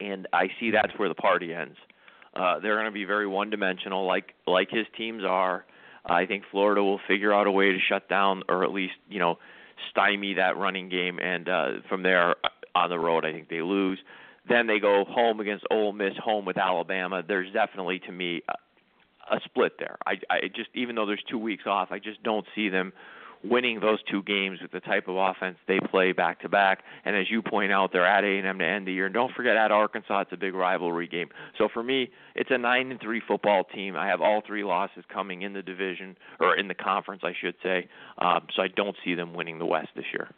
and 0.00 0.26
I 0.32 0.48
see 0.58 0.70
that's 0.72 0.92
where 0.98 1.08
the 1.08 1.14
party 1.14 1.54
ends. 1.54 1.76
Uh, 2.34 2.58
they're 2.58 2.74
going 2.74 2.86
to 2.86 2.90
be 2.90 3.04
very 3.04 3.26
one-dimensional, 3.26 4.04
like 4.04 4.34
like 4.46 4.68
his 4.70 4.86
teams 4.96 5.22
are. 5.24 5.64
I 6.08 6.26
think 6.26 6.44
Florida 6.50 6.82
will 6.84 7.00
figure 7.08 7.32
out 7.32 7.46
a 7.46 7.50
way 7.50 7.72
to 7.72 7.78
shut 7.88 8.08
down 8.08 8.42
or 8.48 8.64
at 8.64 8.72
least 8.72 8.94
you 9.08 9.20
know 9.20 9.38
stymie 9.90 10.34
that 10.34 10.56
running 10.56 10.88
game, 10.88 11.20
and 11.20 11.48
uh, 11.48 11.66
from 11.88 12.02
there 12.02 12.30
uh, 12.44 12.48
on 12.74 12.90
the 12.90 12.98
road, 12.98 13.24
I 13.24 13.32
think 13.32 13.48
they 13.48 13.62
lose. 13.62 14.00
Then 14.48 14.66
they 14.66 14.78
go 14.78 15.04
home 15.08 15.40
against 15.40 15.64
Ole 15.70 15.92
Miss, 15.92 16.14
home 16.22 16.44
with 16.44 16.58
Alabama. 16.58 17.22
There's 17.26 17.52
definitely 17.52 18.00
to 18.00 18.12
me 18.12 18.42
a, 18.48 19.36
a 19.36 19.40
split 19.44 19.72
there. 19.78 19.96
I, 20.06 20.12
I 20.30 20.40
just 20.54 20.70
even 20.74 20.94
though 20.96 21.06
there's 21.06 21.24
two 21.28 21.38
weeks 21.38 21.64
off, 21.66 21.88
I 21.90 21.98
just 21.98 22.22
don't 22.22 22.46
see 22.54 22.68
them 22.68 22.92
winning 23.44 23.80
those 23.80 23.98
two 24.10 24.22
games 24.22 24.60
with 24.60 24.72
the 24.72 24.80
type 24.80 25.08
of 25.08 25.16
offense 25.16 25.56
they 25.68 25.78
play 25.90 26.12
back 26.12 26.40
to 26.40 26.48
back. 26.48 26.82
And 27.04 27.16
as 27.16 27.30
you 27.30 27.42
point 27.42 27.72
out, 27.72 27.92
they're 27.92 28.06
at 28.06 28.24
A&M 28.24 28.58
to 28.58 28.64
end 28.64 28.86
the 28.86 28.92
year. 28.92 29.06
And 29.06 29.14
don't 29.14 29.32
forget, 29.34 29.56
at 29.56 29.70
Arkansas, 29.70 30.22
it's 30.22 30.32
a 30.32 30.36
big 30.36 30.54
rivalry 30.54 31.06
game. 31.06 31.28
So 31.58 31.68
for 31.72 31.82
me, 31.82 32.10
it's 32.34 32.50
a 32.50 32.58
nine 32.58 32.90
and 32.90 33.00
three 33.00 33.22
football 33.26 33.64
team. 33.64 33.96
I 33.96 34.06
have 34.08 34.20
all 34.20 34.42
three 34.46 34.64
losses 34.64 35.04
coming 35.12 35.42
in 35.42 35.52
the 35.52 35.62
division 35.62 36.16
or 36.40 36.56
in 36.56 36.68
the 36.68 36.74
conference, 36.74 37.22
I 37.24 37.32
should 37.40 37.54
say. 37.62 37.88
Um, 38.18 38.46
so 38.54 38.62
I 38.62 38.68
don't 38.68 38.96
see 39.04 39.14
them 39.14 39.34
winning 39.34 39.58
the 39.58 39.66
West 39.66 39.88
this 39.94 40.06
year. 40.12 40.28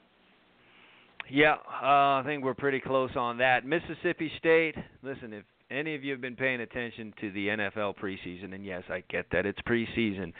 Yeah, 1.31 1.55
uh, 1.55 2.21
I 2.21 2.23
think 2.25 2.43
we're 2.43 2.55
pretty 2.55 2.81
close 2.81 3.11
on 3.15 3.39
that. 3.39 3.67
Mississippi 3.67 4.33
State. 4.39 4.75
Listen, 5.03 5.33
if 5.35 5.45
any 5.71 5.95
of 5.95 6.03
you 6.03 6.13
have 6.13 6.21
been 6.21 6.37
paying 6.37 6.61
attention 6.61 7.13
to 7.21 7.31
the 7.33 7.49
NFL 7.49 7.97
preseason, 7.97 8.55
and 8.55 8.65
yes, 8.65 8.83
I 8.89 9.03
get 9.11 9.27
that 9.33 9.45
it's 9.45 9.61
preseason, 9.69 10.33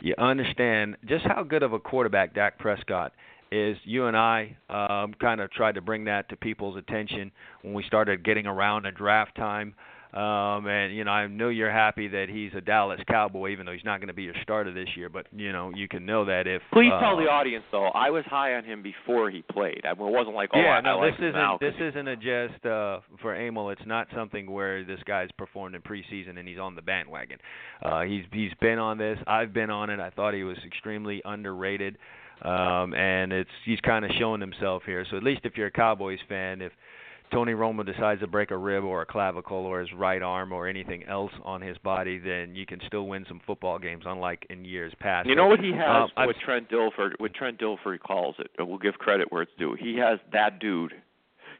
you 0.00 0.14
understand 0.16 0.96
just 1.06 1.24
how 1.26 1.42
good 1.42 1.62
of 1.62 1.74
a 1.74 1.78
quarterback 1.78 2.34
Dak 2.34 2.58
Prescott 2.58 3.12
is. 3.52 3.76
You 3.84 4.06
and 4.06 4.16
I 4.16 4.56
um, 4.70 5.12
kind 5.20 5.42
of 5.42 5.50
tried 5.50 5.74
to 5.74 5.82
bring 5.82 6.04
that 6.04 6.28
to 6.30 6.36
people's 6.36 6.78
attention 6.78 7.30
when 7.62 7.74
we 7.74 7.82
started 7.82 8.24
getting 8.24 8.46
around 8.46 8.84
to 8.84 8.92
draft 8.92 9.36
time. 9.36 9.74
Um, 10.12 10.66
and 10.66 10.94
you 10.94 11.04
know, 11.04 11.12
I 11.12 11.28
know 11.28 11.50
you're 11.50 11.70
happy 11.70 12.08
that 12.08 12.26
he's 12.28 12.50
a 12.56 12.60
Dallas 12.60 13.00
Cowboy, 13.08 13.50
even 13.52 13.64
though 13.64 13.72
he's 13.72 13.84
not 13.84 14.00
going 14.00 14.08
to 14.08 14.14
be 14.14 14.24
your 14.24 14.34
starter 14.42 14.72
this 14.72 14.88
year. 14.96 15.08
But 15.08 15.26
you 15.30 15.52
know, 15.52 15.70
you 15.74 15.86
can 15.86 16.04
know 16.04 16.24
that 16.24 16.48
if. 16.48 16.62
Please 16.72 16.90
uh, 16.92 17.00
tell 17.00 17.16
the 17.16 17.24
audience 17.24 17.64
though, 17.70 17.86
I 17.86 18.10
was 18.10 18.24
high 18.26 18.54
on 18.54 18.64
him 18.64 18.82
before 18.82 19.30
he 19.30 19.42
played. 19.52 19.82
I 19.84 19.94
mean, 19.94 20.08
it 20.08 20.12
wasn't 20.12 20.34
like 20.34 20.50
oh, 20.52 20.60
yeah, 20.60 20.70
I, 20.70 20.80
no, 20.80 21.00
I 21.00 21.10
this 21.10 21.18
isn't 21.18 21.32
now 21.32 21.58
this 21.60 21.74
isn't 21.80 22.08
a 22.08 22.16
just 22.16 22.66
uh, 22.66 23.00
for 23.22 23.36
Emil. 23.36 23.70
It's 23.70 23.86
not 23.86 24.08
something 24.14 24.50
where 24.50 24.84
this 24.84 24.98
guy's 25.06 25.30
performed 25.38 25.76
in 25.76 25.82
preseason 25.82 26.38
and 26.38 26.48
he's 26.48 26.58
on 26.58 26.74
the 26.74 26.82
bandwagon. 26.82 27.38
Uh, 27.80 28.02
he's 28.02 28.24
he's 28.32 28.52
been 28.60 28.80
on 28.80 28.98
this. 28.98 29.18
I've 29.28 29.52
been 29.52 29.70
on 29.70 29.90
it. 29.90 30.00
I 30.00 30.10
thought 30.10 30.34
he 30.34 30.42
was 30.42 30.58
extremely 30.66 31.22
underrated. 31.24 31.98
Um, 32.42 32.94
and 32.94 33.32
it's 33.32 33.50
he's 33.66 33.80
kind 33.80 34.04
of 34.04 34.10
showing 34.18 34.40
himself 34.40 34.82
here. 34.86 35.04
So 35.10 35.16
at 35.16 35.22
least 35.22 35.42
if 35.44 35.56
you're 35.56 35.66
a 35.66 35.70
Cowboys 35.70 36.18
fan, 36.28 36.62
if 36.62 36.72
Tony 37.32 37.52
Romo 37.52 37.84
decides 37.84 38.20
to 38.20 38.26
break 38.26 38.50
a 38.50 38.56
rib 38.56 38.84
or 38.84 39.02
a 39.02 39.06
clavicle 39.06 39.56
or 39.58 39.80
his 39.80 39.92
right 39.92 40.22
arm 40.22 40.52
or 40.52 40.66
anything 40.66 41.04
else 41.04 41.32
on 41.44 41.60
his 41.60 41.78
body, 41.78 42.18
then 42.18 42.54
you 42.54 42.66
can 42.66 42.80
still 42.86 43.06
win 43.06 43.24
some 43.28 43.40
football 43.46 43.78
games, 43.78 44.04
unlike 44.06 44.46
in 44.50 44.64
years 44.64 44.92
past. 45.00 45.28
You 45.28 45.36
know 45.36 45.46
what 45.46 45.60
he 45.60 45.72
has? 45.72 46.10
Um, 46.16 46.26
what 46.26 46.36
Trent 46.44 46.68
Dilfer, 46.70 47.12
what 47.18 47.34
Trent 47.34 47.58
Dilfer 47.60 47.98
calls 48.00 48.34
it. 48.38 48.50
and 48.58 48.68
We'll 48.68 48.78
give 48.78 48.94
credit 48.94 49.30
where 49.30 49.42
it's 49.42 49.52
due. 49.58 49.76
He 49.78 49.96
has 49.98 50.18
that 50.32 50.58
dude. 50.58 50.92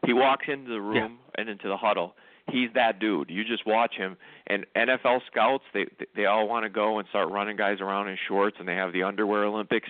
He 0.06 0.12
walks 0.12 0.46
into 0.48 0.70
the 0.70 0.80
room 0.80 1.18
and 1.36 1.48
into 1.48 1.68
the 1.68 1.76
huddle. 1.76 2.14
He's 2.50 2.70
that 2.74 2.98
dude. 2.98 3.30
You 3.30 3.44
just 3.44 3.66
watch 3.66 3.94
him. 3.94 4.16
And 4.46 4.66
NFL 4.74 5.20
scouts, 5.30 5.64
they 5.72 5.86
they 6.16 6.26
all 6.26 6.48
want 6.48 6.64
to 6.64 6.70
go 6.70 6.98
and 6.98 7.08
start 7.08 7.30
running 7.30 7.56
guys 7.56 7.80
around 7.80 8.08
in 8.08 8.16
shorts, 8.26 8.56
and 8.58 8.66
they 8.66 8.74
have 8.74 8.92
the 8.92 9.02
underwear 9.04 9.44
Olympics. 9.44 9.88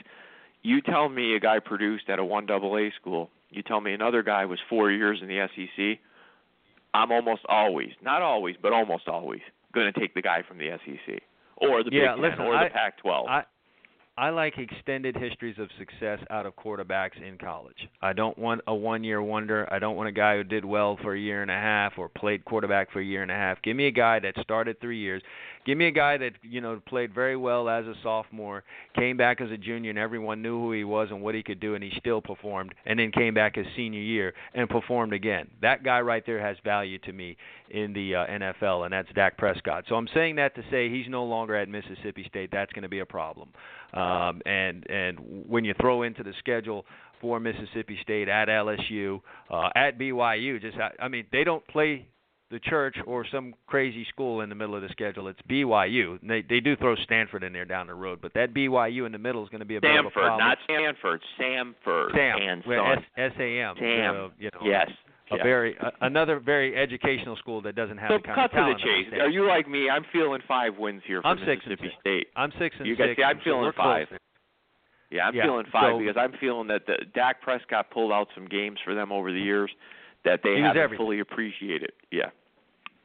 You 0.62 0.83
tell 0.83 1.09
me 1.09 1.35
a 1.37 1.41
guy 1.41 1.59
produced 1.59 2.11
at 2.11 2.18
a 2.18 2.24
one 2.24 2.45
double 2.45 2.76
A 2.76 2.91
school. 3.01 3.31
You 3.51 3.62
tell 3.62 3.80
me 3.80 3.92
another 3.92 4.22
guy 4.22 4.44
was 4.44 4.59
four 4.68 4.90
years 4.90 5.18
in 5.22 5.28
the 5.28 5.46
SEC. 5.55 5.98
I'm 6.94 7.12
almost 7.12 7.42
always, 7.48 7.90
not 8.03 8.22
always, 8.22 8.57
but 8.61 8.72
almost 8.72 9.07
always, 9.09 9.40
going 9.72 9.92
to 9.92 9.98
take 10.01 10.14
the 10.14 10.22
guy 10.22 10.42
from 10.46 10.59
the 10.59 10.70
SEC 10.84 11.20
or 11.57 11.82
the 11.84 11.90
Yeah, 11.92 12.14
Big 12.14 12.22
Ten 12.22 12.30
listen, 12.30 12.40
or 12.46 12.55
I- 12.55 12.64
the 12.68 12.70
Pac-12. 12.74 13.28
I 13.28 13.44
I 14.18 14.28
like 14.28 14.59
extended 14.59 15.16
histories 15.16 15.59
of 15.59 15.70
success 15.78 16.18
out 16.28 16.44
of 16.44 16.55
quarterbacks 16.55 17.16
in 17.26 17.38
college. 17.38 17.88
I 18.03 18.12
don't 18.12 18.36
want 18.36 18.61
a 18.66 18.74
one-year 18.74 19.22
wonder. 19.22 19.66
I 19.72 19.78
don't 19.78 19.96
want 19.96 20.11
a 20.11 20.12
guy 20.12 20.36
who 20.36 20.44
did 20.44 20.62
well 20.62 20.98
for 21.01 21.14
a 21.14 21.18
year 21.18 21.40
and 21.40 21.51
a 21.51 21.55
half 21.55 21.96
or 21.96 22.11
played 22.11 22.44
quarterback 22.44 22.90
for 22.90 23.01
a 23.01 23.05
year 23.05 23.22
and 23.22 23.30
a 23.30 23.34
half. 23.34 23.62
Give 23.62 23.74
me 23.76 23.86
a 23.86 23.90
guy 23.92 24.18
that 24.18 24.34
started 24.42 24.78
3 24.80 24.98
years. 24.98 25.22
Give 25.67 25.77
me 25.77 25.87
a 25.89 25.91
guy 25.91 26.17
that, 26.17 26.33
you 26.43 26.61
know, 26.61 26.81
played 26.87 27.15
very 27.15 27.37
well 27.37 27.69
as 27.69 27.85
a 27.87 27.95
sophomore, 28.03 28.65
came 28.97 29.17
back 29.17 29.41
as 29.41 29.51
a 29.51 29.57
junior 29.57 29.91
and 29.91 29.99
everyone 29.99 30.41
knew 30.41 30.59
who 30.59 30.73
he 30.73 30.85
was 30.85 31.09
and 31.11 31.21
what 31.23 31.35
he 31.35 31.43
could 31.43 31.61
do 31.61 31.75
and 31.75 31.85
he 31.85 31.93
still 31.99 32.23
performed 32.23 32.75
and 32.87 32.99
then 32.99 33.13
came 33.13 33.35
back 33.35 33.57
his 33.57 33.67
senior 33.77 34.01
year 34.01 34.33
and 34.55 34.69
performed 34.69 35.13
again. 35.13 35.49
That 35.61 35.85
guy 35.85 36.01
right 36.01 36.25
there 36.25 36.41
has 36.41 36.57
value 36.65 36.99
to 37.01 37.13
me 37.13 37.37
in 37.71 37.93
the 37.93 38.15
uh, 38.15 38.27
NFL 38.27 38.85
and 38.85 38.93
that's 38.93 39.09
Dak 39.15 39.37
Prescott. 39.37 39.85
So 39.89 39.97
I'm 39.97 40.09
saying 40.15 40.37
that 40.37 40.55
to 40.55 40.63
say 40.71 40.89
he's 40.89 41.07
no 41.09 41.25
longer 41.25 41.55
at 41.55 41.69
Mississippi 41.69 42.25
State. 42.29 42.51
That's 42.53 42.73
going 42.73 42.83
to 42.83 42.89
be 42.89 43.01
a 43.01 43.07
problem. 43.07 43.51
Um, 43.93 44.41
and 44.47 44.89
and 44.89 45.19
when 45.49 45.65
you 45.65 45.75
throw 45.81 46.03
into 46.03 46.23
the 46.23 46.33
schedule 46.39 46.87
for 47.21 47.39
Mississippi 47.41 47.99
State 48.03 48.29
at 48.29 48.49
LSU, 48.49 49.21
uh, 49.51 49.69
at 49.75 49.99
BYU, 49.99 50.61
just 50.61 50.77
I 50.99 51.09
mean 51.09 51.27
they 51.33 51.45
don't 51.45 51.67
play 51.69 52.07
the 52.51 52.59
church 52.59 52.96
or 53.07 53.24
some 53.30 53.55
crazy 53.66 54.05
school 54.09 54.40
in 54.40 54.48
the 54.48 54.55
middle 54.55 54.74
of 54.74 54.82
the 54.82 54.88
schedule. 54.88 55.28
It's 55.28 55.40
BYU. 55.48 56.18
They 56.26 56.42
they 56.42 56.61
do 56.61 56.74
throw 56.76 56.96
Stanford 56.96 57.44
in 57.44 57.53
there 57.53 57.64
down 57.64 57.86
the 57.86 57.94
road, 57.94 58.18
but 58.20 58.34
that 58.34 58.53
BYU 58.53 59.07
in 59.07 59.12
the 59.12 59.18
middle 59.18 59.42
is 59.44 59.48
going 59.51 59.61
to 59.61 59.64
be 59.66 59.76
a 59.76 59.78
Stanford, 59.78 59.96
bit 59.96 60.07
of 60.07 60.07
a 60.07 60.11
problem. 60.11 60.38
not 60.48 60.59
Stanford, 60.64 61.20
Samford 61.38 62.12
Sam, 62.14 62.42
and. 62.42 63.05
S 63.16 63.32
A 63.38 63.61
M. 63.61 63.74
Sam. 63.78 64.32
You 64.38 64.51
know, 64.53 64.61
yes. 64.64 64.88
a 65.30 65.36
yes. 65.36 65.44
very 65.44 65.78
uh, 65.78 65.90
another 66.01 66.40
very 66.40 66.76
educational 66.76 67.36
school 67.36 67.62
that 67.62 67.76
doesn't 67.76 67.98
have 67.98 68.11
So 68.11 68.18
the 68.18 68.24
kind 68.24 68.34
cut 68.51 68.59
of 68.59 68.66
to 68.66 68.74
the 68.74 68.78
chase. 68.82 69.20
Are 69.20 69.28
you 69.30 69.46
like 69.46 69.68
me? 69.68 69.88
I'm 69.88 70.05
feeling 70.12 70.40
five 70.48 70.76
wins 70.76 71.03
here 71.07 71.22
for 71.22 71.28
I'm 71.28 71.38
Mississippi 71.38 71.76
six. 71.84 71.94
State. 72.01 72.26
I'm 72.34 72.51
six 72.59 72.74
and 72.78 72.86
You 72.88 72.96
guys 72.96 73.11
six. 73.11 73.18
see, 73.18 73.22
I'm 73.24 73.38
so 73.38 73.44
feeling 73.44 73.72
five. 73.76 74.09
close. 74.09 74.18
Yeah, 75.12 75.26
I'm 75.26 75.34
Yeah, 75.36 75.44
feeling 75.44 75.66
five 75.72 75.92
so- 75.94 75.98
because 76.01 76.16
I'm 76.16 76.32
feeling 76.40 76.66
that 76.68 76.86
the, 76.86 76.96
Dak 77.14 77.42
Prescott 77.42 77.90
pulled 77.92 78.11
out 78.12 78.28
some 78.34 78.46
games 78.46 78.78
for 78.84 78.94
them 78.94 79.12
over 79.12 79.30
the 79.32 79.40
years 79.40 79.70
that 80.24 80.40
they 80.42 80.59
haven't 80.61 80.76
everything. 80.82 81.05
fully 81.05 81.20
appreciated. 81.20 81.92
Yeah. 82.11 82.30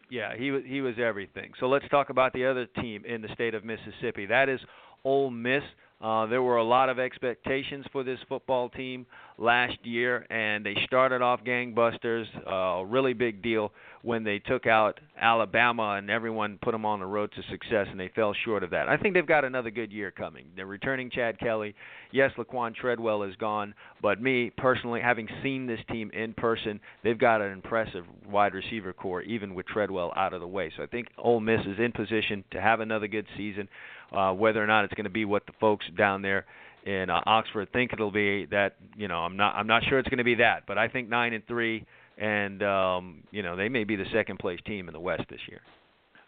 Yeah, 0.10 0.36
he 0.38 0.52
was 0.52 0.64
he 0.66 0.82
was 0.82 0.96
everything. 1.00 1.52
So 1.60 1.68
let's 1.68 1.88
talk 1.90 2.10
about 2.10 2.34
the 2.34 2.46
other 2.46 2.66
team 2.66 3.04
in 3.06 3.22
the 3.22 3.30
state 3.34 3.54
of 3.54 3.64
Mississippi. 3.64 4.26
That 4.28 4.50
is 4.50 4.60
Ole 5.04 5.30
Miss. 5.30 5.64
Uh, 6.02 6.26
there 6.26 6.42
were 6.42 6.58
a 6.58 6.64
lot 6.64 6.90
of 6.90 7.00
expectations 7.00 7.86
for 7.92 8.04
this 8.04 8.20
football 8.28 8.70
team 8.70 9.06
last 9.38 9.78
year, 9.84 10.26
and 10.30 10.66
they 10.66 10.76
started 10.86 11.22
off 11.22 11.42
gangbusters. 11.44 12.26
Uh, 12.46 12.82
a 12.82 12.86
really 12.86 13.14
big 13.14 13.42
deal 13.42 13.72
when 14.02 14.24
they 14.24 14.40
took 14.40 14.68
out 14.68 15.00
Alabama, 15.20 15.96
and 15.98 16.10
everyone 16.10 16.60
put 16.62 16.74
them 16.74 16.86
on 16.86 17.00
the 17.00 17.06
road 17.06 17.32
to 17.36 17.42
success, 17.50 17.88
and 17.90 18.00
they 18.00 18.10
fell 18.10 18.36
short 18.44 18.62
of 18.62 18.70
that. 18.70 18.90
I 18.90 18.98
think 18.98 19.14
they've 19.14 19.26
got 19.26 19.46
another 19.46 19.72
good 19.72 19.92
year 19.92 20.12
coming. 20.12 20.46
They're 20.56 20.66
returning 20.66 21.10
Chad 21.10 21.40
Kelly. 21.40 21.74
Yes, 22.12 22.32
Laquan 22.38 22.76
Treadwell 22.76 23.24
is 23.24 23.36
gone, 23.38 23.74
but 24.02 24.22
me 24.22 24.52
personally, 24.58 25.02
having 25.02 25.28
seen 25.42 25.66
this 25.66 25.80
team 25.90 26.12
in 26.12 26.34
person, 26.34 26.80
they've 27.04 27.18
got 27.18 27.42
an 27.42 27.52
impressive 27.52 28.06
wide 28.30 28.54
receiver 28.54 28.94
core, 28.94 29.22
even 29.22 29.56
with 29.56 29.66
Treadwell 29.66 30.14
out 30.16 30.34
of 30.34 30.42
the 30.42 30.48
way. 30.48 30.72
So 30.76 30.84
I 30.84 30.88
think 30.88 31.08
Ole 31.18 31.40
Miss 31.40 31.62
is 31.62 31.80
in 31.80 31.92
position 31.94 32.44
to 32.52 32.62
have 32.62 32.82
another 32.82 33.08
good 33.08 33.26
season. 33.38 33.68
Uh, 34.12 34.34
whether 34.34 34.64
or 34.64 34.68
not 34.68 34.86
it's 34.86 34.94
going 34.94 35.06
to 35.06 35.10
be 35.10 35.26
what 35.26 35.46
the 35.46 35.54
folks 35.60 35.86
down 35.98 36.22
there 36.22 36.46
in 36.86 37.10
uh, 37.10 37.22
Oxford 37.26 37.68
think 37.74 37.92
it'll 37.94 38.12
be, 38.12 38.46
that 38.46 38.76
you 38.96 39.08
know, 39.08 39.18
I'm 39.18 39.38
not 39.38 39.56
I'm 39.56 39.68
not 39.68 39.84
sure 39.90 40.00
it's 40.00 40.10
going 40.10 40.20
to 40.20 40.24
be 40.24 40.36
that, 40.36 40.64
but 40.68 40.78
I 40.78 40.88
think 40.88 41.10
nine 41.10 41.34
and 41.34 41.46
three, 41.48 41.86
and 42.18 42.62
um, 42.64 43.24
you 43.32 43.44
know, 43.44 43.56
they 43.56 43.70
may 43.70 43.84
be 43.84 43.96
the 43.96 44.06
second 44.14 44.40
place 44.40 44.60
team 44.66 44.88
in 44.88 44.94
the 44.94 45.00
West 45.00 45.24
this 45.30 45.42
year. 45.50 45.62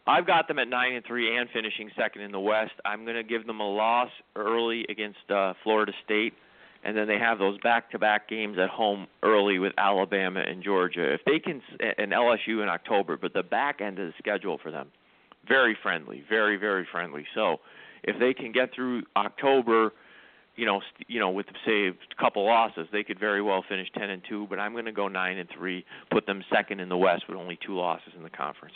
I've 0.08 0.26
got 0.26 0.48
them 0.48 0.58
at 0.58 0.70
nine 0.70 0.94
and 0.94 1.06
three 1.06 1.38
and 1.38 1.50
finishing 1.54 1.90
second 1.98 2.22
in 2.22 2.32
the 2.32 2.40
West. 2.40 2.72
I'm 2.86 3.04
going 3.04 3.18
to 3.18 3.24
give 3.24 3.46
them 3.46 3.60
a 3.60 3.70
loss 3.70 4.10
early 4.38 4.86
against 4.90 5.20
uh, 5.30 5.54
Florida 5.64 5.92
State, 6.06 6.34
and 6.86 6.96
then 6.96 7.08
they 7.08 7.20
have 7.20 7.40
those 7.40 7.60
back-to-back 7.60 8.30
games 8.30 8.58
at 8.58 8.70
home 8.70 9.08
early 9.22 9.60
with 9.60 9.74
Alabama 9.78 10.42
and 10.48 10.64
Georgia. 10.64 11.14
If 11.14 11.22
they 11.26 11.40
can, 11.40 11.62
and 11.98 12.14
LSU 12.14 12.64
in 12.64 12.70
October, 12.70 13.18
but 13.18 13.34
the 13.34 13.44
back 13.44 13.82
end 13.82 14.00
of 14.00 14.08
the 14.08 14.14
schedule 14.18 14.58
for 14.64 14.72
them, 14.72 14.88
very 15.48 15.78
friendly, 15.82 16.24
very 16.30 16.58
very 16.58 16.88
friendly. 16.92 17.26
So 17.36 17.58
if 18.04 18.20
they 18.20 18.34
can 18.34 18.52
get 18.52 18.74
through 18.74 19.04
October, 19.16 19.94
you 20.56 20.66
know, 20.66 20.82
you 21.08 21.20
know, 21.20 21.30
with 21.30 21.46
say 21.66 21.88
a 21.88 21.94
couple 22.20 22.46
losses, 22.46 22.88
they 22.92 23.04
could 23.04 23.20
very 23.20 23.42
well 23.42 23.64
finish 23.68 23.88
ten 23.98 24.10
and 24.10 24.22
two. 24.28 24.48
But 24.50 24.60
I'm 24.60 24.74
going 24.74 24.86
to 24.86 24.92
go 24.92 25.08
nine 25.08 25.38
and 25.38 25.50
three, 25.56 25.86
put 26.12 26.26
them 26.26 26.44
second 26.52 26.80
in 26.80 26.90
the 26.90 26.98
West 26.98 27.24
with 27.28 27.38
only 27.38 27.58
two 27.66 27.76
losses 27.76 28.14
in 28.16 28.24
the 28.24 28.30
conference. 28.30 28.76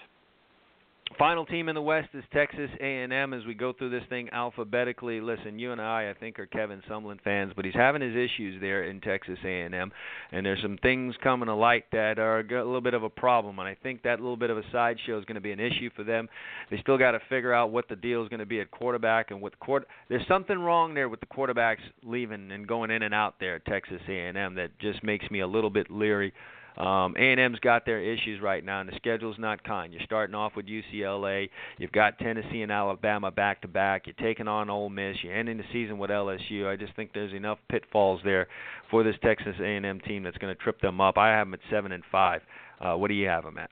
Final 1.17 1.45
team 1.45 1.69
in 1.69 1.75
the 1.75 1.81
West 1.81 2.09
is 2.13 2.23
Texas 2.33 2.69
A&M. 2.79 3.33
As 3.33 3.45
we 3.45 3.53
go 3.53 3.73
through 3.73 3.89
this 3.89 4.03
thing 4.09 4.29
alphabetically, 4.31 5.21
listen, 5.21 5.59
you 5.59 5.71
and 5.71 5.81
I, 5.81 6.09
I 6.09 6.13
think, 6.19 6.39
are 6.39 6.45
Kevin 6.45 6.81
Sumlin 6.89 7.21
fans, 7.21 7.53
but 7.55 7.65
he's 7.65 7.75
having 7.75 8.01
his 8.01 8.15
issues 8.15 8.59
there 8.61 8.83
in 8.85 9.01
Texas 9.01 9.37
A&M, 9.43 9.91
and 10.31 10.45
there's 10.45 10.61
some 10.61 10.77
things 10.81 11.13
coming 11.21 11.47
to 11.47 11.53
light 11.53 11.85
that 11.91 12.17
are 12.17 12.39
a 12.39 12.43
little 12.43 12.81
bit 12.81 12.93
of 12.93 13.03
a 13.03 13.09
problem, 13.09 13.59
and 13.59 13.67
I 13.67 13.75
think 13.83 14.03
that 14.03 14.19
little 14.19 14.37
bit 14.37 14.49
of 14.49 14.57
a 14.57 14.63
sideshow 14.71 15.19
is 15.19 15.25
going 15.25 15.35
to 15.35 15.41
be 15.41 15.51
an 15.51 15.59
issue 15.59 15.89
for 15.95 16.03
them. 16.03 16.27
They 16.69 16.77
still 16.79 16.97
got 16.97 17.11
to 17.11 17.19
figure 17.29 17.53
out 17.53 17.71
what 17.71 17.87
the 17.87 17.95
deal 17.95 18.23
is 18.23 18.29
going 18.29 18.39
to 18.39 18.45
be 18.45 18.61
at 18.61 18.71
quarterback 18.71 19.31
and 19.31 19.41
with 19.41 19.59
court. 19.59 19.87
There's 20.09 20.27
something 20.27 20.57
wrong 20.57 20.93
there 20.93 21.09
with 21.09 21.19
the 21.19 21.27
quarterbacks 21.27 21.81
leaving 22.03 22.51
and 22.51 22.67
going 22.67 22.89
in 22.89 23.03
and 23.03 23.13
out 23.13 23.35
there 23.39 23.55
at 23.55 23.65
Texas 23.65 24.01
A&M 24.07 24.55
that 24.55 24.69
just 24.79 25.03
makes 25.03 25.29
me 25.29 25.41
a 25.41 25.47
little 25.47 25.69
bit 25.69 25.91
leery. 25.91 26.33
Um, 26.77 27.15
A&M's 27.17 27.59
got 27.59 27.85
their 27.85 28.01
issues 28.01 28.41
right 28.41 28.63
now, 28.63 28.79
and 28.79 28.89
the 28.89 28.95
schedule's 28.95 29.37
not 29.37 29.63
kind. 29.63 29.93
You're 29.93 30.03
starting 30.05 30.35
off 30.35 30.53
with 30.55 30.67
UCLA. 30.67 31.49
You've 31.77 31.91
got 31.91 32.17
Tennessee 32.17 32.61
and 32.61 32.71
Alabama 32.71 33.29
back 33.31 33.61
to 33.61 33.67
back. 33.67 34.07
You're 34.07 34.15
taking 34.15 34.47
on 34.47 34.69
Ole 34.69 34.89
Miss. 34.89 35.17
You're 35.23 35.37
ending 35.37 35.57
the 35.57 35.63
season 35.73 35.97
with 35.97 36.09
LSU. 36.09 36.67
I 36.67 36.75
just 36.75 36.95
think 36.95 37.11
there's 37.13 37.33
enough 37.33 37.59
pitfalls 37.69 38.21
there 38.23 38.47
for 38.89 39.03
this 39.03 39.15
Texas 39.23 39.55
A&M 39.59 39.99
team 40.01 40.23
that's 40.23 40.37
going 40.37 40.55
to 40.55 40.61
trip 40.61 40.79
them 40.81 41.01
up. 41.01 41.17
I 41.17 41.29
have 41.29 41.47
them 41.47 41.53
at 41.53 41.59
seven 41.69 41.91
and 41.91 42.03
five. 42.11 42.41
Uh, 42.79 42.95
what 42.95 43.09
do 43.09 43.13
you 43.13 43.27
have 43.27 43.43
them 43.43 43.57
at? 43.57 43.69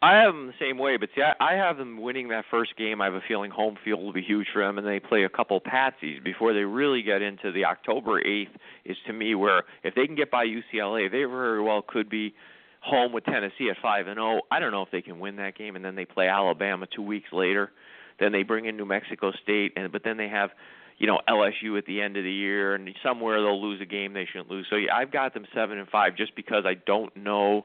I 0.00 0.14
have 0.14 0.32
them 0.32 0.46
the 0.46 0.52
same 0.60 0.78
way, 0.78 0.96
but 0.96 1.08
see, 1.16 1.22
I, 1.22 1.34
I 1.40 1.54
have 1.54 1.76
them 1.76 2.00
winning 2.00 2.28
that 2.28 2.44
first 2.50 2.76
game. 2.76 3.00
I 3.00 3.06
have 3.06 3.14
a 3.14 3.22
feeling 3.26 3.50
home 3.50 3.76
field 3.84 4.00
will 4.00 4.12
be 4.12 4.22
huge 4.22 4.46
for 4.52 4.64
them, 4.64 4.78
and 4.78 4.86
they 4.86 5.00
play 5.00 5.24
a 5.24 5.28
couple 5.28 5.60
patsies 5.60 6.22
before 6.22 6.52
they 6.52 6.60
really 6.60 7.02
get 7.02 7.20
into 7.20 7.50
the 7.50 7.64
October 7.64 8.22
8th. 8.22 8.54
Is 8.84 8.96
to 9.08 9.12
me 9.12 9.34
where 9.34 9.64
if 9.82 9.96
they 9.96 10.06
can 10.06 10.14
get 10.14 10.30
by 10.30 10.46
UCLA, 10.46 11.10
they 11.10 11.24
very 11.24 11.60
well 11.60 11.82
could 11.82 12.08
be 12.08 12.32
home 12.80 13.12
with 13.12 13.24
Tennessee 13.24 13.70
at 13.70 13.76
five 13.82 14.06
and 14.06 14.16
zero. 14.16 14.40
I 14.52 14.60
don't 14.60 14.70
know 14.70 14.82
if 14.82 14.90
they 14.92 15.02
can 15.02 15.18
win 15.18 15.34
that 15.36 15.58
game, 15.58 15.74
and 15.74 15.84
then 15.84 15.96
they 15.96 16.04
play 16.04 16.28
Alabama 16.28 16.86
two 16.94 17.02
weeks 17.02 17.32
later. 17.32 17.72
Then 18.20 18.30
they 18.30 18.44
bring 18.44 18.66
in 18.66 18.76
New 18.76 18.86
Mexico 18.86 19.32
State, 19.42 19.72
and 19.76 19.90
but 19.90 20.02
then 20.04 20.16
they 20.16 20.28
have 20.28 20.50
you 20.98 21.08
know 21.08 21.18
LSU 21.28 21.76
at 21.76 21.86
the 21.86 22.00
end 22.00 22.16
of 22.16 22.22
the 22.22 22.32
year, 22.32 22.76
and 22.76 22.88
somewhere 23.02 23.42
they'll 23.42 23.60
lose 23.60 23.80
a 23.80 23.86
game 23.86 24.12
they 24.12 24.26
shouldn't 24.30 24.50
lose. 24.50 24.66
So 24.70 24.76
yeah, 24.76 24.94
I've 24.94 25.10
got 25.10 25.34
them 25.34 25.44
seven 25.52 25.76
and 25.76 25.88
five 25.88 26.16
just 26.16 26.36
because 26.36 26.64
I 26.64 26.74
don't 26.86 27.14
know 27.16 27.64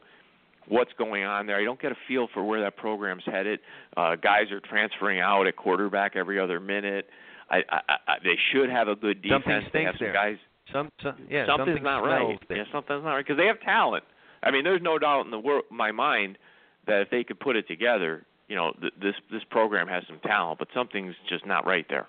what's 0.67 0.91
going 0.97 1.23
on 1.23 1.47
there. 1.47 1.57
I 1.57 1.63
don't 1.63 1.81
get 1.81 1.91
a 1.91 1.97
feel 2.07 2.27
for 2.33 2.43
where 2.43 2.61
that 2.61 2.77
program's 2.77 3.23
headed. 3.25 3.59
Uh, 3.95 4.15
guys 4.15 4.51
are 4.51 4.59
transferring 4.59 5.19
out 5.19 5.47
at 5.47 5.55
quarterback 5.55 6.15
every 6.15 6.39
other 6.39 6.59
minute. 6.59 7.07
I, 7.49 7.57
I, 7.69 7.79
I 8.07 8.13
they 8.23 8.37
should 8.51 8.69
have 8.69 8.87
a 8.87 8.95
good 8.95 9.21
defense. 9.21 9.43
Something 9.45 9.69
they 9.73 9.83
have 9.83 9.95
some 9.97 10.05
there. 10.05 10.13
guys. 10.13 10.37
Some, 10.71 10.89
some 11.01 11.15
yeah, 11.29 11.45
something's 11.45 11.77
something 11.77 11.83
not 11.83 11.99
right. 11.99 12.39
there. 12.47 12.57
Yeah, 12.57 12.63
something's 12.71 13.03
not 13.03 13.13
right 13.13 13.25
because 13.25 13.37
they 13.37 13.47
have 13.47 13.59
talent. 13.61 14.03
I 14.41 14.51
mean, 14.51 14.63
there's 14.63 14.81
no 14.81 14.97
doubt 14.97 15.25
in 15.25 15.31
the 15.31 15.39
wor- 15.39 15.63
my 15.69 15.91
mind 15.91 16.37
that 16.87 17.01
if 17.01 17.09
they 17.09 17.23
could 17.23 17.39
put 17.39 17.55
it 17.55 17.67
together, 17.67 18.25
you 18.47 18.55
know, 18.55 18.71
th- 18.79 18.93
this 19.01 19.13
this 19.31 19.41
program 19.49 19.87
has 19.87 20.03
some 20.07 20.19
talent, 20.19 20.59
but 20.59 20.67
something's 20.73 21.15
just 21.29 21.45
not 21.45 21.65
right 21.65 21.85
there. 21.89 22.07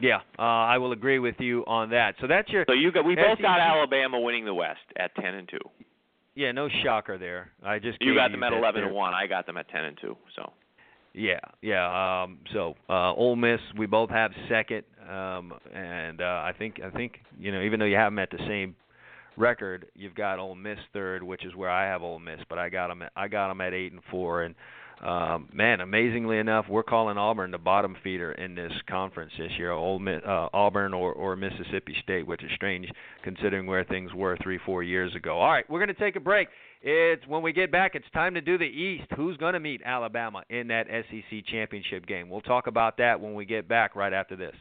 Yeah, 0.00 0.20
uh, 0.38 0.42
I 0.42 0.78
will 0.78 0.92
agree 0.92 1.18
with 1.18 1.34
you 1.38 1.62
on 1.66 1.90
that. 1.90 2.14
So 2.20 2.26
that's 2.26 2.48
your 2.48 2.64
So 2.68 2.74
you 2.74 2.90
got 2.90 3.04
we 3.04 3.14
both 3.16 3.40
got 3.40 3.60
Alabama 3.60 4.18
winning 4.20 4.44
the 4.44 4.54
West 4.54 4.80
at 4.96 5.14
10 5.14 5.24
and 5.24 5.48
2. 5.48 5.58
Yeah, 6.34 6.52
no 6.52 6.68
shocker 6.82 7.18
there. 7.18 7.50
I 7.62 7.78
just 7.78 7.98
You 8.00 8.14
got 8.14 8.30
them 8.30 8.42
at 8.42 8.52
11 8.52 8.80
there. 8.80 8.86
and 8.88 8.94
1. 8.94 9.14
I 9.14 9.26
got 9.26 9.46
them 9.46 9.56
at 9.56 9.68
10 9.68 9.84
and 9.84 9.98
2. 10.00 10.16
So 10.36 10.52
Yeah, 11.12 11.40
yeah. 11.62 12.22
Um, 12.22 12.38
so 12.52 12.74
uh, 12.88 13.12
Ole 13.14 13.36
Miss, 13.36 13.60
we 13.76 13.86
both 13.86 14.10
have 14.10 14.30
second, 14.48 14.84
um, 15.08 15.52
and 15.74 16.20
uh, 16.20 16.24
I 16.44 16.52
think 16.56 16.80
I 16.84 16.90
think 16.90 17.18
you 17.38 17.50
know 17.52 17.62
even 17.62 17.80
though 17.80 17.86
you 17.86 17.96
have 17.96 18.12
them 18.12 18.18
at 18.20 18.30
the 18.30 18.38
same 18.46 18.76
record, 19.36 19.86
you've 19.94 20.14
got 20.14 20.38
Ole 20.38 20.54
Miss 20.54 20.78
third, 20.92 21.22
which 21.22 21.44
is 21.44 21.54
where 21.56 21.70
I 21.70 21.84
have 21.86 22.02
Ole 22.02 22.18
Miss, 22.20 22.40
but 22.48 22.58
I 22.58 22.68
got 22.68 22.88
them 22.88 23.02
at, 23.02 23.12
I 23.16 23.26
got 23.28 23.48
them 23.48 23.60
at 23.60 23.74
eight 23.74 23.92
and 23.92 24.02
four, 24.10 24.42
and 24.42 24.54
um, 25.00 25.48
man, 25.52 25.80
amazingly 25.80 26.38
enough, 26.38 26.66
we're 26.68 26.82
calling 26.82 27.16
Auburn 27.16 27.50
the 27.50 27.58
bottom 27.58 27.96
feeder 28.04 28.32
in 28.32 28.54
this 28.54 28.72
conference 28.88 29.32
this 29.38 29.50
year. 29.56 29.70
Old 29.70 30.06
uh, 30.06 30.48
Auburn 30.52 30.92
or, 30.92 31.12
or 31.14 31.36
Mississippi 31.36 31.96
State, 32.02 32.26
which 32.26 32.42
is 32.44 32.50
strange 32.54 32.86
considering 33.24 33.66
where 33.66 33.82
things 33.84 34.12
were 34.12 34.36
three, 34.42 34.58
four 34.66 34.82
years 34.82 35.14
ago. 35.14 35.38
All 35.38 35.50
right, 35.50 35.68
we're 35.70 35.78
going 35.78 35.94
to 35.94 36.00
take 36.00 36.16
a 36.16 36.20
break. 36.20 36.48
It's 36.82 37.26
when 37.26 37.42
we 37.42 37.52
get 37.52 37.72
back. 37.72 37.94
It's 37.94 38.10
time 38.12 38.34
to 38.34 38.40
do 38.42 38.58
the 38.58 38.64
East. 38.64 39.06
Who's 39.16 39.36
going 39.38 39.54
to 39.54 39.60
meet 39.60 39.80
Alabama 39.84 40.42
in 40.50 40.68
that 40.68 40.86
SEC 40.88 41.46
championship 41.46 42.06
game? 42.06 42.28
We'll 42.28 42.40
talk 42.42 42.66
about 42.66 42.98
that 42.98 43.20
when 43.20 43.34
we 43.34 43.46
get 43.46 43.68
back 43.68 43.96
right 43.96 44.12
after 44.12 44.36
this. 44.36 44.54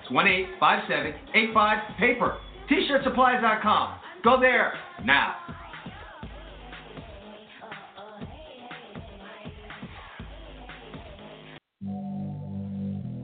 It's 0.00 0.08
1-857-85-PAPER. 0.10 2.36
T-shirtsupplies.com. 2.68 3.98
Go 4.22 4.38
there 4.40 4.74
now. 5.04 5.36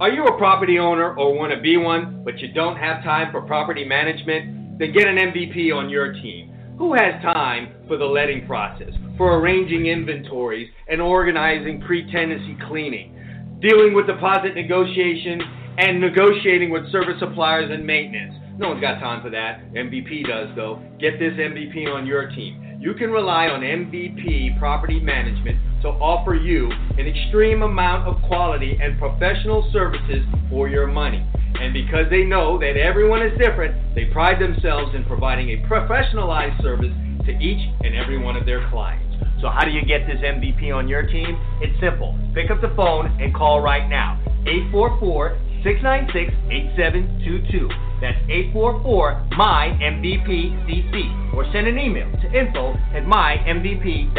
Are 0.01 0.11
you 0.11 0.25
a 0.25 0.39
property 0.39 0.79
owner 0.79 1.14
or 1.14 1.37
want 1.37 1.53
to 1.53 1.61
be 1.61 1.77
one, 1.77 2.23
but 2.25 2.39
you 2.39 2.51
don't 2.55 2.77
have 2.77 3.05
time 3.05 3.31
for 3.31 3.43
property 3.43 3.85
management? 3.85 4.79
Then 4.79 4.95
get 4.95 5.07
an 5.07 5.16
MVP 5.16 5.75
on 5.75 5.91
your 5.91 6.14
team. 6.14 6.55
Who 6.79 6.95
has 6.95 7.21
time 7.23 7.75
for 7.87 7.99
the 7.99 8.07
letting 8.07 8.47
process, 8.47 8.95
for 9.21 9.37
arranging 9.37 9.85
inventories 9.85 10.71
and 10.89 10.99
organizing 10.99 11.79
pre-tenancy 11.83 12.57
cleaning, 12.66 13.12
dealing 13.61 13.93
with 13.93 14.07
deposit 14.07 14.55
negotiation 14.55 15.43
and 15.77 16.01
negotiating 16.01 16.71
with 16.71 16.91
service 16.91 17.16
suppliers 17.18 17.71
and 17.71 17.87
maintenance? 17.87 18.33
No 18.57 18.68
one's 18.68 18.81
got 18.81 18.99
time 18.99 19.21
for 19.21 19.29
that. 19.29 19.61
MVP 19.75 20.27
does, 20.27 20.49
though. 20.57 20.81
Get 20.99 21.18
this 21.18 21.35
MVP 21.35 21.87
on 21.93 22.07
your 22.07 22.31
team. 22.31 22.79
You 22.81 22.95
can 22.95 23.11
rely 23.11 23.49
on 23.49 23.61
MVP 23.61 24.59
Property 24.59 24.99
Management 24.99 25.59
to 25.83 25.89
offer 25.89 26.35
you 26.35 26.71
an 26.97 27.07
extreme 27.07 27.61
amount 27.61 28.09
of 28.09 28.23
quality 28.23 28.79
and 28.81 28.99
professional 28.99 29.68
services 29.71 30.25
for 30.49 30.71
your 30.71 30.87
money. 30.87 31.29
And 31.61 31.75
because 31.75 32.09
they 32.09 32.25
know 32.25 32.59
that 32.59 32.79
everyone 32.79 33.21
is 33.21 33.37
different, 33.37 33.95
they 33.95 34.07
pride 34.07 34.41
themselves 34.41 34.95
in 34.95 35.05
providing 35.05 35.51
a 35.51 35.68
professionalized 35.68 36.62
service 36.62 36.97
to 37.27 37.33
each 37.33 37.61
and 37.85 37.95
every 37.95 38.16
one 38.16 38.35
of 38.35 38.47
their 38.47 38.66
clients. 38.71 39.09
So, 39.41 39.49
how 39.49 39.64
do 39.64 39.70
you 39.70 39.82
get 39.84 40.07
this 40.07 40.20
MVP 40.20 40.74
on 40.74 40.86
your 40.86 41.07
team? 41.07 41.41
It's 41.62 41.78
simple. 41.80 42.14
Pick 42.34 42.51
up 42.51 42.61
the 42.61 42.72
phone 42.76 43.07
and 43.20 43.34
call 43.34 43.61
right 43.61 43.88
now. 43.88 44.20
844 44.47 45.38
696 45.64 46.32
8722. 46.76 47.68
That's 48.01 48.16
844 48.28 49.28
my 49.36 49.76
MVPCC. 49.80 51.34
Or 51.34 51.45
send 51.53 51.66
an 51.68 51.78
email 51.78 52.11
to 52.20 52.26
info 52.32 52.74
at 52.93 53.05
mymvp.cc. 53.05 54.11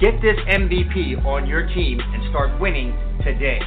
Get 0.00 0.20
this 0.22 0.36
MVP 0.48 1.24
on 1.26 1.46
your 1.46 1.66
team 1.68 2.00
and 2.00 2.22
start 2.30 2.58
winning 2.60 2.96
today. 3.22 3.60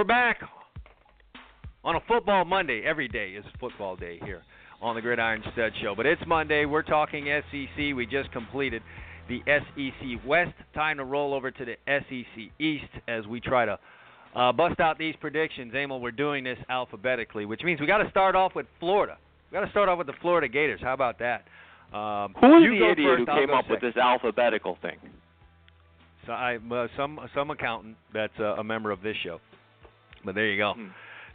We're 0.00 0.04
back 0.04 0.40
on 1.84 1.94
a 1.94 2.00
football 2.08 2.46
Monday. 2.46 2.84
Every 2.86 3.06
day 3.06 3.32
is 3.32 3.44
football 3.60 3.96
day 3.96 4.18
here 4.24 4.40
on 4.80 4.94
the 4.94 5.02
Gridiron 5.02 5.42
Stud 5.52 5.72
Show. 5.82 5.94
But 5.94 6.06
it's 6.06 6.22
Monday. 6.26 6.64
We're 6.64 6.80
talking 6.80 7.26
SEC. 7.26 7.94
We 7.94 8.06
just 8.10 8.32
completed 8.32 8.80
the 9.28 9.40
SEC 9.44 10.26
West. 10.26 10.54
Time 10.72 10.96
to 10.96 11.04
roll 11.04 11.34
over 11.34 11.50
to 11.50 11.64
the 11.66 11.74
SEC 11.86 12.44
East 12.58 12.90
as 13.08 13.26
we 13.26 13.40
try 13.40 13.66
to 13.66 13.78
uh, 14.34 14.52
bust 14.52 14.80
out 14.80 14.96
these 14.96 15.14
predictions. 15.20 15.74
Emil, 15.74 16.00
we're 16.00 16.12
doing 16.12 16.44
this 16.44 16.58
alphabetically, 16.70 17.44
which 17.44 17.60
means 17.62 17.78
we 17.78 17.86
got 17.86 17.98
to 17.98 18.08
start 18.08 18.34
off 18.34 18.54
with 18.54 18.64
Florida. 18.78 19.18
We 19.50 19.56
got 19.56 19.66
to 19.66 19.70
start 19.70 19.90
off 19.90 19.98
with 19.98 20.06
the 20.06 20.14
Florida 20.22 20.48
Gators. 20.48 20.80
How 20.82 20.94
about 20.94 21.18
that? 21.18 21.44
Um, 21.94 22.32
Who 22.40 22.58
the 22.60 22.90
idiot 22.90 23.18
first, 23.18 23.28
who 23.28 23.46
came 23.46 23.50
up 23.50 23.68
with 23.68 23.82
this 23.82 23.98
alphabetical 23.98 24.78
thing? 24.80 24.96
So 26.24 26.32
I, 26.32 26.56
uh, 26.56 26.88
some 26.96 27.20
some 27.34 27.50
accountant 27.50 27.96
that's 28.14 28.32
uh, 28.40 28.54
a 28.54 28.64
member 28.64 28.90
of 28.92 29.02
this 29.02 29.16
show. 29.22 29.40
But 30.24 30.34
there 30.34 30.46
you 30.46 30.58
go. 30.58 30.74
Hmm. 30.74 30.88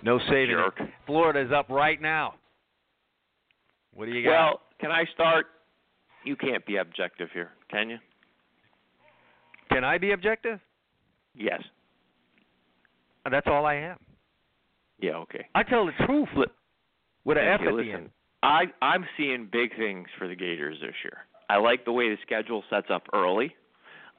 No 0.04 0.20
saving 0.30 0.52
it. 0.52 0.74
Jerk. 0.78 0.80
Florida's 1.06 1.52
up 1.52 1.70
right 1.70 2.02
now. 2.02 2.36
What 3.94 4.06
do 4.06 4.12
you 4.12 4.24
got? 4.24 4.32
Well, 4.32 4.62
can 4.80 4.92
I 4.92 5.06
start? 5.14 5.48
You 6.24 6.36
can't 6.36 6.66
be 6.66 6.78
objective 6.78 7.30
here, 7.34 7.52
can 7.70 7.90
you? 7.90 7.98
Can 9.70 9.84
I 9.84 9.98
be 9.98 10.12
objective? 10.12 10.60
Yes. 11.36 11.62
That's 13.30 13.48
all 13.48 13.66
I 13.66 13.76
am. 13.76 13.98
Yeah. 15.00 15.16
Okay. 15.18 15.48
I 15.56 15.64
tell 15.64 15.86
the 15.86 16.06
truth 16.06 16.30
with 17.24 17.38
an 17.38 17.48
F 17.48 17.62
at 17.62 17.76
the 17.76 17.92
end. 17.92 18.10
I 18.44 18.66
I'm 18.82 19.06
seeing 19.18 19.50
big 19.52 19.76
things 19.76 20.08
for 20.18 20.28
the 20.28 20.36
Gators 20.36 20.78
this 20.82 20.94
year. 21.04 21.18
I 21.50 21.58
like 21.58 21.86
the 21.86 21.92
way 21.92 22.10
the 22.10 22.18
schedule 22.22 22.64
sets 22.70 22.88
up 22.92 23.04
early. 23.14 23.56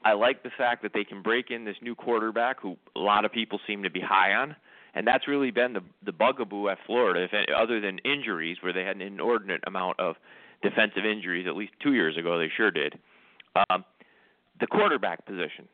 I 0.06 0.12
like 0.12 0.44
the 0.44 0.50
fact 0.56 0.82
that 0.84 0.92
they 0.94 1.02
can 1.02 1.20
break 1.20 1.50
in 1.50 1.64
this 1.64 1.74
new 1.82 1.96
quarterback 1.96 2.60
who 2.60 2.76
a 2.94 3.00
lot 3.00 3.24
of 3.24 3.32
people 3.32 3.58
seem 3.66 3.82
to 3.82 3.90
be 3.90 4.00
high 4.00 4.34
on, 4.34 4.54
and 4.94 5.04
that's 5.04 5.26
really 5.26 5.50
been 5.50 5.72
the 5.72 5.80
the 6.04 6.12
bugaboo 6.12 6.68
at 6.68 6.78
Florida. 6.86 7.24
If 7.24 7.48
other 7.50 7.80
than 7.80 7.98
injuries, 8.04 8.58
where 8.60 8.72
they 8.72 8.84
had 8.84 8.94
an 8.94 9.02
inordinate 9.02 9.62
amount 9.66 9.98
of 9.98 10.14
defensive 10.62 11.04
injuries, 11.04 11.46
at 11.48 11.56
least 11.56 11.72
two 11.82 11.94
years 11.94 12.16
ago 12.16 12.38
they 12.38 12.48
sure 12.56 12.70
did. 12.70 12.94
Um, 13.68 13.84
the 14.60 14.68
quarterback 14.68 15.26
position 15.26 15.66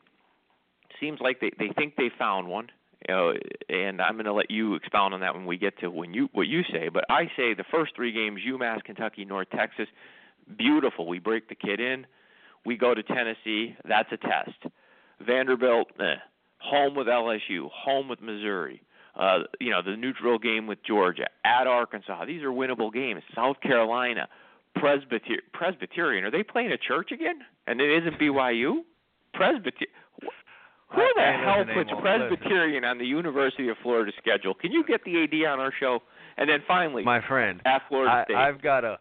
seems 0.98 1.20
like 1.20 1.40
they 1.42 1.50
they 1.58 1.70
think 1.76 1.96
they 1.96 2.10
found 2.18 2.48
one. 2.48 2.68
You 3.06 3.14
know, 3.14 3.32
and 3.68 4.00
I'm 4.00 4.14
going 4.14 4.26
to 4.26 4.32
let 4.32 4.50
you 4.50 4.76
expound 4.76 5.12
on 5.12 5.20
that 5.20 5.34
when 5.34 5.44
we 5.44 5.58
get 5.58 5.78
to 5.80 5.90
when 5.90 6.14
you 6.14 6.30
what 6.32 6.46
you 6.46 6.62
say. 6.72 6.88
But 6.88 7.04
I 7.10 7.24
say 7.36 7.52
the 7.52 7.64
first 7.70 7.94
three 7.94 8.12
games: 8.12 8.40
UMass, 8.48 8.82
Kentucky, 8.82 9.26
North 9.26 9.48
Texas, 9.54 9.88
beautiful. 10.56 11.06
We 11.06 11.18
break 11.18 11.50
the 11.50 11.54
kid 11.54 11.80
in. 11.80 12.06
We 12.64 12.76
go 12.76 12.94
to 12.94 13.02
Tennessee. 13.02 13.76
That's 13.86 14.08
a 14.12 14.16
test. 14.16 14.72
Vanderbilt, 15.26 15.88
eh. 16.00 16.14
home 16.58 16.94
with 16.94 17.06
LSU, 17.06 17.68
home 17.72 18.08
with 18.08 18.20
Missouri. 18.20 18.82
Uh, 19.18 19.40
you 19.60 19.70
know 19.70 19.82
the 19.82 19.96
neutral 19.96 20.38
game 20.38 20.66
with 20.66 20.78
Georgia, 20.86 21.26
at 21.44 21.66
Arkansas. 21.66 22.24
These 22.24 22.42
are 22.42 22.50
winnable 22.50 22.92
games. 22.92 23.22
South 23.34 23.60
Carolina, 23.60 24.26
Presbyter- 24.74 25.42
Presbyterian. 25.52 26.24
Are 26.24 26.30
they 26.30 26.42
playing 26.42 26.72
a 26.72 26.78
church 26.78 27.12
again? 27.12 27.40
And 27.66 27.80
it 27.80 27.90
isn't 28.02 28.18
BYU. 28.18 28.84
Presbyterian. 29.34 29.92
Who 30.94 31.00
I- 31.00 31.12
the 31.16 31.22
hell 31.44 31.64
puts 31.64 31.90
won't 31.90 32.04
listen. 32.04 32.28
Presbyterian 32.28 32.84
on 32.84 32.98
the 32.98 33.06
University 33.06 33.68
of 33.68 33.76
Florida 33.82 34.12
schedule? 34.18 34.54
Can 34.54 34.72
you 34.72 34.84
get 34.84 35.04
the 35.04 35.22
AD 35.24 35.44
on 35.46 35.58
our 35.60 35.72
show? 35.78 36.02
And 36.36 36.48
then 36.48 36.60
finally, 36.66 37.02
My 37.02 37.20
friend, 37.26 37.60
at 37.66 37.82
Florida 37.88 38.12
I, 38.12 38.24
State. 38.24 38.36
I've 38.36 38.62
got 38.62 38.84
a. 38.84 38.98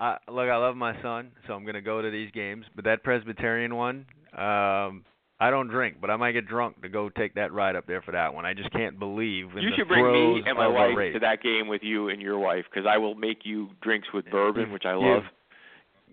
I, 0.00 0.16
look, 0.28 0.48
I 0.48 0.56
love 0.56 0.76
my 0.76 1.00
son, 1.02 1.32
so 1.46 1.54
I'm 1.54 1.62
going 1.62 1.74
to 1.74 1.80
go 1.80 2.00
to 2.00 2.10
these 2.10 2.30
games. 2.32 2.64
But 2.76 2.84
that 2.84 3.02
Presbyterian 3.02 3.74
one, 3.74 4.06
um, 4.32 5.04
I 5.40 5.50
don't 5.50 5.68
drink, 5.68 5.96
but 6.00 6.10
I 6.10 6.16
might 6.16 6.32
get 6.32 6.46
drunk 6.46 6.80
to 6.82 6.88
go 6.88 7.08
take 7.08 7.34
that 7.34 7.52
ride 7.52 7.76
up 7.76 7.86
there 7.86 8.02
for 8.02 8.12
that 8.12 8.32
one. 8.34 8.44
I 8.46 8.54
just 8.54 8.70
can't 8.72 8.98
believe 8.98 9.56
in 9.56 9.62
you 9.62 9.70
should 9.76 9.88
bring 9.88 10.04
me 10.12 10.42
and 10.46 10.56
my 10.56 10.66
wife 10.68 10.96
to 11.14 11.18
that 11.20 11.42
game 11.42 11.68
with 11.68 11.82
you 11.82 12.08
and 12.08 12.20
your 12.22 12.38
wife 12.38 12.64
because 12.70 12.86
I 12.88 12.98
will 12.98 13.14
make 13.14 13.40
you 13.44 13.70
drinks 13.82 14.08
with 14.12 14.28
bourbon, 14.30 14.72
which 14.72 14.84
I 14.84 14.94
love. 14.94 15.22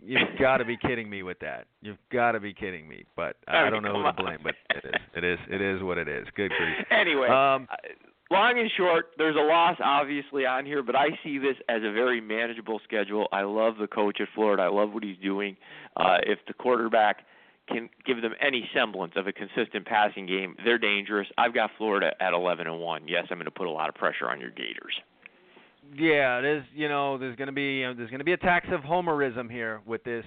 You've 0.04 0.38
got 0.40 0.58
to 0.58 0.66
be 0.66 0.78
kidding 0.78 1.10
me 1.10 1.24
with 1.24 1.40
that. 1.40 1.66
You've 1.82 1.98
got 2.12 2.34
to 2.34 2.40
be 2.40 2.54
kidding 2.54 2.88
me. 2.88 3.06
But 3.16 3.38
I, 3.48 3.58
I 3.58 3.68
I 3.68 3.70
don't 3.72 3.82
know 3.82 3.96
who 3.96 4.04
to 4.04 4.14
blame. 4.14 4.38
But 4.44 4.54
it 4.70 4.86
is. 4.86 4.94
It 5.16 5.24
is. 5.24 5.40
It 5.50 5.62
is 5.62 5.82
what 5.82 5.98
it 5.98 6.08
is. 6.08 6.28
Good 6.36 6.52
grief. 6.52 6.76
Anyway, 6.92 7.28
Um, 7.28 7.68
long 8.32 8.60
and 8.60 8.70
short, 8.78 9.12
there's 9.18 9.36
a 9.36 9.48
loss 9.48 9.78
obviously 9.84 10.46
on 10.46 10.66
here, 10.66 10.84
but 10.84 10.96
I 10.96 11.10
see 11.24 11.38
this 11.38 11.56
as 11.70 11.78
a 11.84 11.92
very 11.92 12.22
manageable 12.22 12.80
schedule. 12.84 13.28
I 13.32 13.42
love 13.42 13.76
the 13.80 13.88
coach 13.88 14.18
at 14.22 14.28
Florida. 14.34 14.64
I 14.64 14.70
love 14.70 14.94
what 14.94 15.04
he's 15.04 15.18
doing. 15.22 15.58
Uh, 15.96 16.18
if 16.24 16.40
the 16.48 16.54
quarterback 16.54 17.26
can 17.68 17.90
give 18.06 18.22
them 18.22 18.34
any 18.46 18.70
semblance 18.74 19.14
of 19.16 19.28
a 19.28 19.34
consistent 19.34 19.86
passing 19.86 20.26
game, 20.26 20.56
they're 20.64 20.78
dangerous. 20.78 21.28
I've 21.38 21.54
got 21.54 21.72
Florida 21.78 22.12
at 22.20 22.34
11 22.34 22.68
and 22.68 22.80
1. 22.80 23.08
Yes, 23.08 23.26
I'm 23.32 23.38
going 23.38 23.46
to 23.46 23.52
put 23.52 23.68
a 23.68 23.72
lot 23.72 23.90
of 23.90 23.96
pressure 23.96 24.30
on 24.30 24.40
your 24.40 24.52
Gators. 24.52 24.94
Yeah, 25.94 26.42
there's 26.42 26.64
you 26.74 26.90
know 26.90 27.20
there's 27.20 27.36
going 27.36 27.48
to 27.48 27.54
be 27.54 27.80
you 27.80 27.88
know, 27.88 27.94
there's 27.94 28.10
going 28.10 28.20
to 28.20 28.26
be 28.26 28.34
a 28.34 28.38
tax 28.38 28.66
of 28.72 28.82
homerism 28.82 29.52
here 29.52 29.82
with 29.86 30.04
this 30.04 30.26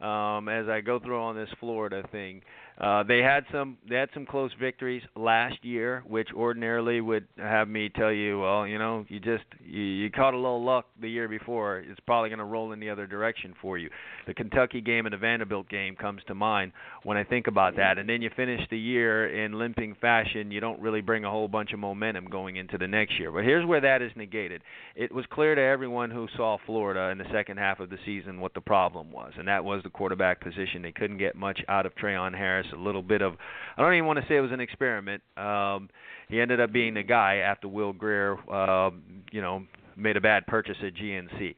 um, 0.00 0.48
as 0.48 0.68
I 0.68 0.80
go 0.84 0.98
through 0.98 1.20
on 1.20 1.36
this 1.36 1.48
Florida 1.60 2.02
thing. 2.10 2.42
Uh, 2.78 3.02
they 3.04 3.20
had 3.20 3.44
some 3.50 3.78
they 3.88 3.96
had 3.96 4.10
some 4.12 4.26
close 4.26 4.50
victories 4.60 5.02
last 5.16 5.64
year, 5.64 6.04
which 6.06 6.28
ordinarily 6.34 7.00
would 7.00 7.26
have 7.38 7.68
me 7.68 7.88
tell 7.88 8.12
you, 8.12 8.40
well, 8.40 8.66
you 8.66 8.78
know, 8.78 9.06
you 9.08 9.18
just 9.18 9.44
you, 9.64 9.80
you 9.80 10.10
caught 10.10 10.34
a 10.34 10.36
little 10.36 10.62
luck 10.62 10.86
the 11.00 11.08
year 11.08 11.26
before. 11.26 11.78
It's 11.78 12.00
probably 12.00 12.28
going 12.28 12.38
to 12.38 12.44
roll 12.44 12.72
in 12.72 12.80
the 12.80 12.90
other 12.90 13.06
direction 13.06 13.54
for 13.62 13.78
you. 13.78 13.88
The 14.26 14.34
Kentucky 14.34 14.82
game 14.82 15.06
and 15.06 15.14
the 15.14 15.18
Vanderbilt 15.18 15.70
game 15.70 15.96
comes 15.96 16.20
to 16.26 16.34
mind 16.34 16.72
when 17.02 17.16
I 17.16 17.24
think 17.24 17.46
about 17.46 17.76
that. 17.76 17.96
And 17.96 18.06
then 18.06 18.20
you 18.20 18.30
finish 18.36 18.60
the 18.68 18.78
year 18.78 19.44
in 19.44 19.58
limping 19.58 19.96
fashion. 19.98 20.50
You 20.50 20.60
don't 20.60 20.80
really 20.80 21.00
bring 21.00 21.24
a 21.24 21.30
whole 21.30 21.48
bunch 21.48 21.72
of 21.72 21.78
momentum 21.78 22.26
going 22.26 22.56
into 22.56 22.76
the 22.76 22.86
next 22.86 23.18
year. 23.18 23.32
But 23.32 23.44
here's 23.44 23.64
where 23.64 23.80
that 23.80 24.02
is 24.02 24.12
negated. 24.16 24.60
It 24.94 25.12
was 25.12 25.24
clear 25.30 25.54
to 25.54 25.62
everyone 25.62 26.10
who 26.10 26.28
saw 26.36 26.58
Florida 26.66 27.08
in 27.10 27.16
the 27.16 27.32
second 27.32 27.56
half 27.56 27.80
of 27.80 27.88
the 27.88 27.98
season 28.04 28.38
what 28.38 28.52
the 28.52 28.60
problem 28.60 29.10
was, 29.10 29.32
and 29.38 29.48
that 29.48 29.64
was 29.64 29.82
the 29.82 29.90
quarterback 29.90 30.42
position. 30.42 30.82
They 30.82 30.92
couldn't 30.92 31.18
get 31.18 31.36
much 31.36 31.60
out 31.68 31.86
of 31.86 31.94
Treon 31.94 32.36
Harris. 32.36 32.65
A 32.72 32.76
little 32.76 33.02
bit 33.02 33.22
of, 33.22 33.34
I 33.76 33.82
don't 33.82 33.94
even 33.94 34.06
want 34.06 34.18
to 34.20 34.26
say 34.28 34.36
it 34.36 34.40
was 34.40 34.52
an 34.52 34.60
experiment. 34.60 35.22
Um, 35.36 35.88
he 36.28 36.40
ended 36.40 36.60
up 36.60 36.72
being 36.72 36.94
the 36.94 37.02
guy 37.02 37.36
after 37.36 37.68
Will 37.68 37.92
Grier, 37.92 38.36
uh, 38.50 38.90
you 39.32 39.40
know, 39.40 39.62
made 39.96 40.16
a 40.16 40.20
bad 40.20 40.46
purchase 40.46 40.76
at 40.82 40.94
GNC 40.94 41.54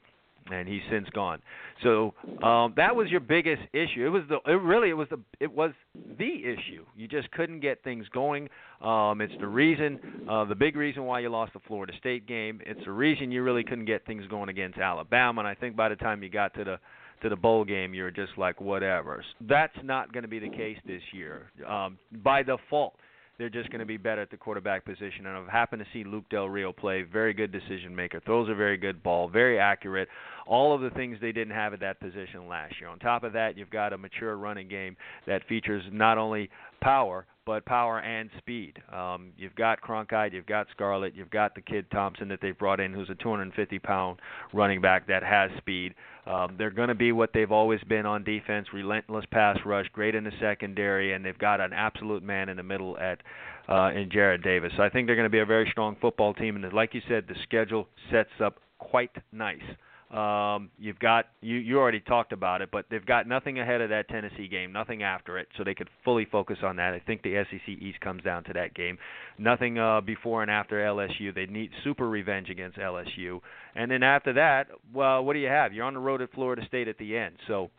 and 0.51 0.69
he's 0.69 0.83
since 0.91 1.09
gone. 1.11 1.41
So 1.83 2.15
um, 2.43 2.75
that 2.77 2.95
was 2.95 3.09
your 3.11 3.21
biggest 3.21 3.63
issue. 3.73 4.07
It 4.07 4.09
was 4.09 4.23
the 4.29 4.39
it 4.51 4.61
really 4.61 4.91
it 4.91 4.95
was 4.95 5.09
the 5.11 5.21
it 5.41 5.53
was 5.53 5.73
the 6.19 6.43
issue. 6.45 6.85
You 6.97 7.09
just 7.09 7.31
couldn't 7.33 7.61
get 7.61 7.83
things 7.85 8.07
going. 8.13 8.49
Um, 8.81 9.21
it's 9.21 9.35
the 9.41 9.47
reason, 9.47 9.99
uh, 10.29 10.45
the 10.45 10.55
big 10.55 10.77
reason 10.77 11.05
why 11.05 11.21
you 11.21 11.29
lost 11.29 11.53
the 11.53 11.61
Florida 11.67 11.93
State 11.99 12.27
game. 12.27 12.61
It's 12.67 12.85
the 12.85 12.93
reason 12.93 13.31
you 13.31 13.43
really 13.43 13.65
couldn't 13.65 13.87
get 13.87 14.07
things 14.07 14.25
going 14.29 14.49
against 14.49 14.79
Alabama. 14.79 15.41
And 15.41 15.49
I 15.49 15.55
think 15.55 15.77
by 15.77 15.89
the 15.89 15.97
time 15.97 16.23
you 16.23 16.29
got 16.29 16.55
to 16.55 16.65
the 16.65 16.79
to 17.23 17.29
the 17.29 17.37
bowl 17.37 17.65
game, 17.65 17.95
you 17.95 18.03
were 18.03 18.11
just 18.11 18.33
like 18.37 18.61
whatever. 18.61 19.25
That's 19.41 19.77
not 19.83 20.13
going 20.13 20.23
to 20.23 20.29
be 20.29 20.39
the 20.39 20.49
case 20.49 20.79
this 20.87 21.03
year. 21.13 21.51
Um, 21.67 21.99
by 22.23 22.43
default, 22.43 22.95
they're 23.39 23.49
just 23.49 23.71
going 23.71 23.79
to 23.81 23.87
be 23.87 23.97
better 23.97 24.21
at 24.21 24.31
the 24.31 24.37
quarterback 24.37 24.85
position. 24.85 25.27
And 25.27 25.37
I've 25.37 25.49
happened 25.49 25.85
to 25.85 25.87
see 25.93 26.05
Luke 26.05 26.25
Del 26.29 26.49
Rio 26.49 26.73
play. 26.73 27.03
Very 27.03 27.33
good 27.33 27.53
decision 27.53 27.95
maker. 27.95 28.21
Throws 28.21 28.49
a 28.49 28.55
very 28.55 28.77
good 28.77 29.03
ball. 29.03 29.29
Very 29.29 29.61
accurate. 29.61 30.09
All 30.47 30.75
of 30.75 30.81
the 30.81 30.91
things 30.91 31.19
they 31.21 31.31
didn't 31.31 31.55
have 31.55 31.73
at 31.73 31.81
that 31.81 32.01
position 32.01 32.49
last 32.49 32.75
year. 32.81 32.91
On 32.91 32.99
top 32.99 33.23
of 33.23 33.33
that, 33.35 33.57
you've 33.57 33.71
got 33.71 33.93
a 33.93 33.99
mature 33.99 34.37
running 34.37 34.69
game 34.69 34.97
that 35.27 35.47
features 35.49 35.85
not 35.93 36.19
only 36.19 36.51
power 36.81 37.27
but 37.49 37.65
power 37.65 38.01
and 38.01 38.29
speed. 38.37 38.79
Um, 38.93 39.33
you've 39.39 39.55
got 39.55 39.81
Cronkrite, 39.81 40.35
you've 40.35 40.45
got 40.45 40.67
Scarlett, 40.71 41.15
you've 41.17 41.31
got 41.31 41.55
the 41.55 41.63
kid 41.63 41.91
Thompson 41.91 42.29
that 42.29 42.41
they've 42.43 42.57
brought 42.57 42.79
in, 42.79 42.93
who's 42.93 43.09
a 43.09 43.15
250-pound 43.15 44.21
running 44.53 44.83
back 44.83 45.09
that 45.09 45.23
has 45.23 45.51
speed. 45.57 45.95
Um, 46.27 46.57
they're 46.59 46.71
going 46.71 46.91
to 46.91 46.95
be 46.95 47.11
what 47.11 47.31
they've 47.33 47.51
always 47.51 47.81
been 47.89 48.05
on 48.05 48.23
defense: 48.23 48.67
relentless 48.75 49.25
pass 49.31 49.57
rush, 49.65 49.87
great 49.95 50.15
in 50.15 50.25
the 50.25 50.33
secondary, 50.39 51.15
and 51.15 51.25
they've 51.25 51.39
got 51.39 51.63
an 51.63 51.73
absolute 51.73 52.23
man 52.23 52.51
in 52.51 52.59
the 52.59 52.63
middle 52.63 52.99
at 52.99 53.23
uh, 53.67 53.93
in 53.95 54.11
Jarrad 54.11 54.45
Davis. 54.45 54.73
So 54.77 54.83
I 54.83 54.91
think 54.91 55.07
they're 55.07 55.17
going 55.17 55.25
to 55.25 55.31
be 55.31 55.39
a 55.39 55.47
very 55.47 55.67
strong 55.71 55.97
football 56.03 56.35
team, 56.35 56.63
and 56.63 56.71
like 56.75 56.93
you 56.93 57.01
said, 57.09 57.25
the 57.29 57.35
schedule 57.45 57.89
sets 58.11 58.29
up 58.45 58.59
quite 58.79 59.13
nice. 59.33 59.63
Um, 60.11 60.71
you've 60.79 60.99
got 60.99 61.27
you 61.43 61.57
you 61.57 61.79
already 61.79 62.01
talked 62.01 62.33
about 62.33 62.63
it, 62.63 62.71
but 62.73 62.87
they've 62.91 63.05
got 63.05 63.29
nothing 63.29 63.59
ahead 63.59 63.83
of 63.83 63.91
that 63.91 64.09
Tennessee 64.09 64.49
game, 64.49 64.73
nothing 64.73 65.03
after 65.03 65.37
it, 65.37 65.49
so 65.57 65.65
they 65.65 65.75
could 65.75 65.91
fully 66.03 66.25
focus 66.25 66.57
on 66.63 66.77
that. 66.77 66.95
I 66.95 66.99
think 66.99 67.23
the 67.23 67.45
SEC 67.51 67.69
East 67.69 68.01
comes 68.01 68.23
down 68.23 68.45
to 68.45 68.55
that 68.55 68.73
game. 68.73 68.97
Nothing 69.37 69.79
uh, 69.79 70.01
before 70.01 70.41
and 70.41 70.51
after 70.51 70.77
LSU. 70.77 71.35
They 71.35 71.45
need 71.45 71.71
super 71.85 72.09
revenge 72.09 72.49
against 72.49 72.79
LSU, 72.79 73.41
and 73.75 73.91
then 73.91 74.03
after 74.03 74.33
that, 74.33 74.69
well, 74.95 75.23
what 75.23 75.35
do 75.35 75.41
you 75.41 75.49
have? 75.49 75.75
You're 75.75 75.85
on 75.85 75.93
the 75.93 76.01
road 76.01 76.23
at 76.23 76.33
Florida 76.33 76.63
State 76.67 76.89
at 76.89 76.99
the 76.99 77.17
end, 77.17 77.37
so. 77.47 77.71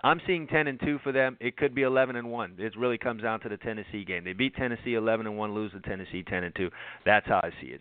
I'm 0.00 0.20
seeing 0.28 0.46
10 0.46 0.68
and 0.68 0.78
2 0.78 1.00
for 1.02 1.10
them. 1.10 1.36
It 1.40 1.56
could 1.56 1.74
be 1.74 1.82
11 1.82 2.14
and 2.14 2.30
1. 2.30 2.54
It 2.58 2.76
really 2.76 2.98
comes 2.98 3.20
down 3.20 3.40
to 3.40 3.48
the 3.48 3.56
Tennessee 3.56 4.04
game. 4.04 4.22
They 4.22 4.32
beat 4.32 4.54
Tennessee 4.54 4.94
11 4.94 5.26
and 5.26 5.36
1, 5.36 5.54
lose 5.56 5.72
to 5.72 5.80
Tennessee 5.80 6.22
10 6.22 6.44
and 6.44 6.54
2. 6.54 6.70
That's 7.04 7.26
how 7.26 7.40
I 7.42 7.50
see 7.60 7.72
it. 7.72 7.80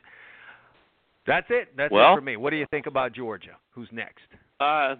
That's 1.27 1.47
it. 1.51 1.75
That's 1.75 1.91
Well- 1.91 2.13
it 2.13 2.15
for 2.15 2.21
me. 2.21 2.37
What 2.37 2.49
do 2.51 2.55
you 2.57 2.65
think 2.67 2.87
about 2.87 3.11
Georgia? 3.11 3.57
Who's 3.71 3.91
next? 3.91 4.25
Uh, 4.59 4.95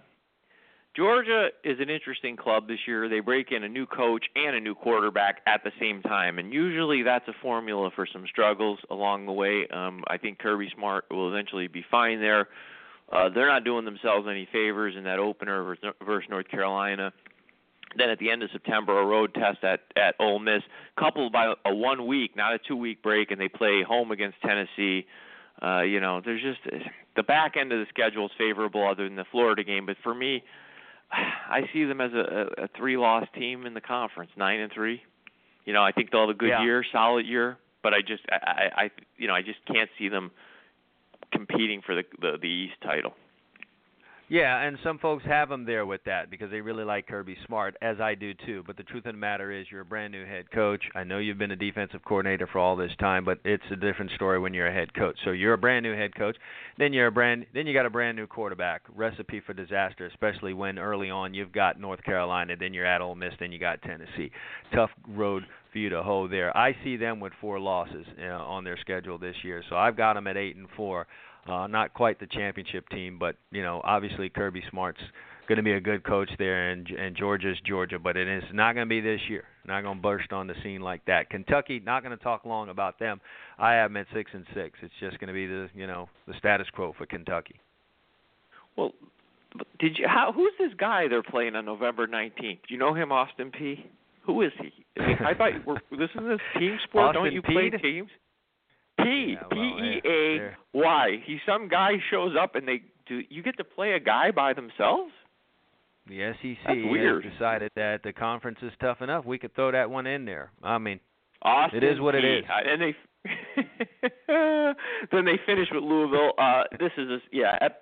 Georgia 0.94 1.52
is 1.64 1.80
an 1.80 1.90
interesting 1.90 2.36
club 2.36 2.68
this 2.68 2.80
year. 2.88 3.08
They 3.08 3.20
break 3.20 3.52
in 3.52 3.64
a 3.64 3.70
new 3.70 3.86
coach 3.86 4.26
and 4.36 4.56
a 4.56 4.60
new 4.60 4.74
quarterback 4.76 5.42
at 5.46 5.64
the 5.64 5.72
same 5.80 6.02
time, 6.02 6.40
and 6.40 6.52
usually 6.52 7.04
that's 7.04 7.28
a 7.28 7.34
formula 7.34 7.92
for 7.92 8.06
some 8.06 8.26
struggles 8.28 8.80
along 8.90 9.28
the 9.28 9.32
way. 9.32 9.68
Um, 9.68 10.04
I 10.08 10.18
think 10.18 10.40
Kirby 10.40 10.70
Smart 10.76 11.06
will 11.12 11.30
eventually 11.30 11.68
be 11.68 11.84
fine 11.90 12.20
there. 12.20 12.50
Uh, 13.12 13.30
they're 13.30 13.48
not 13.48 13.64
doing 13.64 13.86
themselves 13.86 14.28
any 14.28 14.46
favors 14.52 14.96
in 14.98 15.04
that 15.04 15.20
opener 15.20 15.78
versus 16.04 16.30
North 16.30 16.48
Carolina. 16.50 17.14
Then 17.96 18.10
at 18.10 18.20
the 18.20 18.32
end 18.32 18.44
of 18.44 18.50
September, 18.52 19.00
a 19.00 19.06
road 19.06 19.34
test 19.34 19.64
at 19.64 19.82
at 19.96 20.16
Ole 20.20 20.40
Miss, 20.40 20.62
coupled 20.98 21.32
by 21.32 21.54
a 21.64 21.74
one 21.74 22.06
week, 22.06 22.36
not 22.36 22.54
a 22.54 22.58
two 22.58 22.76
week 22.76 23.02
break, 23.02 23.32
and 23.32 23.40
they 23.40 23.48
play 23.48 23.82
home 23.82 24.12
against 24.12 24.42
Tennessee. 24.42 25.06
Uh, 25.62 25.82
you 25.82 26.00
know, 26.00 26.22
there's 26.24 26.42
just 26.42 26.60
the 27.16 27.24
back 27.24 27.58
end 27.58 27.72
of 27.72 27.80
the 27.80 27.86
schedule 27.90 28.26
is 28.26 28.32
favorable, 28.38 28.88
other 28.88 29.06
than 29.06 29.16
the 29.16 29.26
Florida 29.32 29.64
game. 29.64 29.86
But 29.86 29.98
for 30.04 30.14
me, 30.14 30.44
I 31.12 31.62
see 31.74 31.86
them 31.86 32.02
as 32.02 32.12
a, 32.14 32.64
a, 32.64 32.68
three-loss 32.78 33.28
team 33.34 33.66
in 33.66 33.74
the 33.74 33.82
conference, 33.82 34.32
nine 34.38 34.60
and 34.60 34.72
three. 34.72 35.02
You 35.66 35.74
know, 35.74 35.84
I 35.84 35.92
think 35.92 36.12
they'll 36.12 36.22
have 36.22 36.30
a 36.30 36.34
good 36.34 36.50
Yeah. 36.50 36.64
year, 36.64 36.86
solid 36.92 37.26
year, 37.26 37.58
but 37.82 37.94
I 37.94 38.02
just, 38.02 38.24
I, 38.30 38.36
I, 38.36 38.82
I, 38.84 38.92
you 39.18 39.28
know, 39.28 39.34
I 39.34 39.42
just 39.42 39.60
can't 39.66 39.90
see 39.98 40.10
them 40.10 40.32
competing 41.32 41.82
for 41.82 41.96
the 41.96 42.04
the, 42.22 42.38
the 42.40 42.48
East 42.48 42.76
title. 42.84 43.14
Yeah, 44.30 44.62
and 44.62 44.78
some 44.84 45.00
folks 45.00 45.24
have 45.26 45.48
them 45.48 45.66
there 45.66 45.86
with 45.86 46.04
that 46.06 46.30
because 46.30 46.52
they 46.52 46.60
really 46.60 46.84
like 46.84 47.08
Kirby 47.08 47.38
Smart, 47.46 47.78
as 47.82 48.02
I 48.02 48.14
do 48.14 48.34
too. 48.46 48.62
But 48.68 48.76
the 48.76 48.84
truth 48.84 49.06
of 49.06 49.14
the 49.14 49.18
matter 49.18 49.54
is, 49.54 49.68
you're 49.72 49.82
a 49.82 49.86
brand 49.86 50.12
new 50.12 50.26
head 50.26 50.52
coach. 50.52 50.84
I 50.96 51.06
know 51.06 51.18
you've 51.18 51.38
been 51.38 51.52
a 51.52 51.56
defensive 51.56 52.02
coordinator 52.04 52.46
for 52.46 52.60
all 52.60 52.76
this 52.76 52.92
time, 53.00 53.24
but 53.24 53.40
it's 53.46 53.64
a 53.72 53.78
different 53.78 54.12
story 54.12 54.38
when 54.38 54.54
you're 54.54 54.68
a 54.68 54.74
head 54.74 54.94
coach. 54.94 55.18
So 55.24 55.32
you're 55.32 55.54
a 55.54 55.58
brand 55.58 55.84
new 55.84 55.96
head 55.96 56.14
coach. 56.14 56.36
Then 56.78 56.92
you're 56.92 57.08
a 57.08 57.12
brand. 57.12 57.46
Then 57.54 57.68
you 57.68 57.74
got 57.74 57.86
a 57.86 57.90
brand 57.90 58.18
new 58.18 58.28
quarterback. 58.28 58.82
Recipe 58.94 59.40
for 59.40 59.54
disaster, 59.54 60.06
especially 60.08 60.54
when 60.54 60.78
early 60.78 61.10
on 61.10 61.34
you've 61.34 61.54
got 61.54 61.80
North 61.80 62.04
Carolina, 62.04 62.56
then 62.60 62.74
you're 62.74 62.86
at 62.86 63.00
Ole 63.00 63.16
Miss, 63.16 63.34
then 63.40 63.54
you 63.54 63.60
got 63.60 63.82
Tennessee. 63.82 64.30
Tough 64.76 64.90
road 65.08 65.44
for 65.72 65.78
you 65.78 65.90
to 65.90 66.04
hoe 66.04 66.28
there. 66.28 66.56
I 66.56 66.76
see 66.84 66.98
them 66.98 67.22
with 67.22 67.32
four 67.40 67.60
losses 67.60 68.06
uh, 68.22 68.26
on 68.26 68.66
their 68.66 68.78
schedule 68.82 69.18
this 69.18 69.36
year, 69.44 69.64
so 69.70 69.78
I've 69.78 69.96
got 69.96 70.16
them 70.16 70.28
at 70.28 70.36
eight 70.36 70.58
and 70.58 70.68
four. 70.76 71.08
Uh, 71.48 71.68
not 71.68 71.94
quite 71.94 72.20
the 72.20 72.28
championship 72.28 72.90
team, 72.90 73.18
but 73.18 73.36
you 73.52 73.64
know, 73.64 73.82
obviously 73.84 74.30
Kirby 74.30 74.64
Smart's 74.70 75.00
going 75.48 75.58
to 75.58 75.64
be 75.64 75.72
a 75.72 75.80
good 75.80 76.04
coach 76.04 76.30
there, 76.38 76.72
and 76.72 76.88
and 76.90 77.16
Georgia's 77.16 77.58
Georgia, 77.66 78.00
but 78.00 78.18
it 78.18 78.28
is 78.28 78.44
not 78.54 78.74
going 78.74 78.86
to 78.86 78.90
be 78.90 79.02
this 79.02 79.22
year. 79.30 79.46
Not 79.66 79.82
going 79.82 79.98
to 79.98 80.02
burst 80.02 80.32
on 80.32 80.48
the 80.48 80.56
scene 80.64 80.82
like 80.82 81.06
that. 81.06 81.30
Kentucky, 81.30 81.82
not 81.84 82.04
going 82.04 82.18
to 82.18 82.24
talk 82.24 82.46
long 82.46 82.70
about 82.70 83.00
them. 83.00 83.20
I 83.58 83.74
have 83.74 83.92
them 83.92 83.98
at 83.98 84.08
six 84.14 84.32
and 84.34 84.46
six. 84.54 84.80
It's 84.82 84.94
just 85.00 85.20
going 85.20 85.28
to 85.28 85.34
be 85.34 85.48
the 85.48 85.70
you 85.74 85.88
know 85.88 86.10
the 86.28 86.34
status 86.38 86.68
quo 86.74 86.94
for 86.98 87.06
Kentucky. 87.06 87.60
Well, 88.76 88.92
did 89.80 89.98
you? 89.98 90.06
How? 90.08 90.32
Who's 90.34 90.54
this 90.60 90.74
guy 90.78 91.08
they're 91.08 91.24
playing 91.24 91.56
on 91.56 91.66
November 91.66 92.08
19th? 92.08 92.38
Do 92.40 92.58
you 92.68 92.78
know 92.78 92.94
him, 92.94 93.12
Austin 93.12 93.52
Peay? 93.52 93.86
Who 94.26 94.42
is 94.42 94.52
he? 94.62 94.74
I, 95.02 95.08
mean, 95.08 95.18
I 95.26 95.34
thought 95.34 95.52
we're, 95.66 95.98
this 95.98 96.10
is 96.14 96.22
a 96.22 96.60
team 96.60 96.78
sport. 96.84 97.14
Don't 97.14 97.28
Austin 97.28 97.34
you 97.34 97.42
play 97.42 97.70
teams? 97.70 98.10
P 98.98 99.36
Yeah, 99.36 99.44
well, 99.50 99.50
P 99.52 99.58
E 99.58 100.02
A 100.06 100.56
Y. 100.74 101.24
He 101.26 101.40
some 101.46 101.68
guy 101.68 101.94
shows 102.10 102.36
up 102.40 102.56
and 102.56 102.68
they 102.68 102.82
do. 103.08 103.22
You 103.30 103.44
get 103.44 103.58
to 103.58 103.64
play 103.64 103.94
a 103.94 104.00
guy 104.00 104.32
by 104.32 104.54
themselves. 104.54 105.12
The 106.08 106.34
SEC 106.42 106.66
has 106.66 107.34
decided 107.34 107.72
that 107.76 108.02
the 108.04 108.14
conference 108.14 108.60
is 108.62 108.72
tough 108.80 109.02
enough. 109.02 109.26
We 109.26 109.38
could 109.38 109.54
throw 109.56 109.72
that 109.72 109.90
one 109.90 110.08
in 110.08 110.24
there. 110.24 110.52
I 110.64 110.78
mean, 110.78 111.02
Austin 111.42 111.84
It 111.84 111.88
is 111.88 112.00
what 112.00 112.16
it. 112.16 112.24
Uh, 112.24 112.54
And 112.66 112.82
they 112.82 112.96
then 115.12 115.26
they 115.26 115.40
finish 115.46 115.68
with 115.72 115.84
Louisville. 115.84 116.32
Uh, 116.38 116.64
this 116.80 116.92
is 116.98 117.10
a, 117.10 117.18
yeah. 117.32 117.58
Ep, 117.62 117.82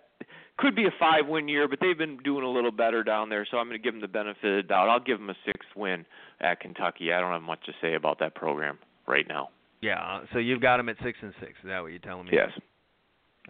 could 0.58 0.76
be 0.76 0.86
a 0.86 0.94
five 1.00 1.28
win 1.28 1.48
year, 1.48 1.68
but 1.68 1.80
they've 1.82 1.98
been 1.98 2.18
doing 2.24 2.44
a 2.44 2.50
little 2.50 2.72
better 2.72 3.04
down 3.04 3.30
there, 3.30 3.46
so 3.50 3.58
I'm 3.58 3.68
going 3.68 3.80
to 3.80 3.84
give 3.84 3.94
them 3.94 4.02
the 4.02 4.08
benefit 4.08 4.60
of 4.60 4.64
the 4.64 4.68
doubt. 4.68 4.90
I'll 4.90 5.00
give 5.00 5.20
them 5.20 5.30
a 5.30 5.36
sixth 5.46 5.70
win 5.76 6.06
at 6.40 6.60
Kentucky. 6.62 7.12
I 7.12 7.20
don't 7.20 7.32
have 7.32 7.42
much 7.42 7.66
to 7.66 7.74
say 7.82 7.94
about 7.96 8.20
that 8.20 8.36
program 8.36 8.80
right 9.08 9.28
now. 9.28 9.50
Yeah, 9.82 10.00
uh, 10.02 10.26
so 10.34 10.40
you've 10.40 10.62
got 10.62 10.78
them 10.78 10.90
at 10.90 10.98
six 11.04 11.18
and 11.22 11.34
six. 11.40 11.54
Is 11.64 11.68
that 11.68 11.82
what 11.82 11.88
you're 11.88 12.00
telling 12.00 12.26
me? 12.26 12.32
Yes. 12.34 12.50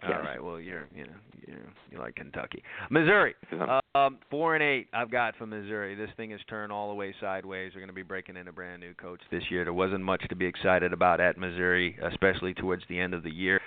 All 0.02 0.10
Yes. 0.10 0.20
right. 0.24 0.42
Well, 0.42 0.60
you're 0.60 0.86
you 0.94 1.04
know 1.04 1.14
you 1.46 1.54
you 1.90 1.98
like 1.98 2.16
Kentucky, 2.16 2.62
Missouri. 2.90 3.34
Um, 3.94 4.18
four 4.30 4.54
and 4.54 4.62
eight. 4.62 4.88
I've 4.92 5.10
got 5.10 5.36
for 5.36 5.46
Missouri. 5.46 5.94
This 5.94 6.10
thing 6.18 6.30
has 6.32 6.40
turned 6.50 6.70
all 6.70 6.90
the 6.90 6.94
way 6.94 7.14
sideways. 7.18 7.72
They're 7.72 7.80
going 7.80 7.88
to 7.88 7.94
be 7.94 8.02
breaking 8.02 8.36
in 8.36 8.46
a 8.48 8.52
brand 8.52 8.80
new 8.80 8.92
coach 8.92 9.20
this 9.30 9.42
year. 9.50 9.64
There 9.64 9.72
wasn't 9.72 10.02
much 10.02 10.22
to 10.28 10.36
be 10.36 10.44
excited 10.44 10.92
about 10.92 11.20
at 11.20 11.38
Missouri, 11.38 11.96
especially 12.02 12.52
towards 12.52 12.82
the 12.90 13.00
end 13.00 13.14
of 13.14 13.22
the 13.22 13.30
year. 13.30 13.58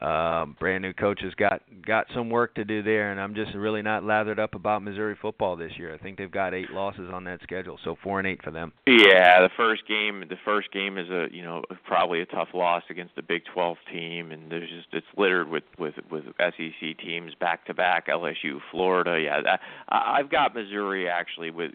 Um, 0.00 0.56
brand 0.60 0.82
new 0.82 0.92
coach 0.92 1.20
has 1.22 1.34
got 1.34 1.60
got 1.84 2.06
some 2.14 2.30
work 2.30 2.54
to 2.54 2.64
do 2.64 2.84
there, 2.84 3.10
and 3.10 3.20
I'm 3.20 3.34
just 3.34 3.52
really 3.54 3.82
not 3.82 4.04
lathered 4.04 4.38
up 4.38 4.54
about 4.54 4.82
Missouri 4.82 5.16
football 5.20 5.56
this 5.56 5.72
year. 5.76 5.92
I 5.92 5.98
think 5.98 6.18
they've 6.18 6.30
got 6.30 6.54
eight 6.54 6.70
losses 6.70 7.10
on 7.12 7.24
that 7.24 7.40
schedule, 7.42 7.78
so 7.82 7.96
four 8.02 8.20
and 8.20 8.28
eight 8.28 8.40
for 8.44 8.52
them. 8.52 8.72
Yeah, 8.86 9.40
the 9.40 9.50
first 9.56 9.88
game, 9.88 10.22
the 10.28 10.36
first 10.44 10.70
game 10.72 10.98
is 10.98 11.08
a 11.10 11.26
you 11.32 11.42
know 11.42 11.64
probably 11.84 12.20
a 12.20 12.26
tough 12.26 12.48
loss 12.54 12.84
against 12.90 13.18
a 13.18 13.22
Big 13.22 13.42
12 13.52 13.76
team, 13.92 14.30
and 14.30 14.52
there's 14.52 14.70
just 14.70 14.86
it's 14.92 15.06
littered 15.16 15.48
with 15.48 15.64
with 15.80 15.94
with 16.12 16.24
SEC 16.38 16.98
teams 17.04 17.32
back 17.40 17.66
to 17.66 17.74
back, 17.74 18.06
LSU, 18.06 18.60
Florida. 18.70 19.20
Yeah, 19.20 19.40
that, 19.42 19.60
I've 19.88 20.30
got 20.30 20.54
Missouri 20.54 21.08
actually. 21.08 21.50
With 21.50 21.72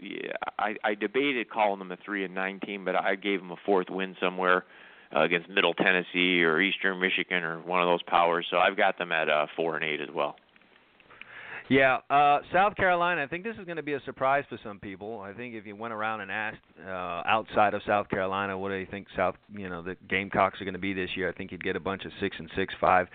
I 0.57 0.75
I 0.81 0.95
debated 0.95 1.49
calling 1.49 1.79
them 1.79 1.91
a 1.91 1.97
three 1.97 2.23
and 2.23 2.33
nine 2.33 2.61
team, 2.61 2.85
but 2.85 2.95
I 2.95 3.15
gave 3.15 3.41
them 3.41 3.51
a 3.51 3.57
fourth 3.65 3.89
win 3.89 4.15
somewhere 4.21 4.63
uh, 5.15 5.21
against 5.21 5.49
Middle 5.49 5.73
Tennessee 5.73 6.43
or 6.43 6.61
Eastern 6.61 6.99
Michigan 6.99 7.43
or 7.43 7.59
one 7.61 7.81
of 7.81 7.87
those 7.87 8.03
powers. 8.03 8.45
So 8.49 8.57
I've 8.57 8.77
got 8.77 8.97
them 8.97 9.11
at 9.11 9.29
uh, 9.29 9.47
four 9.55 9.75
and 9.75 9.83
eight 9.83 10.01
as 10.01 10.09
well. 10.13 10.35
Yeah, 11.69 11.99
uh, 12.09 12.39
South 12.51 12.75
Carolina. 12.75 13.23
I 13.23 13.27
think 13.27 13.43
this 13.43 13.55
is 13.57 13.65
going 13.65 13.77
to 13.77 13.83
be 13.83 13.93
a 13.93 14.01
surprise 14.01 14.43
for 14.49 14.59
some 14.63 14.79
people. 14.79 15.21
I 15.21 15.33
think 15.33 15.55
if 15.55 15.65
you 15.65 15.75
went 15.75 15.93
around 15.93 16.19
and 16.21 16.29
asked 16.29 16.57
uh, 16.85 16.89
outside 17.25 17.73
of 17.73 17.81
South 17.87 18.09
Carolina, 18.09 18.57
what 18.57 18.69
do 18.69 18.75
you 18.75 18.87
think 18.91 19.07
South, 19.15 19.35
you 19.49 19.69
know, 19.69 19.81
the 19.81 19.95
Gamecocks 20.09 20.59
are 20.59 20.65
going 20.65 20.73
to 20.73 20.79
be 20.79 20.93
this 20.93 21.09
year? 21.15 21.29
I 21.29 21.31
think 21.31 21.51
you'd 21.51 21.63
get 21.63 21.77
a 21.77 21.79
bunch 21.79 22.03
of 22.03 22.11
six 22.19 22.35
and 22.37 22.49
six, 22.55 22.73
five, 22.81 23.07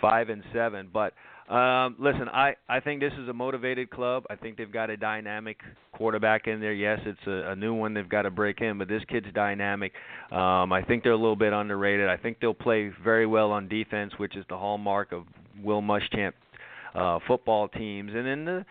five 0.00 0.30
and 0.30 0.42
seven. 0.52 0.90
But 0.92 1.14
um, 1.52 1.96
listen, 1.98 2.28
I 2.28 2.54
I 2.68 2.80
think 2.80 3.00
this 3.00 3.12
is 3.18 3.28
a 3.28 3.32
motivated 3.32 3.90
club. 3.90 4.24
I 4.30 4.36
think 4.36 4.56
they've 4.56 4.72
got 4.72 4.88
a 4.88 4.96
dynamic 4.96 5.58
quarterback 5.92 6.46
in 6.46 6.60
there. 6.60 6.72
Yes, 6.72 7.00
it's 7.04 7.26
a, 7.26 7.50
a 7.50 7.56
new 7.56 7.74
one 7.74 7.92
they've 7.92 8.08
got 8.08 8.22
to 8.22 8.30
break 8.30 8.62
in, 8.62 8.78
but 8.78 8.88
this 8.88 9.02
kid's 9.08 9.26
dynamic. 9.34 9.92
Um, 10.30 10.72
I 10.72 10.82
think 10.86 11.02
they're 11.02 11.12
a 11.12 11.16
little 11.16 11.36
bit 11.36 11.52
underrated. 11.52 12.08
I 12.08 12.16
think 12.16 12.38
they'll 12.40 12.54
play 12.54 12.90
very 13.04 13.26
well 13.26 13.50
on 13.50 13.68
defense, 13.68 14.12
which 14.16 14.34
is 14.34 14.46
the 14.48 14.56
hallmark 14.56 15.12
of 15.12 15.24
Will 15.62 15.82
Muschamp 15.82 16.32
uh, 16.94 17.18
football 17.26 17.68
teams. 17.68 18.12
And 18.14 18.26
then 18.26 18.44
the 18.46 18.64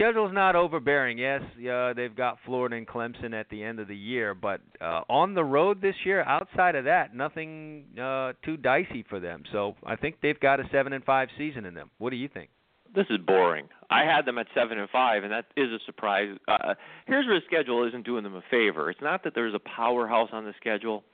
schedule's 0.00 0.32
not 0.32 0.56
overbearing. 0.56 1.18
Yes, 1.18 1.42
uh, 1.70 1.92
they've 1.92 2.14
got 2.14 2.38
Florida 2.46 2.76
and 2.76 2.86
Clemson 2.86 3.34
at 3.38 3.48
the 3.50 3.62
end 3.62 3.80
of 3.80 3.88
the 3.88 3.96
year, 3.96 4.34
but 4.34 4.60
uh, 4.80 5.02
on 5.08 5.34
the 5.34 5.44
road 5.44 5.82
this 5.82 5.94
year, 6.04 6.22
outside 6.22 6.74
of 6.74 6.84
that, 6.84 7.14
nothing 7.14 7.84
uh, 8.00 8.32
too 8.44 8.56
dicey 8.56 9.04
for 9.08 9.20
them. 9.20 9.42
So 9.52 9.76
I 9.84 9.96
think 9.96 10.16
they've 10.22 10.40
got 10.40 10.60
a 10.60 10.64
seven 10.72 10.92
and 10.92 11.04
five 11.04 11.28
season 11.36 11.66
in 11.66 11.74
them. 11.74 11.90
What 11.98 12.10
do 12.10 12.16
you 12.16 12.28
think? 12.28 12.50
this 12.94 13.06
is 13.08 13.18
boring. 13.18 13.68
I 13.88 14.04
had 14.04 14.24
them 14.24 14.38
at 14.38 14.46
seven 14.54 14.78
and 14.78 14.88
five, 14.90 15.22
and 15.22 15.32
that 15.32 15.46
is 15.56 15.70
a 15.70 15.78
surprise. 15.86 16.36
Uh, 16.48 16.74
here's 17.06 17.26
where 17.26 17.38
the 17.38 17.46
schedule 17.46 17.86
isn't 17.86 18.04
doing 18.04 18.24
them 18.24 18.34
a 18.34 18.42
favor. 18.50 18.90
It's 18.90 19.00
not 19.00 19.24
that 19.24 19.34
there's 19.34 19.54
a 19.54 19.60
powerhouse 19.60 20.30
on 20.32 20.44
the 20.44 20.54
schedule, 20.60 21.04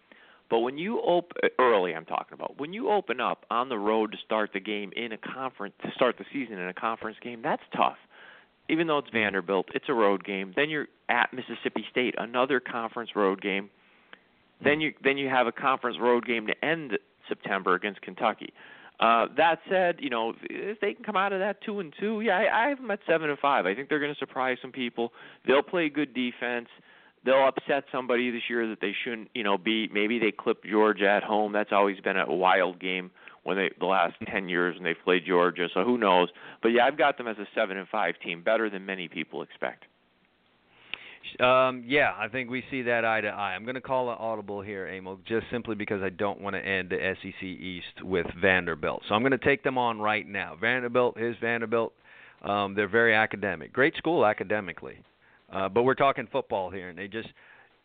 but 0.49 0.61
when 0.61 0.79
you 0.79 1.03
open 1.03 1.37
early, 1.59 1.95
I'm 1.95 2.05
talking 2.05 2.35
about 2.35 2.59
when 2.59 2.73
you 2.73 2.91
open 2.91 3.21
up 3.21 3.45
on 3.51 3.69
the 3.69 3.79
road 3.79 4.13
to 4.13 4.19
start 4.25 4.51
the 4.55 4.61
game 4.61 4.93
in 4.97 5.13
a 5.13 5.19
conference 5.19 5.75
to 5.83 5.91
start 5.95 6.17
the 6.19 6.25
season 6.33 6.59
in 6.59 6.69
a 6.69 6.75
conference 6.75 7.19
game, 7.23 7.43
that's 7.43 7.63
tough. 7.77 7.99
Even 8.69 8.87
though 8.87 8.99
it's 8.99 9.11
Vanderbilt, 9.11 9.67
it's 9.75 9.87
a 9.89 9.95
road 9.95 10.25
game. 10.25 10.53
Then 10.57 10.71
you're 10.71 10.89
at 11.09 11.33
Mississippi 11.33 11.85
State, 11.91 12.15
another 12.19 12.61
conference 12.61 13.11
road 13.15 13.41
game. 13.41 13.71
Then 14.63 14.81
you 14.81 14.95
then 15.05 15.19
you 15.19 15.29
have 15.29 15.47
a 15.47 15.53
conference 15.53 15.99
road 16.01 16.27
game 16.27 16.47
to 16.47 16.65
end 16.65 16.99
September 17.29 17.75
against 17.75 18.01
Kentucky. 18.03 18.53
Uh, 18.99 19.27
that 19.37 19.59
said, 19.69 19.97
you 20.01 20.09
know 20.09 20.33
if 20.43 20.81
they 20.81 20.95
can 20.95 21.05
come 21.05 21.17
out 21.17 21.33
of 21.33 21.41
that 21.41 21.61
two 21.63 21.81
and 21.81 21.93
two, 22.01 22.23
yeah, 22.23 22.39
I, 22.39 22.65
I 22.65 22.69
have 22.71 22.79
them 22.79 22.91
at 22.91 23.01
seven 23.07 23.29
and 23.29 23.39
five. 23.39 23.67
I 23.67 23.75
think 23.75 23.89
they're 23.89 24.01
going 24.01 24.15
to 24.15 24.19
surprise 24.19 24.57
some 24.63 24.73
people. 24.73 25.13
They'll 25.47 25.63
play 25.63 25.89
good 25.91 26.15
defense. 26.15 26.69
They'll 27.25 27.47
upset 27.47 27.85
somebody 27.93 28.31
this 28.31 28.43
year 28.49 28.69
that 28.69 28.81
they 28.81 28.95
shouldn't, 29.05 29.31
you 29.35 29.43
know, 29.43 29.59
beat. 29.59 29.93
Maybe 29.93 30.19
they 30.19 30.31
clip 30.31 30.65
Georgia 30.65 31.09
at 31.09 31.25
home. 31.25 31.53
That's 31.53 31.73
always 31.73 31.99
been 32.01 32.17
a 32.17 32.33
wild 32.33 32.81
game 32.81 33.11
when 33.47 33.57
they 33.57 33.71
the 33.79 33.87
last 33.87 34.15
ten 34.31 34.49
years 34.49 34.75
when 34.75 34.85
they've 34.85 34.97
played 35.05 35.23
Georgia. 35.27 35.69
So 35.73 35.85
who 35.85 35.97
knows? 35.97 36.29
But 36.63 36.69
yeah, 36.69 36.85
I've 36.85 36.99
got 36.99 37.17
them 37.17 37.29
as 37.29 37.39
a 37.39 37.47
seven 37.55 37.77
and 37.77 37.89
five 37.89 38.15
team, 38.23 38.43
better 38.43 38.69
than 38.69 38.85
many 38.85 39.09
people 39.09 39.43
expect. 39.43 39.85
Um, 41.41 41.85
yeah, 41.87 42.13
I 42.17 42.29
think 42.29 42.51
we 42.51 42.63
see 42.71 42.83
that 42.83 43.05
eye 43.05 43.21
to 43.21 43.29
eye. 43.29 43.55
I'm 43.55 43.65
going 43.65 43.75
to 43.75 43.81
call 43.81 44.11
an 44.11 44.17
audible 44.19 44.63
here, 44.63 44.87
Emil, 44.87 45.19
just 45.27 45.47
simply 45.51 45.75
because 45.75 46.01
I 46.03 46.09
don't 46.09 46.41
want 46.41 46.55
to 46.55 46.65
end 46.65 46.91
the 46.91 47.15
SEC 47.21 47.43
East 47.43 48.03
with 48.03 48.27
Vanderbilt. 48.41 49.03
So 49.09 49.15
I'm 49.15 49.23
going 49.23 49.33
to 49.33 49.39
take 49.39 49.65
them 49.65 49.77
on 49.77 49.99
right 49.99 50.27
now. 50.27 50.57
Vanderbilt 50.61 51.19
is 51.21 51.35
Vanderbilt. 51.41 51.93
Um, 52.43 52.75
they're 52.75 52.89
very 52.89 53.15
academic, 53.15 53.73
great 53.73 53.97
school 53.97 54.25
academically, 54.25 54.99
uh, 55.53 55.69
but 55.69 55.83
we're 55.83 55.95
talking 55.95 56.29
football 56.31 56.71
here, 56.71 56.91
and 56.91 56.99
they 56.99 57.09
just 57.09 57.29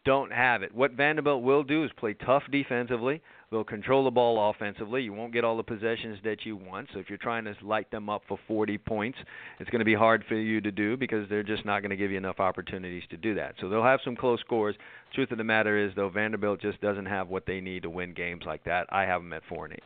don't 0.03 0.31
have 0.31 0.63
it. 0.63 0.73
What 0.73 0.93
Vanderbilt 0.93 1.43
will 1.43 1.63
do 1.63 1.83
is 1.83 1.91
play 1.97 2.13
tough 2.13 2.43
defensively. 2.51 3.21
They'll 3.51 3.63
control 3.63 4.05
the 4.05 4.11
ball 4.11 4.49
offensively. 4.49 5.03
You 5.03 5.13
won't 5.13 5.33
get 5.33 5.43
all 5.43 5.57
the 5.57 5.63
possessions 5.63 6.17
that 6.23 6.45
you 6.45 6.55
want. 6.55 6.87
So 6.93 6.99
if 6.99 7.09
you're 7.09 7.17
trying 7.17 7.43
to 7.45 7.53
light 7.61 7.91
them 7.91 8.09
up 8.09 8.21
for 8.27 8.39
40 8.47 8.77
points, 8.77 9.17
it's 9.59 9.69
going 9.69 9.79
to 9.79 9.85
be 9.85 9.93
hard 9.93 10.23
for 10.27 10.35
you 10.35 10.61
to 10.61 10.71
do 10.71 10.95
because 10.95 11.27
they're 11.29 11.43
just 11.43 11.65
not 11.65 11.81
going 11.81 11.89
to 11.89 11.97
give 11.97 12.11
you 12.11 12.17
enough 12.17 12.39
opportunities 12.39 13.03
to 13.09 13.17
do 13.17 13.35
that. 13.35 13.55
So 13.59 13.67
they'll 13.67 13.83
have 13.83 13.99
some 14.05 14.15
close 14.15 14.39
scores. 14.39 14.75
Truth 15.13 15.31
of 15.31 15.37
the 15.37 15.43
matter 15.43 15.77
is, 15.77 15.91
though, 15.95 16.09
Vanderbilt 16.09 16.61
just 16.61 16.79
doesn't 16.79 17.07
have 17.07 17.27
what 17.27 17.45
they 17.45 17.59
need 17.59 17.83
to 17.83 17.89
win 17.89 18.13
games 18.13 18.43
like 18.45 18.63
that. 18.63 18.87
I 18.89 19.01
have 19.01 19.21
them 19.21 19.33
at 19.33 19.43
four 19.49 19.65
and 19.65 19.73
eight. 19.73 19.83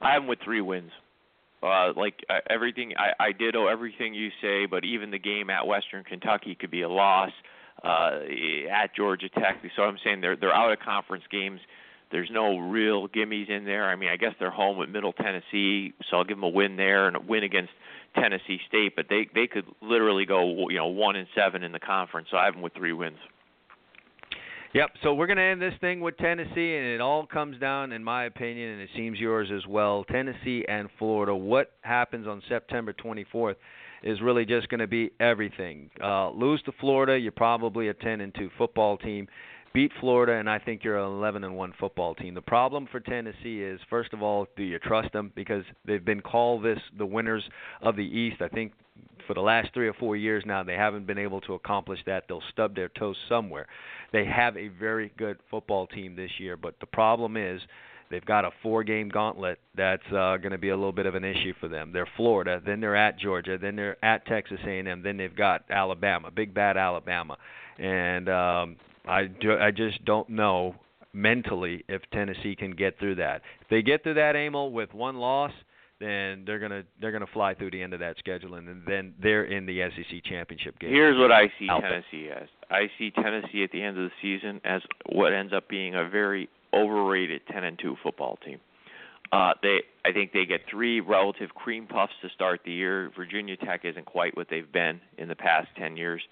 I 0.00 0.14
have 0.14 0.22
them 0.22 0.28
with 0.28 0.38
three 0.42 0.62
wins. 0.62 0.90
Uh, 1.62 1.92
like 1.96 2.14
uh, 2.30 2.38
everything, 2.48 2.94
I, 2.98 3.24
I 3.26 3.32
ditto 3.32 3.66
everything 3.66 4.14
you 4.14 4.30
say, 4.40 4.66
but 4.66 4.84
even 4.84 5.10
the 5.10 5.18
game 5.18 5.50
at 5.50 5.66
Western 5.66 6.04
Kentucky 6.04 6.54
could 6.58 6.70
be 6.70 6.82
a 6.82 6.88
loss. 6.88 7.30
Uh, 7.82 8.20
at 8.72 8.96
Georgia 8.96 9.28
Tech, 9.28 9.62
so 9.76 9.82
I'm 9.82 9.98
saying 10.02 10.20
they're 10.20 10.34
they're 10.34 10.54
out 10.54 10.72
of 10.72 10.78
conference 10.80 11.24
games. 11.30 11.60
There's 12.10 12.30
no 12.32 12.56
real 12.56 13.06
gimmies 13.06 13.50
in 13.50 13.64
there. 13.64 13.84
I 13.84 13.96
mean, 13.96 14.08
I 14.08 14.16
guess 14.16 14.32
they're 14.38 14.50
home 14.50 14.78
with 14.78 14.88
Middle 14.88 15.12
Tennessee, 15.12 15.92
so 16.08 16.16
I'll 16.16 16.24
give 16.24 16.38
them 16.38 16.44
a 16.44 16.48
win 16.48 16.76
there 16.76 17.06
and 17.06 17.16
a 17.16 17.20
win 17.20 17.42
against 17.42 17.72
Tennessee 18.14 18.58
State. 18.66 18.96
But 18.96 19.06
they 19.10 19.28
they 19.34 19.46
could 19.46 19.66
literally 19.82 20.24
go 20.24 20.68
you 20.70 20.76
know 20.76 20.86
one 20.86 21.16
and 21.16 21.28
seven 21.36 21.62
in 21.62 21.72
the 21.72 21.78
conference. 21.78 22.28
So 22.30 22.38
I 22.38 22.46
have 22.46 22.54
them 22.54 22.62
with 22.62 22.74
three 22.74 22.94
wins. 22.94 23.18
Yep. 24.72 24.90
So 25.02 25.14
we're 25.14 25.26
going 25.26 25.38
to 25.38 25.42
end 25.42 25.62
this 25.62 25.72
thing 25.80 26.00
with 26.00 26.18
Tennessee, 26.18 26.76
and 26.76 26.86
it 26.86 27.00
all 27.00 27.24
comes 27.26 27.58
down, 27.58 27.92
in 27.92 28.04
my 28.04 28.24
opinion, 28.24 28.72
and 28.72 28.82
it 28.82 28.90
seems 28.94 29.18
yours 29.18 29.48
as 29.54 29.66
well. 29.66 30.04
Tennessee 30.04 30.64
and 30.68 30.88
Florida. 30.98 31.34
What 31.34 31.72
happens 31.80 32.26
on 32.26 32.42
September 32.48 32.92
24th 32.92 33.54
is 34.06 34.20
really 34.20 34.44
just 34.44 34.68
going 34.68 34.80
to 34.80 34.86
be 34.86 35.10
everything. 35.18 35.90
Uh, 36.02 36.30
lose 36.30 36.62
to 36.62 36.72
Florida, 36.80 37.18
you're 37.18 37.32
probably 37.32 37.88
a 37.88 37.94
10 37.94 38.20
and 38.20 38.32
2 38.34 38.50
football 38.56 38.96
team. 38.96 39.26
Beat 39.74 39.90
Florida, 40.00 40.34
and 40.34 40.48
I 40.48 40.58
think 40.58 40.84
you're 40.84 40.96
an 40.96 41.04
11 41.04 41.44
and 41.44 41.56
1 41.56 41.74
football 41.78 42.14
team. 42.14 42.32
The 42.32 42.40
problem 42.40 42.88
for 42.90 43.00
Tennessee 43.00 43.62
is, 43.62 43.80
first 43.90 44.14
of 44.14 44.22
all, 44.22 44.46
do 44.56 44.62
you 44.62 44.78
trust 44.78 45.12
them? 45.12 45.32
Because 45.34 45.64
they've 45.84 46.04
been 46.04 46.22
called 46.22 46.64
this 46.64 46.78
the 46.96 47.04
winners 47.04 47.42
of 47.82 47.96
the 47.96 48.02
East. 48.02 48.40
I 48.40 48.48
think 48.48 48.72
for 49.26 49.34
the 49.34 49.40
last 49.40 49.74
three 49.74 49.88
or 49.88 49.92
four 49.92 50.16
years 50.16 50.44
now, 50.46 50.62
they 50.62 50.74
haven't 50.74 51.06
been 51.06 51.18
able 51.18 51.40
to 51.42 51.54
accomplish 51.54 51.98
that. 52.06 52.24
They'll 52.28 52.42
stub 52.52 52.76
their 52.76 52.88
toes 52.88 53.16
somewhere. 53.28 53.66
They 54.12 54.24
have 54.24 54.56
a 54.56 54.68
very 54.68 55.12
good 55.18 55.38
football 55.50 55.88
team 55.88 56.14
this 56.14 56.30
year, 56.38 56.56
but 56.56 56.76
the 56.80 56.86
problem 56.86 57.36
is 57.36 57.60
they've 58.10 58.24
got 58.24 58.44
a 58.44 58.50
four-game 58.62 59.08
gauntlet 59.08 59.58
that's 59.76 60.06
uh, 60.08 60.36
going 60.36 60.52
to 60.52 60.58
be 60.58 60.70
a 60.70 60.76
little 60.76 60.92
bit 60.92 61.06
of 61.06 61.14
an 61.14 61.24
issue 61.24 61.52
for 61.60 61.68
them. 61.68 61.92
They're 61.92 62.08
Florida, 62.16 62.60
then 62.64 62.80
they're 62.80 62.96
at 62.96 63.18
Georgia, 63.18 63.58
then 63.60 63.76
they're 63.76 64.02
at 64.04 64.26
Texas 64.26 64.58
A&M, 64.64 65.02
then 65.02 65.16
they've 65.16 65.34
got 65.34 65.64
Alabama, 65.70 66.30
big 66.30 66.54
bad 66.54 66.76
Alabama, 66.76 67.36
and 67.78 68.28
um, 68.28 68.76
I 69.06 69.24
do, 69.24 69.56
I 69.58 69.70
just 69.70 70.04
don't 70.04 70.28
know 70.28 70.74
mentally 71.12 71.84
if 71.88 72.02
Tennessee 72.12 72.54
can 72.56 72.72
get 72.72 72.98
through 72.98 73.16
that. 73.16 73.42
If 73.62 73.68
they 73.68 73.82
get 73.82 74.02
through 74.02 74.14
that, 74.14 74.36
Emil, 74.36 74.70
with 74.70 74.92
one 74.94 75.16
loss 75.16 75.52
then 75.98 76.42
they're 76.46 76.58
gonna 76.58 76.82
they're 77.00 77.12
gonna 77.12 77.26
fly 77.32 77.54
through 77.54 77.70
the 77.70 77.82
end 77.82 77.94
of 77.94 78.00
that 78.00 78.18
schedule, 78.18 78.54
and 78.54 78.82
then 78.86 79.14
they're 79.22 79.44
in 79.44 79.64
the 79.64 79.80
SEC 79.96 80.22
championship 80.24 80.78
game. 80.78 80.90
Here's 80.90 81.18
what 81.18 81.32
I 81.32 81.50
see 81.58 81.68
Out. 81.70 81.80
Tennessee 81.80 82.28
as. 82.30 82.48
I 82.70 82.90
see 82.98 83.10
Tennessee 83.10 83.64
at 83.64 83.70
the 83.70 83.82
end 83.82 83.98
of 83.98 84.04
the 84.04 84.10
season 84.20 84.60
as 84.64 84.82
what 85.10 85.32
ends 85.32 85.52
up 85.54 85.68
being 85.68 85.94
a 85.94 86.08
very 86.08 86.48
overrated 86.76 87.42
10 87.50 87.64
and 87.64 87.78
2 87.78 87.96
football 88.02 88.38
team. 88.44 88.60
Uh, 89.32 89.54
they, 89.62 89.80
I 90.04 90.12
think 90.12 90.32
they 90.32 90.44
get 90.46 90.60
three 90.70 91.00
relative 91.00 91.50
cream 91.54 91.86
puffs 91.86 92.12
to 92.22 92.28
start 92.28 92.60
the 92.64 92.70
year. 92.72 93.10
Virginia 93.16 93.56
Tech 93.56 93.84
isn't 93.84 94.06
quite 94.06 94.36
what 94.36 94.46
they've 94.48 94.70
been 94.70 95.00
in 95.18 95.28
the 95.28 95.34
past 95.34 95.68
10 95.76 95.96
years. 95.96 96.22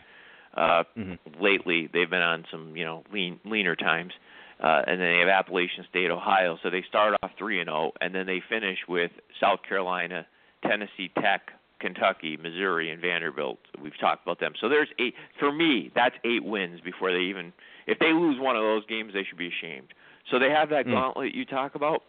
Uh, 0.56 0.84
Mhm. 0.96 1.18
Lately, 1.40 1.88
they've 1.92 2.08
been 2.08 2.22
on 2.22 2.44
some, 2.50 2.76
you 2.76 2.84
know, 2.84 3.02
lean, 3.12 3.40
leaner 3.44 3.74
times. 3.74 4.12
Uh, 4.60 4.82
and 4.86 5.00
then 5.00 5.12
they 5.12 5.18
have 5.18 5.28
Appalachian 5.28 5.84
State, 5.90 6.12
Ohio. 6.12 6.56
So 6.62 6.70
they 6.70 6.82
start 6.82 7.16
off 7.22 7.32
three 7.36 7.58
and 7.58 7.68
zero, 7.68 7.92
and 8.00 8.14
then 8.14 8.26
they 8.26 8.40
finish 8.48 8.78
with 8.86 9.10
South 9.40 9.62
Carolina, 9.68 10.24
Tennessee 10.62 11.10
Tech, 11.20 11.50
Kentucky, 11.80 12.36
Missouri, 12.36 12.90
and 12.90 13.02
Vanderbilt. 13.02 13.58
We've 13.82 13.98
talked 13.98 14.22
about 14.24 14.38
them. 14.38 14.52
So 14.60 14.68
there's 14.68 14.88
eight. 15.00 15.16
For 15.40 15.50
me, 15.50 15.90
that's 15.94 16.14
eight 16.24 16.44
wins 16.44 16.80
before 16.80 17.10
they 17.12 17.18
even. 17.22 17.52
If 17.88 17.98
they 17.98 18.12
lose 18.12 18.38
one 18.38 18.54
of 18.56 18.62
those 18.62 18.86
games, 18.86 19.12
they 19.12 19.24
should 19.24 19.36
be 19.36 19.48
ashamed. 19.48 19.92
So 20.30 20.38
they 20.38 20.50
have 20.50 20.70
that 20.70 20.86
Mm. 20.86 20.92
gauntlet 20.92 21.34
you 21.34 21.44
talk 21.44 21.74
about. 21.74 22.02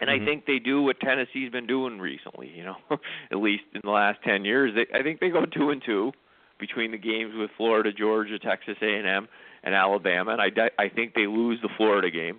And 0.00 0.08
Mhm. 0.08 0.22
I 0.22 0.24
think 0.24 0.46
they 0.46 0.58
do 0.58 0.82
what 0.82 0.98
Tennessee's 1.00 1.50
been 1.50 1.66
doing 1.66 2.00
recently. 2.00 2.48
You 2.48 2.64
know, 2.64 2.76
at 3.30 3.38
least 3.38 3.64
in 3.74 3.82
the 3.84 3.90
last 3.90 4.22
ten 4.22 4.44
years, 4.44 4.74
they, 4.74 4.86
I 4.98 5.02
think 5.02 5.20
they 5.20 5.28
go 5.30 5.44
two 5.44 5.70
and 5.70 5.82
two 5.82 6.12
between 6.58 6.90
the 6.90 6.98
games 6.98 7.34
with 7.34 7.50
Florida, 7.56 7.92
Georgia, 7.92 8.38
Texas 8.38 8.76
A&M, 8.82 9.28
and 9.62 9.74
Alabama. 9.74 10.32
And 10.32 10.40
I, 10.42 10.70
I 10.78 10.88
think 10.88 11.14
they 11.14 11.26
lose 11.26 11.60
the 11.62 11.68
Florida 11.76 12.10
game. 12.10 12.38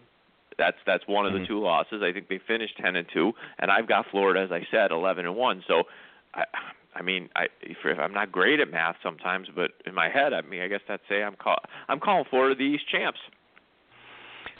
That's 0.57 0.77
that's 0.85 1.07
one 1.07 1.25
of 1.25 1.33
the 1.33 1.45
two 1.45 1.59
losses. 1.59 2.03
I 2.03 2.11
think 2.11 2.27
they 2.27 2.37
finished 2.39 2.77
ten 2.77 2.95
and 2.95 3.07
two, 3.09 3.33
and 3.59 3.71
I've 3.71 3.87
got 3.87 4.07
Florida, 4.11 4.41
as 4.41 4.51
I 4.51 4.65
said, 4.69 4.91
eleven 4.91 5.25
and 5.25 5.35
one. 5.35 5.63
So, 5.67 5.87
I, 6.35 6.45
I 6.95 7.01
mean, 7.01 7.29
I 7.35 7.45
if, 7.61 7.77
if 7.83 7.97
I'm 7.99 8.13
not 8.13 8.31
great 8.31 8.59
at 8.59 8.69
math 8.69 8.97
sometimes, 9.01 9.47
but 9.55 9.71
in 9.85 9.93
my 9.95 10.09
head, 10.09 10.33
I 10.33 10.41
mean, 10.41 10.61
I 10.61 10.67
guess 10.67 10.81
I'd 10.89 10.99
say 11.07 11.23
I'm 11.23 11.35
call 11.35 11.57
I'm 11.87 11.99
calling 11.99 12.25
Florida 12.29 12.55
the 12.55 12.63
East 12.63 12.87
champs. 12.89 13.19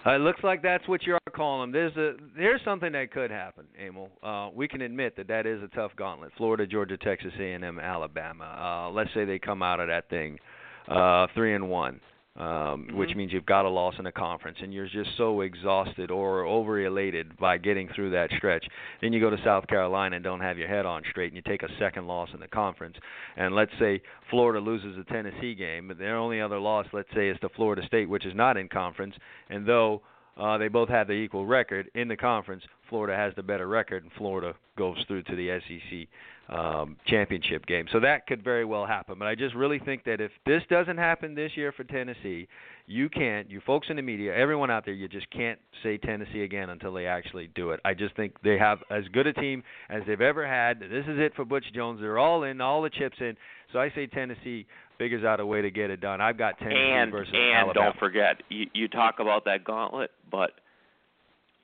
Uh, 0.05 0.15
it 0.15 0.19
looks 0.19 0.43
like 0.43 0.63
that's 0.63 0.87
what 0.87 1.05
you 1.05 1.13
are 1.13 1.19
calling 1.35 1.71
them. 1.71 1.71
There's 1.71 1.95
a 1.97 2.17
there's 2.35 2.61
something 2.65 2.91
that 2.93 3.11
could 3.11 3.29
happen, 3.29 3.65
Emil. 3.79 4.09
Uh, 4.23 4.49
we 4.53 4.67
can 4.67 4.81
admit 4.81 5.15
that 5.17 5.27
that 5.27 5.45
is 5.45 5.61
a 5.61 5.67
tough 5.75 5.91
gauntlet. 5.95 6.31
Florida, 6.37 6.65
Georgia, 6.65 6.97
Texas 6.97 7.33
A&M, 7.39 7.79
Alabama. 7.79 8.87
Uh, 8.89 8.91
let's 8.91 9.11
say 9.13 9.25
they 9.25 9.37
come 9.37 9.61
out 9.61 9.79
of 9.79 9.87
that 9.87 10.09
thing 10.09 10.39
uh, 10.87 11.27
three 11.35 11.53
and 11.53 11.69
one, 11.69 11.99
um, 12.37 12.87
which 12.93 13.11
Mhm. 13.11 13.15
means 13.15 13.33
you've 13.33 13.45
got 13.45 13.65
a 13.65 13.69
loss 13.69 13.99
in 13.99 14.05
a 14.05 14.11
conference, 14.11 14.61
and 14.61 14.73
you're 14.73 14.87
just 14.87 15.15
so 15.17 15.41
exhausted 15.41 16.09
or 16.09 16.45
over 16.45 16.79
elated 16.79 17.35
by 17.37 17.57
getting 17.57 17.89
through 17.89 18.11
that 18.11 18.31
stretch. 18.31 18.67
Then 19.01 19.11
you 19.11 19.19
go 19.19 19.29
to 19.29 19.37
South 19.43 19.67
Carolina 19.67 20.15
and 20.15 20.23
don't 20.23 20.39
have 20.39 20.57
your 20.57 20.69
head 20.69 20.85
on 20.85 21.03
straight, 21.03 21.27
and 21.27 21.35
you 21.35 21.41
take 21.41 21.63
a 21.63 21.71
second 21.77 22.07
loss 22.07 22.33
in 22.33 22.39
the 22.39 22.47
conference. 22.47 22.97
And 23.35 23.53
let's 23.53 23.77
say 23.77 24.01
Florida 24.29 24.61
loses 24.61 24.97
a 24.97 25.03
Tennessee 25.03 25.55
game, 25.55 25.89
but 25.89 25.97
their 25.97 26.15
only 26.15 26.39
other 26.39 26.59
loss, 26.59 26.87
let's 26.93 27.11
say, 27.13 27.27
is 27.27 27.39
to 27.41 27.49
Florida 27.49 27.85
State, 27.85 28.07
which 28.07 28.25
is 28.25 28.33
not 28.33 28.55
in 28.55 28.69
conference. 28.69 29.15
And 29.49 29.65
though 29.65 30.01
uh, 30.37 30.57
they 30.57 30.69
both 30.69 30.87
have 30.87 31.07
the 31.07 31.13
equal 31.13 31.45
record 31.45 31.91
in 31.93 32.07
the 32.07 32.15
conference, 32.15 32.63
Florida 32.87 33.15
has 33.15 33.33
the 33.35 33.43
better 33.43 33.67
record, 33.67 34.03
and 34.03 34.11
Florida 34.13 34.55
goes 34.77 35.03
through 35.03 35.23
to 35.23 35.35
the 35.35 35.59
SEC 35.59 36.07
um, 36.51 36.97
championship 37.07 37.65
game. 37.65 37.85
So 37.91 37.99
that 38.01 38.27
could 38.27 38.43
very 38.43 38.65
well 38.65 38.85
happen. 38.85 39.17
But 39.17 39.27
I 39.27 39.35
just 39.35 39.55
really 39.55 39.79
think 39.79 40.03
that 40.03 40.19
if 40.19 40.31
this 40.45 40.61
doesn't 40.69 40.97
happen 40.97 41.33
this 41.33 41.51
year 41.55 41.71
for 41.71 41.83
Tennessee, 41.85 42.47
you 42.87 43.07
can't, 43.09 43.49
you 43.49 43.61
folks 43.65 43.87
in 43.89 43.95
the 43.95 44.01
media, 44.01 44.35
everyone 44.35 44.69
out 44.69 44.83
there, 44.83 44.93
you 44.93 45.07
just 45.07 45.29
can't 45.31 45.59
say 45.81 45.97
Tennessee 45.97 46.43
again 46.43 46.69
until 46.69 46.93
they 46.93 47.05
actually 47.05 47.49
do 47.55 47.71
it. 47.71 47.79
I 47.85 47.93
just 47.93 48.15
think 48.15 48.33
they 48.43 48.57
have 48.57 48.79
as 48.89 49.05
good 49.13 49.27
a 49.27 49.33
team 49.33 49.63
as 49.89 50.01
they've 50.05 50.19
ever 50.19 50.45
had. 50.45 50.81
This 50.81 51.05
is 51.07 51.17
it 51.19 51.33
for 51.35 51.45
Butch 51.45 51.65
Jones. 51.73 52.01
They're 52.01 52.19
all 52.19 52.43
in, 52.43 52.59
all 52.59 52.81
the 52.81 52.89
chips 52.89 53.17
in. 53.21 53.37
So 53.71 53.79
I 53.79 53.89
say 53.91 54.07
Tennessee 54.07 54.65
figures 54.97 55.23
out 55.23 55.39
a 55.39 55.45
way 55.45 55.61
to 55.61 55.71
get 55.71 55.89
it 55.89 56.01
done. 56.01 56.19
I've 56.19 56.37
got 56.37 56.59
Tennessee 56.59 56.75
and 56.75 57.11
versus 57.11 57.33
and 57.33 57.55
Alabama. 57.55 57.85
don't 57.85 57.97
forget, 57.97 58.43
you, 58.49 58.67
you 58.73 58.87
talk 58.89 59.19
about 59.19 59.45
that 59.45 59.63
gauntlet, 59.63 60.11
but 60.29 60.51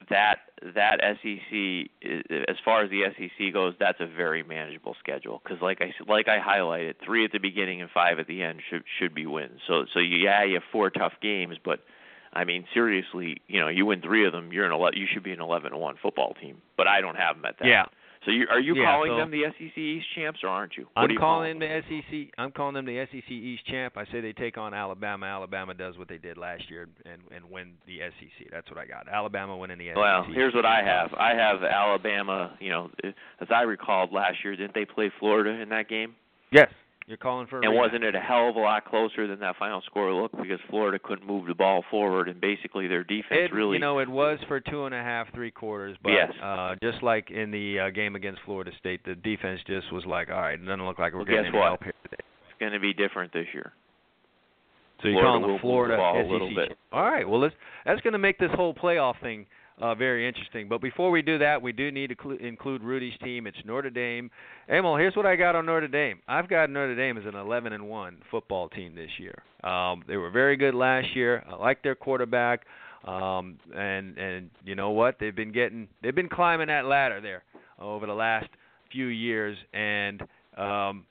that 0.10 0.40
that 0.74 1.00
SEC, 1.22 1.90
as 2.50 2.56
far 2.66 2.84
as 2.84 2.90
the 2.90 3.04
SEC 3.18 3.54
goes, 3.54 3.74
that's 3.80 4.00
a 4.00 4.08
very 4.08 4.44
manageable 4.44 4.96
schedule. 5.00 5.42
Because 5.44 5.62
like 5.62 5.82
I 5.82 5.94
like 6.08 6.28
I 6.28 6.40
highlighted, 6.40 6.96
three 7.04 7.26
at 7.26 7.32
the 7.32 7.40
beginning 7.40 7.82
and 7.82 7.90
five 7.92 8.20
at 8.20 8.28
the 8.28 8.44
end 8.44 8.62
should 8.70 8.84
should 9.00 9.14
be 9.14 9.26
wins. 9.26 9.60
So 9.68 9.86
so 9.94 10.00
yeah, 10.00 10.44
you 10.44 10.56
have 10.56 10.64
four 10.72 10.90
tough 10.90 11.14
games, 11.22 11.58
but 11.64 11.82
I 12.34 12.44
mean 12.44 12.66
seriously, 12.74 13.42
you 13.48 13.60
know, 13.60 13.68
you 13.68 13.86
win 13.86 14.02
three 14.02 14.26
of 14.26 14.32
them, 14.34 14.52
you're 14.52 14.66
an 14.66 14.72
ele- 14.72 14.96
you 14.96 15.08
should 15.12 15.24
be 15.24 15.32
an 15.32 15.42
11 15.42 15.72
and 15.74 15.82
one 15.82 15.96
football 16.02 16.34
team. 16.40 16.58
But 16.76 16.88
I 16.88 17.02
don't 17.02 17.16
have 17.18 17.36
them 17.36 17.46
at 17.46 17.60
that. 17.60 17.68
yeah. 17.68 17.86
So 18.28 18.32
you 18.34 18.46
are 18.52 18.60
you 18.60 18.76
Yeah, 18.76 18.92
calling 18.92 19.12
so- 19.12 19.16
them 19.16 19.32
the 19.32 19.46
SEC 19.46 19.78
East 19.78 20.06
champs 20.14 20.44
or 20.44 20.50
aren't 20.50 20.76
you? 20.76 20.84
What 20.94 21.04
I'm 21.06 21.12
you 21.12 21.18
calling 21.18 21.60
them? 21.60 21.70
the 21.88 22.02
SEC. 22.04 22.30
I'm 22.38 22.52
calling 22.52 22.74
them 22.74 22.84
the 22.86 23.00
SEC 23.00 23.32
East 23.32 23.66
champ. 23.68 23.96
I 23.96 24.04
say 24.12 24.20
they 24.20 24.34
take 24.34 24.58
on 24.58 24.74
Alabama. 24.74 25.26
Alabama 25.28 25.74
does 25.74 25.98
what 25.98 26.10
they 26.10 26.18
did 26.18 26.38
last 26.38 26.70
year 26.70 26.90
and 27.06 27.22
and 27.32 27.50
win 27.50 27.76
the 27.86 28.02
SEC. 28.02 28.50
That's 28.52 28.70
what 28.70 28.78
I 28.78 28.86
got. 28.86 29.08
Alabama 29.08 29.56
winning 29.56 29.78
the 29.78 29.88
SEC. 29.92 29.96
Well, 29.96 30.24
here's 30.34 30.54
what 30.54 30.66
I 30.66 30.84
have. 30.84 31.14
I 31.14 31.36
have 31.36 31.64
Alabama. 31.64 32.52
You 32.60 32.70
know, 32.70 32.92
as 33.06 33.48
I 33.50 33.62
recalled 33.62 34.12
last 34.12 34.44
year, 34.44 34.58
didn't 34.58 34.74
they 34.74 34.84
play 34.84 35.10
Florida 35.20 35.52
in 35.62 35.70
that 35.70 35.88
game? 35.88 36.14
Yes, 36.52 36.70
you're 37.08 37.18
calling 37.18 37.48
for. 37.48 37.62
And 37.62 37.74
rematch. 37.74 37.78
wasn't 37.78 38.04
it 38.04 38.16
a 38.16 38.20
hell 38.20 38.50
of 38.50 38.56
a 38.56 38.60
lot 38.60 38.86
closer 38.86 39.28
than 39.28 39.40
that 39.40 39.56
final 39.58 39.82
score 39.86 40.14
looked 40.14 40.36
because 40.38 40.60
Florida 40.70 41.00
couldn't 41.02 41.26
move 41.26 41.48
the 41.48 41.56
ball 41.56 41.84
forward 41.90 42.28
and 42.30 42.40
basically 42.42 42.88
their 42.88 43.04
defense 43.04 43.50
It, 43.50 43.54
really. 43.54 43.74
you 43.76 43.80
know, 43.80 44.00
it 44.00 44.10
was 44.10 44.40
for 44.48 44.60
two 44.60 44.86
and 44.86 44.94
a 44.94 45.02
half, 45.02 45.28
three 45.34 45.52
quarters, 45.52 45.98
but 46.04 46.12
Yes. 46.12 46.32
uh, 46.44 46.76
just 46.84 47.02
like 47.02 47.32
in 47.32 47.50
the 47.52 47.80
uh, 47.80 47.90
game 47.92 48.16
against 48.16 48.42
Florida 48.46 48.72
State, 48.80 49.02
the 49.06 49.16
defense 49.16 49.62
just 49.66 49.92
was 49.94 50.06
like, 50.06 50.30
all 50.30 50.42
right, 50.42 50.60
it 50.60 50.66
doesn't 50.66 50.86
look 50.86 51.00
like 51.00 51.14
we're 51.14 51.20
Well, 51.20 51.26
getting 51.26 51.46
any 51.48 51.58
help 51.58 51.84
here 51.84 51.94
today. 52.04 52.18
it's 52.50 52.60
going 52.60 52.74
to 52.74 52.80
be 52.80 52.94
different 52.94 53.32
this 53.34 53.48
year. 53.54 53.72
So 55.02 55.08
you're 55.10 55.22
Florida 55.22 55.40
calling 55.40 55.48
the 55.48 55.54
the 55.58 55.62
Florida 55.62 55.94
a 55.96 56.24
SEC. 56.24 56.32
little 56.32 56.56
bit. 56.56 56.78
All 56.92 57.04
right. 57.04 57.28
Well, 57.30 57.40
let's, 57.40 57.54
that's 57.86 58.02
going 58.02 58.14
to 58.14 58.20
make 58.20 58.40
this 58.40 58.50
whole 58.56 58.74
playoff 58.74 59.20
thing 59.22 59.46
uh, 59.80 59.96
very 59.96 60.28
interesting. 60.28 60.68
But 60.68 60.82
before 60.82 61.12
we 61.12 61.22
do 61.22 61.38
that, 61.38 61.62
we 61.62 61.72
do 61.72 61.92
need 61.92 62.08
to 62.08 62.16
clu- 62.16 62.38
include 62.38 62.84
Rudy's 62.84 63.18
team. 63.24 63.48
It's 63.48 63.58
Notre 63.66 63.90
Dame. 63.90 64.30
Emil, 64.70 64.96
here's 64.96 65.16
what 65.16 65.26
I 65.26 65.36
got 65.36 65.56
on 65.56 65.66
Notre 65.66 65.88
Dame. 65.88 66.20
I've 66.28 66.50
got 66.50 66.70
Notre 66.70 66.96
Dame 66.96 67.18
as 67.18 67.26
an 67.26 67.36
11 67.36 67.74
and 67.74 67.88
one 67.88 68.18
football 68.32 68.70
team 68.70 68.96
this 68.96 69.12
year. 69.20 69.44
Um, 69.70 70.04
they 70.08 70.18
were 70.18 70.32
very 70.32 70.58
good 70.58 70.74
last 70.74 71.16
year. 71.16 71.44
I 71.50 71.56
like 71.56 71.84
their 71.84 71.96
quarterback. 71.96 72.66
Um, 73.06 73.58
and 73.76 74.18
and 74.18 74.50
you 74.66 74.76
know 74.76 74.90
what? 74.90 75.18
They've 75.20 75.36
been 75.36 75.54
getting 75.54 75.88
they've 76.02 76.16
been 76.16 76.28
climbing 76.28 76.68
that 76.68 76.86
ladder 76.86 77.22
there 77.22 77.44
over 77.80 78.06
the 78.06 78.14
last 78.14 78.48
few 78.92 79.08
years 79.08 79.58
and 79.74 80.22
um 80.58 81.06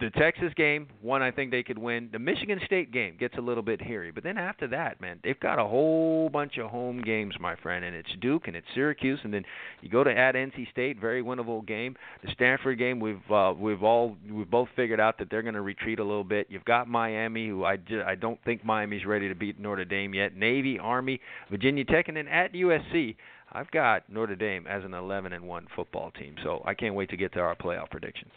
the 0.00 0.10
Texas 0.10 0.52
game, 0.56 0.88
one 1.02 1.22
I 1.22 1.30
think 1.30 1.50
they 1.50 1.62
could 1.62 1.78
win. 1.78 2.08
The 2.10 2.18
Michigan 2.18 2.58
State 2.64 2.90
game 2.90 3.16
gets 3.18 3.36
a 3.36 3.40
little 3.40 3.62
bit 3.62 3.80
hairy, 3.80 4.10
but 4.10 4.24
then 4.24 4.38
after 4.38 4.66
that, 4.68 5.00
man, 5.00 5.20
they've 5.22 5.38
got 5.38 5.58
a 5.58 5.64
whole 5.64 6.28
bunch 6.30 6.56
of 6.58 6.70
home 6.70 7.02
games, 7.02 7.34
my 7.38 7.54
friend, 7.56 7.84
and 7.84 7.94
it's 7.94 8.08
Duke 8.20 8.48
and 8.48 8.56
it's 8.56 8.66
Syracuse, 8.74 9.20
and 9.22 9.32
then 9.32 9.44
you 9.82 9.90
go 9.90 10.02
to 10.02 10.10
at 10.10 10.34
NC 10.34 10.70
State, 10.70 10.98
very 10.98 11.22
winnable 11.22 11.64
game. 11.66 11.96
The 12.24 12.32
Stanford 12.32 12.78
game, 12.78 12.98
we've 12.98 13.30
uh, 13.30 13.52
we've 13.56 13.82
all 13.82 14.16
we've 14.30 14.50
both 14.50 14.68
figured 14.74 15.00
out 15.00 15.18
that 15.18 15.30
they're 15.30 15.42
going 15.42 15.54
to 15.54 15.60
retreat 15.60 15.98
a 15.98 16.04
little 16.04 16.24
bit. 16.24 16.46
You've 16.48 16.64
got 16.64 16.88
Miami, 16.88 17.48
who 17.48 17.64
I 17.64 17.76
ju- 17.76 18.02
I 18.04 18.14
don't 18.14 18.42
think 18.44 18.64
Miami's 18.64 19.04
ready 19.04 19.28
to 19.28 19.34
beat 19.34 19.60
Notre 19.60 19.84
Dame 19.84 20.14
yet. 20.14 20.34
Navy, 20.36 20.78
Army, 20.78 21.20
Virginia 21.50 21.84
Tech, 21.84 22.08
and 22.08 22.16
then 22.16 22.28
at 22.28 22.52
USC. 22.54 23.16
I've 23.52 23.70
got 23.72 24.08
Notre 24.08 24.36
Dame 24.36 24.68
as 24.68 24.84
an 24.84 24.94
11 24.94 25.32
and 25.32 25.44
1 25.44 25.66
football 25.74 26.12
team, 26.12 26.36
so 26.44 26.62
I 26.64 26.72
can't 26.74 26.94
wait 26.94 27.10
to 27.10 27.16
get 27.16 27.32
to 27.32 27.40
our 27.40 27.56
playoff 27.56 27.90
predictions. 27.90 28.30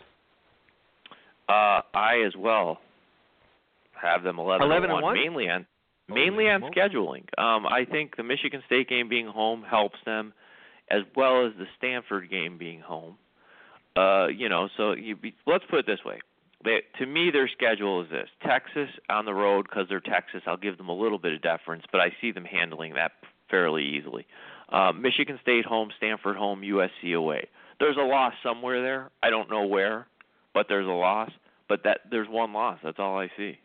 Uh, 1.49 1.81
I 1.93 2.23
as 2.25 2.35
well 2.37 2.79
have 4.01 4.23
them 4.23 4.39
11, 4.39 4.65
11 4.65 4.83
and 4.83 4.93
and 4.93 5.03
one? 5.03 5.15
mainly 5.15 5.49
on 5.49 5.65
mainly 6.09 6.49
on 6.49 6.61
scheduling. 6.61 7.23
Um, 7.37 7.65
I 7.65 7.85
think 7.89 8.17
the 8.17 8.23
Michigan 8.23 8.61
State 8.65 8.89
game 8.89 9.09
being 9.09 9.27
home 9.27 9.63
helps 9.63 9.97
them, 10.05 10.33
as 10.89 11.01
well 11.15 11.45
as 11.45 11.53
the 11.57 11.65
Stanford 11.77 12.29
game 12.29 12.57
being 12.57 12.81
home. 12.81 13.17
Uh, 13.95 14.27
you 14.27 14.49
know, 14.49 14.69
so 14.75 14.93
you 14.93 15.15
be, 15.15 15.33
let's 15.45 15.63
put 15.69 15.79
it 15.79 15.85
this 15.85 15.99
way. 16.05 16.19
They, 16.63 16.79
to 16.99 17.05
me, 17.05 17.29
their 17.31 17.49
schedule 17.49 18.01
is 18.01 18.09
this: 18.09 18.29
Texas 18.45 18.89
on 19.09 19.25
the 19.25 19.33
road 19.33 19.65
because 19.69 19.87
they're 19.89 19.99
Texas. 19.99 20.41
I'll 20.47 20.57
give 20.57 20.77
them 20.77 20.89
a 20.89 20.95
little 20.95 21.19
bit 21.19 21.33
of 21.33 21.41
deference, 21.41 21.83
but 21.91 22.01
I 22.01 22.13
see 22.21 22.31
them 22.31 22.45
handling 22.45 22.93
that 22.95 23.11
fairly 23.49 23.83
easily. 23.83 24.25
Uh, 24.71 24.91
Michigan 24.91 25.39
State 25.41 25.65
home, 25.65 25.89
Stanford 25.97 26.35
home, 26.35 26.61
USC 26.61 27.15
away. 27.15 27.47
There's 27.79 27.97
a 27.97 28.03
loss 28.03 28.33
somewhere 28.41 28.81
there. 28.81 29.11
I 29.21 29.29
don't 29.29 29.49
know 29.49 29.65
where, 29.65 30.07
but 30.53 30.67
there's 30.69 30.87
a 30.87 30.91
loss. 30.91 31.31
But 31.69 31.81
that 31.85 32.01
there's 32.11 32.27
one 32.29 32.53
loss. 32.53 32.79
That's 32.83 32.99
all 32.99 33.17
I 33.17 33.29
see. 33.37 33.57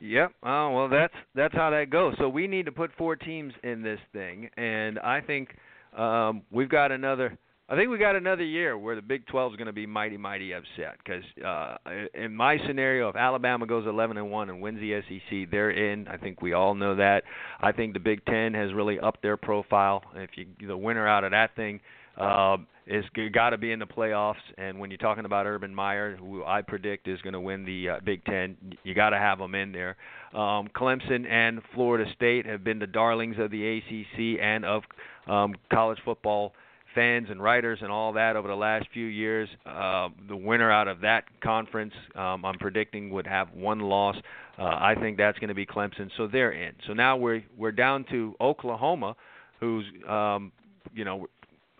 Yep. 0.00 0.32
Oh 0.42 0.70
well, 0.72 0.88
that's 0.88 1.14
that's 1.34 1.54
how 1.54 1.70
that 1.70 1.90
goes. 1.90 2.14
So 2.18 2.28
we 2.28 2.46
need 2.46 2.66
to 2.66 2.72
put 2.72 2.90
four 2.98 3.16
teams 3.16 3.52
in 3.64 3.82
this 3.82 4.00
thing, 4.12 4.50
and 4.56 4.98
I 4.98 5.20
think 5.20 5.50
um, 5.96 6.42
we've 6.50 6.68
got 6.68 6.92
another. 6.92 7.38
I 7.68 7.74
think 7.74 7.90
we 7.90 7.98
got 7.98 8.14
another 8.14 8.44
year 8.44 8.78
where 8.78 8.94
the 8.94 9.02
Big 9.02 9.26
12 9.26 9.54
is 9.54 9.56
going 9.56 9.66
to 9.66 9.72
be 9.72 9.86
mighty, 9.86 10.16
mighty 10.16 10.52
upset 10.52 10.98
because 11.02 11.24
uh, 11.44 11.76
in 12.14 12.32
my 12.32 12.58
scenario, 12.64 13.08
if 13.08 13.16
Alabama 13.16 13.66
goes 13.66 13.88
11 13.88 14.16
and 14.18 14.30
one 14.30 14.50
and 14.50 14.60
wins 14.60 14.78
the 14.78 15.00
SEC, 15.08 15.50
they're 15.50 15.72
in. 15.72 16.06
I 16.06 16.16
think 16.16 16.40
we 16.40 16.52
all 16.52 16.76
know 16.76 16.94
that. 16.94 17.24
I 17.60 17.72
think 17.72 17.94
the 17.94 17.98
Big 17.98 18.24
Ten 18.26 18.54
has 18.54 18.72
really 18.72 19.00
upped 19.00 19.20
their 19.20 19.36
profile. 19.36 20.04
If 20.14 20.30
you 20.36 20.46
the 20.64 20.76
winner 20.76 21.08
out 21.08 21.24
of 21.24 21.32
that 21.32 21.56
thing 21.56 21.80
uh, 22.16 22.58
is 22.86 23.04
got 23.32 23.50
to 23.50 23.58
be 23.58 23.72
in 23.72 23.78
the 23.78 23.86
playoffs. 23.86 24.34
And 24.58 24.78
when 24.78 24.90
you're 24.90 24.98
talking 24.98 25.24
about 25.24 25.46
Urban 25.46 25.74
Meyer, 25.74 26.16
who 26.16 26.44
I 26.44 26.62
predict 26.62 27.08
is 27.08 27.20
going 27.22 27.32
to 27.32 27.40
win 27.40 27.64
the 27.64 27.88
uh, 27.90 28.00
Big 28.04 28.24
Ten, 28.24 28.56
you 28.84 28.94
got 28.94 29.10
to 29.10 29.18
have 29.18 29.38
them 29.38 29.54
in 29.54 29.72
there. 29.72 29.96
Um, 30.32 30.68
Clemson 30.74 31.28
and 31.28 31.60
Florida 31.74 32.10
State 32.14 32.46
have 32.46 32.62
been 32.62 32.78
the 32.78 32.86
darlings 32.86 33.36
of 33.38 33.50
the 33.50 33.78
ACC 33.78 34.40
and 34.40 34.64
of 34.64 34.82
um, 35.26 35.54
college 35.72 35.98
football 36.04 36.52
fans 36.94 37.28
and 37.30 37.42
writers 37.42 37.78
and 37.82 37.92
all 37.92 38.14
that 38.14 38.36
over 38.36 38.48
the 38.48 38.56
last 38.56 38.86
few 38.92 39.06
years. 39.06 39.48
Uh, 39.66 40.08
the 40.28 40.36
winner 40.36 40.72
out 40.72 40.88
of 40.88 41.00
that 41.02 41.24
conference, 41.42 41.92
um, 42.14 42.44
I'm 42.44 42.58
predicting, 42.58 43.10
would 43.10 43.26
have 43.26 43.52
one 43.52 43.80
loss. 43.80 44.16
Uh, 44.58 44.62
I 44.62 44.94
think 44.98 45.18
that's 45.18 45.38
going 45.38 45.48
to 45.48 45.54
be 45.54 45.66
Clemson, 45.66 46.10
so 46.16 46.26
they're 46.26 46.52
in. 46.52 46.72
So 46.86 46.94
now 46.94 47.16
we're 47.16 47.42
we're 47.56 47.72
down 47.72 48.06
to 48.10 48.34
Oklahoma, 48.40 49.14
who's 49.60 49.84
um, 50.08 50.50
you 50.94 51.04
know 51.04 51.26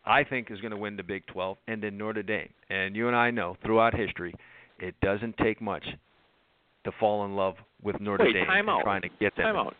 I 0.07 0.25
think 0.25 0.51
is 0.51 0.61
going 0.61 0.71
to 0.71 0.77
win 0.77 0.97
the 0.97 1.03
Big 1.03 1.27
12, 1.27 1.57
and 1.67 1.83
then 1.83 1.99
Notre 1.99 2.23
Dame. 2.23 2.49
And 2.71 2.95
you 2.95 3.09
and 3.09 3.17
I 3.17 3.31
know 3.31 3.57
throughout 3.65 3.95
history, 3.95 4.35
it 4.79 4.95
doesn't 5.01 5.37
take 5.39 5.61
much 5.61 5.85
to 6.85 6.93
fall 7.01 7.25
in 7.25 7.35
love 7.35 7.55
with 7.83 8.01
Notre 8.01 8.25
Wait, 8.25 8.35
Dame 8.35 8.47
time 8.47 8.69
and 8.69 8.79
out. 8.79 8.83
trying 8.83 9.03
to 9.03 9.09
get 9.21 9.35
them. 9.37 9.47
Time 9.47 9.57
out. 9.57 9.75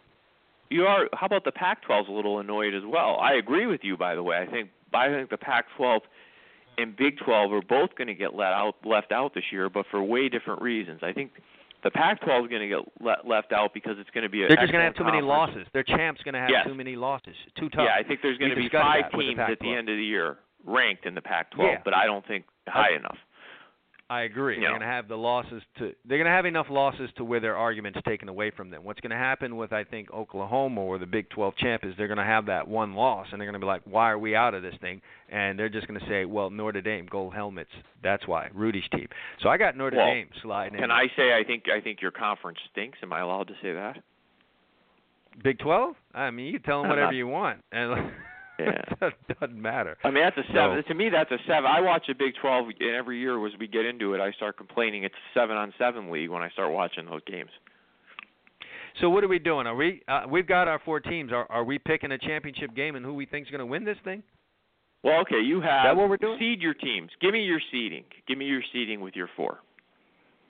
You 0.69 0.85
are. 0.85 1.09
How 1.13 1.27
about 1.27 1.45
the 1.45 1.53
Pac-12's 1.53 2.09
a 2.09 2.13
little 2.13 2.41
annoyed 2.41 2.75
as 2.75 2.83
well? 2.85 3.19
I 3.21 3.35
agree 3.35 3.67
with 3.67 3.81
you, 3.85 3.97
by 3.97 4.17
the 4.17 4.23
way. 4.23 4.39
I 4.39 4.51
think 4.51 4.71
I 4.93 5.09
think 5.09 5.31
the 5.31 5.37
Pac-12 5.37 6.01
and 6.79 6.97
Big 6.97 7.19
12 7.19 7.53
are 7.53 7.63
both 7.63 7.95
going 7.97 8.09
to 8.09 8.15
get 8.15 8.35
let 8.35 8.53
out, 8.53 8.75
left 8.85 9.13
out 9.13 9.35
this 9.35 9.45
year, 9.53 9.71
but 9.71 9.87
for 9.91 10.03
way 10.03 10.29
different 10.29 10.61
reasons. 10.61 11.01
I 11.03 11.13
think 11.13 11.31
the 11.87 11.91
Pac-12 11.93 12.45
is 12.45 12.51
going 12.51 12.63
to 12.63 12.69
get 12.69 12.83
le- 13.01 13.23
left 13.29 13.53
out 13.53 13.73
because 13.73 13.95
it's 13.99 14.11
going 14.11 14.25
to 14.25 14.29
be 14.29 14.43
a 14.43 14.49
They're 14.49 14.57
just 14.57 14.73
going 14.73 14.83
to 14.83 14.87
have 14.91 14.95
too 14.99 15.07
excellent 15.07 15.23
many 15.23 15.27
losses. 15.27 15.67
Their 15.73 15.85
champ's 15.85 16.21
going 16.23 16.35
to 16.35 16.41
have 16.41 16.51
Yes. 16.51 16.67
too 16.67 16.75
many 16.75 16.97
losses. 16.97 17.37
Too 17.57 17.69
tough. 17.71 17.87
Yeah, 17.87 17.95
I 17.95 18.03
think 18.03 18.21
there's 18.23 18.39
going 18.39 18.51
We 18.51 18.57
to 18.57 18.61
be 18.63 18.69
five 18.69 19.05
with 19.15 19.23
the 19.27 19.35
teams 19.35 19.39
at 19.39 19.59
the 19.61 19.71
end 19.73 19.89
of 19.89 19.97
the 19.97 20.03
year 20.05 20.39
ranked 20.67 21.07
in 21.07 21.15
the 21.15 21.23
Pac-12, 21.23 21.63
Yeah. 21.63 21.81
but 21.85 21.95
I 21.95 22.07
don't 22.07 22.27
think 22.27 22.45
high 22.67 22.95
enough. 22.99 23.17
I 24.09 24.23
agree. 24.23 24.61
They're 24.61 24.69
going 24.69 24.83
to 24.83 24.87
have 24.87 25.09
the 25.09 25.17
losses 25.17 25.63
to. 25.79 25.93
They're 26.05 26.19
going 26.19 26.27
to 26.27 26.31
have 26.31 26.47
enough 26.47 26.67
losses 26.71 27.11
to 27.17 27.25
where 27.25 27.41
their 27.41 27.57
arguments 27.57 27.99
taken 28.07 28.29
away 28.29 28.53
from 28.53 28.71
them. 28.71 28.85
What's 28.85 29.01
going 29.01 29.11
to 29.11 29.17
happen 29.17 29.57
with 29.57 29.73
I 29.73 29.83
think 29.83 30.13
Oklahoma 30.13 30.81
or 30.81 30.99
the 30.99 31.07
Big 31.07 31.29
12 31.31 31.57
champ 31.57 31.85
is 31.85 31.93
they're 31.99 32.07
going 32.07 32.19
to 32.19 32.25
have 32.25 32.47
that 32.47 32.69
one 32.69 32.95
loss 32.95 33.27
and 33.33 33.41
they're 33.41 33.47
going 33.51 33.61
to 33.61 33.65
be 33.65 33.67
like, 33.67 33.83
why 33.85 34.11
are 34.11 34.19
we 34.19 34.37
out 34.37 34.55
of 34.55 34.63
this 34.63 34.77
thing? 34.81 35.03
And 35.29 35.59
they're 35.59 35.69
just 35.69 35.89
going 35.89 35.99
to 35.99 36.07
say, 36.07 36.25
well, 36.25 36.51
Notre 36.51 36.81
Dame, 36.83 37.07
gold 37.11 37.35
helmets. 37.35 37.71
That's 38.01 38.29
why 38.29 38.49
Rudy's 38.55 38.89
team. 38.93 39.09
So 39.43 39.49
I 39.49 39.57
got 39.57 39.77
Notre 39.77 39.97
Well, 39.97 40.07
Dame 40.07 40.29
sliding 40.41 40.75
Can 40.77 40.85
in. 40.85 40.91
I 40.93 41.07
say 41.17 41.33
I 41.37 41.43
think 41.45 41.65
I 41.69 41.81
think 41.81 42.01
your 42.01 42.13
conference 42.13 42.59
stinks? 42.71 42.99
Am 43.03 43.13
I 43.13 43.21
allowed 43.21 43.49
to 43.49 43.55
say 43.61 43.73
that? 43.73 43.97
Big 45.43 45.59
12? 45.59 45.97
I 46.15 46.31
mean, 46.31 46.47
you 46.47 46.53
can 46.53 46.63
tell 46.63 46.83
them 46.83 46.91
whatever 46.91 47.07
not- 47.09 47.15
you 47.17 47.27
want, 47.27 47.59
and 47.73 48.13
Yeah. 49.03 49.09
it 49.09 49.39
doesn't 49.41 49.61
matter. 49.61 49.99
I 50.03 50.11
mean, 50.11 50.25
that's 50.25 50.39
a 50.39 50.53
seven. 50.53 50.77
No. 50.77 50.83
To 50.83 50.95
me, 50.95 51.11
that's 51.11 51.31
a 51.31 51.37
seven. 51.47 51.67
I 51.67 51.81
watch 51.81 52.05
the 52.09 52.15
Big 52.15 52.33
12, 52.41 52.69
and 52.81 52.95
every 52.95 53.21
year 53.21 53.45
as 53.47 53.53
we 53.61 53.67
get 53.67 53.85
into 53.85 54.15
it, 54.15 54.21
I 54.21 54.33
start 54.33 54.57
complaining 54.57 55.05
it's 55.05 55.15
a 55.15 55.39
seven 55.39 55.57
on 55.57 55.75
seven 55.79 56.11
league 56.11 56.31
when 56.31 56.43
I 56.43 56.49
start 56.51 56.73
watching 56.73 57.05
those 57.05 57.21
games. 57.27 57.51
So 59.01 59.11
what 59.11 59.23
are 59.25 59.29
we 59.29 59.39
doing? 59.39 59.67
Are 59.67 59.75
we? 59.75 60.03
Uh, 60.09 60.23
we've 60.31 60.47
got 60.47 60.69
our 60.69 60.81
four 60.85 61.01
teams. 61.01 61.33
Are 61.33 61.47
are 61.51 61.65
we 61.65 61.79
picking 61.79 62.13
a 62.13 62.19
championship 62.19 62.75
game 62.75 62.97
and 62.97 63.05
who 63.05 63.13
we 63.13 63.27
think's 63.27 63.51
going 63.51 63.59
to 63.59 63.67
win 63.67 63.85
this 63.85 63.99
thing? 64.05 64.23
Well, 65.03 65.21
okay, 65.21 65.41
you 65.41 65.61
have 65.61 65.85
that 65.85 65.97
what 65.97 66.09
we're 66.09 66.17
doing? 66.17 66.39
seed 66.39 66.63
your 66.63 66.75
teams. 66.75 67.11
Give 67.21 67.33
me 67.33 67.43
your 67.43 67.61
seeding. 67.71 68.05
Give 68.27 68.39
me 68.39 68.47
your 68.47 68.63
seeding 68.73 69.01
with 69.01 69.15
your 69.15 69.29
four. 69.37 69.59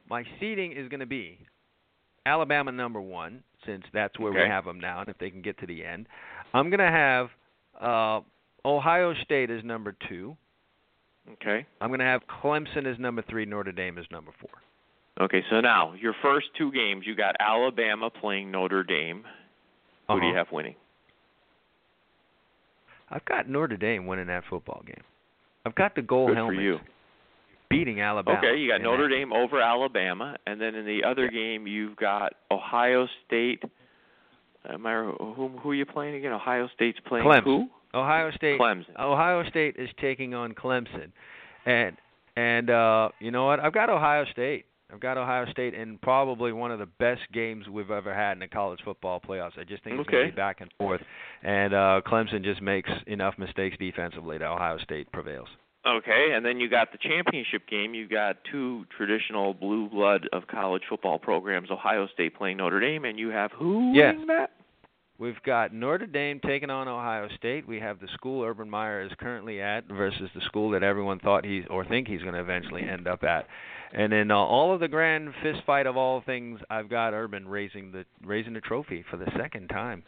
My 0.08 0.22
seeding 0.38 0.72
is 0.72 0.88
going 0.88 1.00
to 1.00 1.06
be 1.06 1.38
Alabama 2.24 2.70
number 2.70 3.00
one, 3.00 3.42
since 3.66 3.82
that's 3.92 4.18
where 4.18 4.32
we 4.32 4.38
have 4.38 4.64
them 4.64 4.78
now, 4.78 5.00
and 5.00 5.08
if 5.08 5.18
they 5.18 5.30
can 5.30 5.42
get 5.42 5.58
to 5.58 5.66
the 5.66 5.84
end. 5.84 6.06
I'm 6.54 6.70
going 6.70 6.78
to 6.78 6.90
have 6.90 7.28
uh, 7.80 8.20
Ohio 8.64 9.14
State 9.24 9.50
is 9.50 9.62
number 9.64 9.94
two. 10.08 10.36
Okay. 11.34 11.66
I'm 11.80 11.88
going 11.88 12.00
to 12.00 12.06
have 12.06 12.22
Clemson 12.42 12.86
as 12.86 12.98
number 12.98 13.22
three. 13.28 13.44
Notre 13.44 13.72
Dame 13.72 13.98
as 13.98 14.04
number 14.10 14.30
four. 14.40 14.50
Okay, 15.24 15.42
so 15.50 15.60
now 15.60 15.94
your 15.94 16.14
first 16.22 16.46
two 16.58 16.70
games, 16.72 17.04
you 17.06 17.14
got 17.16 17.34
Alabama 17.40 18.10
playing 18.10 18.50
Notre 18.50 18.84
Dame. 18.84 19.24
Who 20.08 20.20
do 20.20 20.26
you 20.26 20.32
Uh-huh. 20.32 20.38
have 20.44 20.52
winning? 20.52 20.74
I've 23.10 23.24
got 23.24 23.48
Notre 23.48 23.76
Dame 23.76 24.06
winning 24.06 24.26
that 24.26 24.44
football 24.50 24.82
game. 24.86 25.02
I've 25.64 25.74
got 25.74 25.94
the 25.94 26.02
Good 26.02 26.28
for 26.28 26.34
helmets 26.34 26.60
you. 26.62 26.78
beating 27.70 28.00
Alabama. 28.00 28.38
Okay, 28.38 28.56
you 28.58 28.68
got 28.70 28.82
Notre 28.82 29.08
that. 29.08 29.14
Dame 29.14 29.32
over 29.32 29.60
Alabama, 29.60 30.36
and 30.46 30.60
then 30.60 30.74
in 30.74 30.84
the 30.84 31.02
other 31.04 31.28
game 31.28 31.66
you've 31.66 31.96
got 31.96 32.34
Ohio 32.50 33.08
State. 33.26 33.62
I 34.68 34.76
who 34.76 35.48
who 35.62 35.70
are 35.70 35.74
you 35.74 35.86
playing 35.86 36.16
again? 36.16 36.32
Ohio 36.32 36.68
State's 36.74 36.98
playing 37.06 37.26
Clemson. 37.26 37.44
who? 37.44 37.68
Ohio 37.94 38.30
State. 38.32 38.60
Clemson. 38.60 38.98
Ohio 38.98 39.48
State 39.48 39.76
is 39.78 39.88
taking 40.00 40.34
on 40.34 40.52
Clemson, 40.52 41.12
and 41.64 41.96
and 42.36 42.70
uh, 42.70 43.08
you 43.20 43.30
know 43.30 43.46
what? 43.46 43.60
I've 43.60 43.72
got 43.72 43.88
Ohio 43.88 44.24
State. 44.32 44.66
I've 44.92 45.00
got 45.00 45.18
Ohio 45.18 45.46
State 45.50 45.74
in 45.74 45.98
probably 45.98 46.52
one 46.52 46.70
of 46.70 46.78
the 46.78 46.86
best 46.86 47.22
games 47.32 47.66
we've 47.68 47.90
ever 47.90 48.14
had 48.14 48.32
in 48.32 48.38
the 48.38 48.46
college 48.46 48.78
football 48.84 49.20
playoffs. 49.20 49.58
I 49.58 49.64
just 49.64 49.82
think 49.82 49.98
it's 49.98 50.08
going 50.08 50.26
to 50.26 50.32
be 50.32 50.36
back 50.36 50.60
and 50.60 50.70
forth, 50.78 51.00
and 51.42 51.74
uh, 51.74 52.00
Clemson 52.06 52.44
just 52.44 52.62
makes 52.62 52.90
enough 53.06 53.34
mistakes 53.36 53.76
defensively 53.78 54.38
that 54.38 54.46
Ohio 54.46 54.78
State 54.78 55.10
prevails. 55.10 55.48
Okay, 55.86 56.32
and 56.34 56.44
then 56.44 56.58
you 56.58 56.68
got 56.68 56.90
the 56.90 56.98
championship 56.98 57.68
game. 57.68 57.94
You've 57.94 58.10
got 58.10 58.38
two 58.50 58.86
traditional 58.96 59.54
blue 59.54 59.88
blood 59.88 60.28
of 60.32 60.46
college 60.48 60.82
football 60.88 61.18
programs, 61.18 61.70
Ohio 61.70 62.08
State 62.12 62.36
playing 62.36 62.56
Notre 62.56 62.80
Dame, 62.80 63.04
and 63.04 63.18
you 63.18 63.28
have 63.28 63.52
who 63.52 63.92
winning 64.10 64.26
that? 64.26 64.50
We've 65.18 65.40
got 65.44 65.72
Notre 65.72 66.06
Dame 66.06 66.40
taking 66.44 66.70
on 66.70 66.88
Ohio 66.88 67.28
State. 67.36 67.66
We 67.66 67.80
have 67.80 68.00
the 68.00 68.08
school 68.14 68.44
Urban 68.44 68.68
Meyer 68.68 69.02
is 69.02 69.12
currently 69.18 69.62
at 69.62 69.86
versus 69.86 70.28
the 70.34 70.42
school 70.42 70.70
that 70.70 70.82
everyone 70.82 71.20
thought 71.20 71.44
he's 71.44 71.64
or 71.70 71.84
think 71.86 72.06
he's 72.08 72.20
going 72.20 72.34
to 72.34 72.40
eventually 72.40 72.82
end 72.82 73.06
up 73.06 73.22
at. 73.22 73.46
And 73.92 74.12
in 74.12 74.30
uh, 74.30 74.36
all 74.36 74.74
of 74.74 74.80
the 74.80 74.88
grand 74.88 75.32
fist 75.42 75.60
fight 75.64 75.86
of 75.86 75.96
all 75.96 76.20
things, 76.26 76.60
I've 76.68 76.90
got 76.90 77.14
Urban 77.14 77.48
raising 77.48 77.92
the 77.92 78.04
raising 78.24 78.52
the 78.52 78.60
trophy 78.60 79.04
for 79.10 79.16
the 79.16 79.30
second 79.38 79.68
time. 79.68 80.02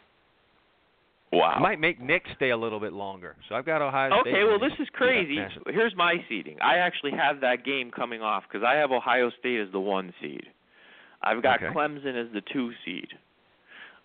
Wow. 1.31 1.53
I 1.55 1.59
might 1.59 1.79
make 1.79 2.01
Nick 2.01 2.23
stay 2.35 2.49
a 2.49 2.57
little 2.57 2.79
bit 2.79 2.91
longer. 2.91 3.35
So 3.47 3.55
I've 3.55 3.65
got 3.65 3.81
Ohio 3.81 4.09
State. 4.21 4.31
Okay, 4.31 4.43
well 4.43 4.59
this 4.59 4.73
is 4.79 4.87
crazy. 4.93 5.37
Here's 5.67 5.95
my 5.95 6.15
seeding. 6.27 6.57
I 6.61 6.77
actually 6.77 7.11
have 7.11 7.41
that 7.41 7.63
game 7.63 7.91
coming 7.91 8.21
off 8.21 8.43
because 8.49 8.65
I 8.67 8.75
have 8.75 8.91
Ohio 8.91 9.29
State 9.39 9.59
as 9.59 9.71
the 9.71 9.79
one 9.79 10.11
seed. 10.21 10.43
I've 11.21 11.43
got 11.43 11.61
Okay. 11.61 11.73
Clemson 11.73 12.15
as 12.19 12.31
the 12.33 12.41
two 12.51 12.71
seed. 12.83 13.09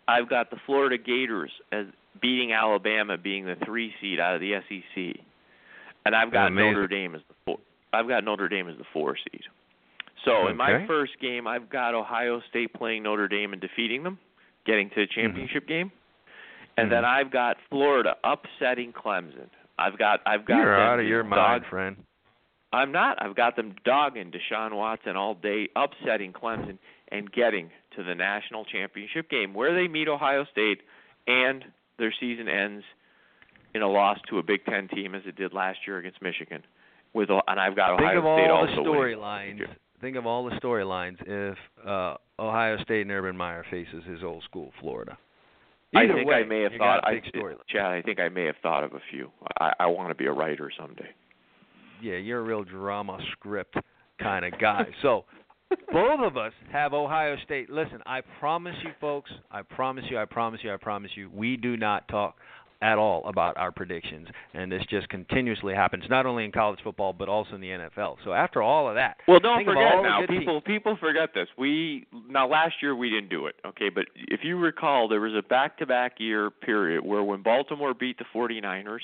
I've 0.07 0.29
got 0.29 0.51
the 0.51 0.57
Florida 0.66 0.99
Gators 0.99 1.51
as 1.72 1.87
beating 2.20 2.53
Alabama 2.53 3.16
being 3.16 3.47
the 3.47 3.57
three 3.64 3.95
seed 4.01 4.20
out 4.20 4.35
of 4.35 4.41
the 4.41 4.53
SEC, 4.68 5.20
and 6.05 6.14
I've 6.14 6.31
got 6.31 6.49
Amazing. 6.49 6.72
Notre 6.72 6.89
Dame 6.89 7.14
as 7.14 7.22
the 7.29 7.35
four. 7.47 7.59
I've 7.93 8.09
got 8.09 8.25
Notre 8.25 8.49
Dame 8.49 8.68
as 8.68 8.77
the 8.77 8.85
four 8.93 9.16
seed. 9.16 9.43
So 10.25 10.49
in 10.49 10.57
my 10.57 10.87
first 10.87 11.12
game, 11.20 11.47
I've 11.47 11.68
got 11.68 11.95
Ohio 11.95 12.41
State 12.49 12.72
playing 12.75 13.03
Notre 13.03 13.29
Dame 13.29 13.53
and 13.53 13.61
defeating 13.61 14.03
them, 14.03 14.18
getting 14.66 14.89
to 14.91 14.95
the 14.97 15.03
mm-hmm. 15.03 15.20
championship 15.20 15.68
game, 15.68 15.93
and 16.77 16.91
then 16.91 17.05
I've 17.05 17.31
got 17.31 17.57
Florida 17.70 18.16
upsetting 18.25 18.93
Clemson. 18.93 19.49
I've 19.79 19.99
got 19.99 20.20
I've 20.27 20.45
got 20.47 20.59
You're 20.59 20.75
out 20.81 21.01
of 21.01 21.07
your 21.07 21.22
dog- 21.22 21.31
mind, 21.31 21.64
friend. 21.70 21.97
I'm 22.72 22.91
not. 22.91 23.22
I've 23.22 23.37
got 23.37 23.55
them 23.55 23.77
dogging 23.85 24.33
Deshaun 24.33 24.75
Watson 24.75 25.16
all 25.16 25.35
day, 25.35 25.68
upsetting 25.77 26.33
Clemson, 26.33 26.79
and 27.09 27.31
getting 27.31 27.70
to 27.97 28.03
the 28.03 28.16
national 28.16 28.64
championship 28.64 29.31
game 29.31 29.55
where 29.55 29.72
they 29.75 29.87
meet 29.87 30.09
Ohio 30.09 30.45
State, 30.51 30.81
and 31.29 31.64
their 31.99 32.12
season 32.18 32.49
ends 32.49 32.85
in 33.75 33.83
a 33.83 33.89
loss 33.89 34.18
to 34.29 34.39
a 34.39 34.43
Big 34.43 34.64
Ten 34.64 34.89
team 34.89 35.14
as 35.14 35.22
it 35.27 35.37
did 35.37 35.53
last 35.53 35.79
year 35.87 35.99
against 35.99 36.20
Michigan. 36.20 36.62
With 37.12 37.31
and 37.31 37.61
I've 37.61 37.77
got 37.77 37.93
Ohio. 37.93 38.09
Think 38.09 38.18
Ohio 38.18 38.18
of 38.18 38.25
all 38.51 38.66
State 38.66 38.77
the 38.77 38.91
storylines. 38.91 39.61
Think 40.01 40.16
of 40.16 40.27
all 40.27 40.45
the 40.45 40.57
storylines 40.57 41.16
if 41.25 41.57
uh, 41.87 42.16
Ohio 42.41 42.77
State 42.83 43.03
and 43.03 43.11
Urban 43.12 43.37
Meyer 43.37 43.64
faces 43.70 44.03
his 44.05 44.25
old 44.25 44.43
school 44.43 44.72
Florida. 44.81 45.16
I 45.95 46.05
Either 46.05 46.15
think 46.15 46.29
way, 46.29 46.35
I 46.37 46.45
may 46.45 46.63
have 46.63 46.73
thought. 46.79 47.05
I. 47.05 47.21
Chad, 47.69 47.87
I 47.87 48.03
think 48.03 48.21
I 48.21 48.29
may 48.29 48.45
have 48.47 48.57
thought 48.63 48.85
of 48.85 48.93
a 48.95 49.01
few. 49.11 49.31
I, 49.61 49.73
I 49.81 49.87
want 49.87 50.11
to 50.11 50.15
be 50.15 50.27
a 50.27 50.33
writer 50.33 50.71
someday. 50.79 51.09
Yeah, 52.03 52.17
you're 52.17 52.41
a 52.41 52.43
real 52.43 52.65
drama 52.65 53.19
script 53.33 53.77
kind 54.21 54.45
of 54.45 54.59
guy. 54.61 54.85
so 55.03 55.25
both 55.93 56.21
of 56.21 56.37
us 56.37 56.53
have 56.73 56.93
Ohio 56.93 57.37
State. 57.45 57.71
Listen, 57.71 58.01
I 58.07 58.21
promise 58.41 58.75
you, 58.83 58.91
folks. 59.01 59.31
I 59.51 59.63
promise 59.63 60.05
you. 60.11 60.19
I 60.19 60.25
promise 60.25 60.61
you. 60.63 60.73
I 60.73 60.77
promise 60.77 61.11
you. 61.15 61.31
We 61.33 61.57
do 61.57 61.77
not 61.77 62.09
talk 62.09 62.37
at 62.83 62.99
all 62.99 63.27
about 63.27 63.57
our 63.57 63.72
predictions, 63.72 64.29
and 64.53 64.70
this 64.70 64.83
just 64.91 65.09
continuously 65.09 65.75
happens, 65.75 66.05
not 66.11 66.27
only 66.27 66.45
in 66.45 66.53
college 66.53 66.79
football 66.85 67.12
but 67.12 67.29
also 67.29 67.55
in 67.55 67.61
the 67.61 67.68
NFL. 67.68 68.16
So 68.25 68.33
after 68.33 68.62
all 68.62 68.89
of 68.89 68.95
that, 68.97 69.16
Well, 69.27 69.41
don't 69.41 69.64
forget 69.64 70.03
now. 70.03 70.20
good 70.20 70.29
teams. 70.29 70.41
People 70.41 70.61
people 70.61 70.97
forget 71.01 71.31
this. 71.35 71.49
We 71.57 72.07
now 72.29 72.47
last 72.49 72.75
year 72.83 72.95
we 72.95 73.11
didn't 73.11 73.31
do 73.31 73.47
it. 73.47 73.57
Okay, 73.66 73.89
but 73.89 74.05
if 74.16 74.41
you 74.43 74.59
recall, 74.59 75.09
there 75.09 75.20
was 75.20 75.35
a 75.35 75.43
back-to-back 75.43 76.14
year 76.18 76.51
period 76.51 77.05
where 77.05 77.22
when 77.22 77.43
Baltimore 77.43 77.95
beat 77.95 78.18
the 78.18 78.25
49ers, 78.35 79.01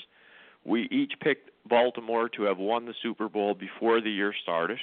we 0.63 0.87
each 0.91 1.13
picked 1.21 1.49
Baltimore 1.67 2.29
to 2.29 2.43
have 2.43 2.57
won 2.57 2.85
the 2.85 2.93
Super 3.01 3.27
Bowl 3.29 3.53
before 3.55 4.01
the 4.01 4.11
year 4.11 4.33
started, 4.43 4.77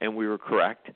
and 0.00 0.16
we 0.16 0.26
were 0.26 0.38
correct. 0.38 0.90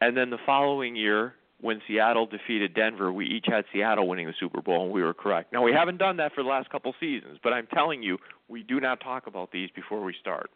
And 0.00 0.16
then 0.16 0.30
the 0.30 0.38
following 0.46 0.94
year, 0.96 1.34
when 1.60 1.82
Seattle 1.88 2.26
defeated 2.26 2.74
Denver, 2.74 3.12
we 3.12 3.26
each 3.26 3.46
had 3.48 3.64
Seattle 3.72 4.08
winning 4.08 4.26
the 4.26 4.34
Super 4.38 4.62
Bowl, 4.62 4.84
and 4.84 4.92
we 4.92 5.02
were 5.02 5.14
correct. 5.14 5.52
Now 5.52 5.62
we 5.62 5.72
haven't 5.72 5.98
done 5.98 6.16
that 6.18 6.32
for 6.34 6.42
the 6.42 6.48
last 6.48 6.70
couple 6.70 6.94
seasons, 7.00 7.38
but 7.42 7.52
I'm 7.52 7.66
telling 7.66 8.02
you, 8.02 8.18
we 8.48 8.62
do 8.62 8.80
not 8.80 9.00
talk 9.00 9.26
about 9.26 9.50
these 9.50 9.70
before 9.74 10.02
we 10.02 10.14
start. 10.20 10.50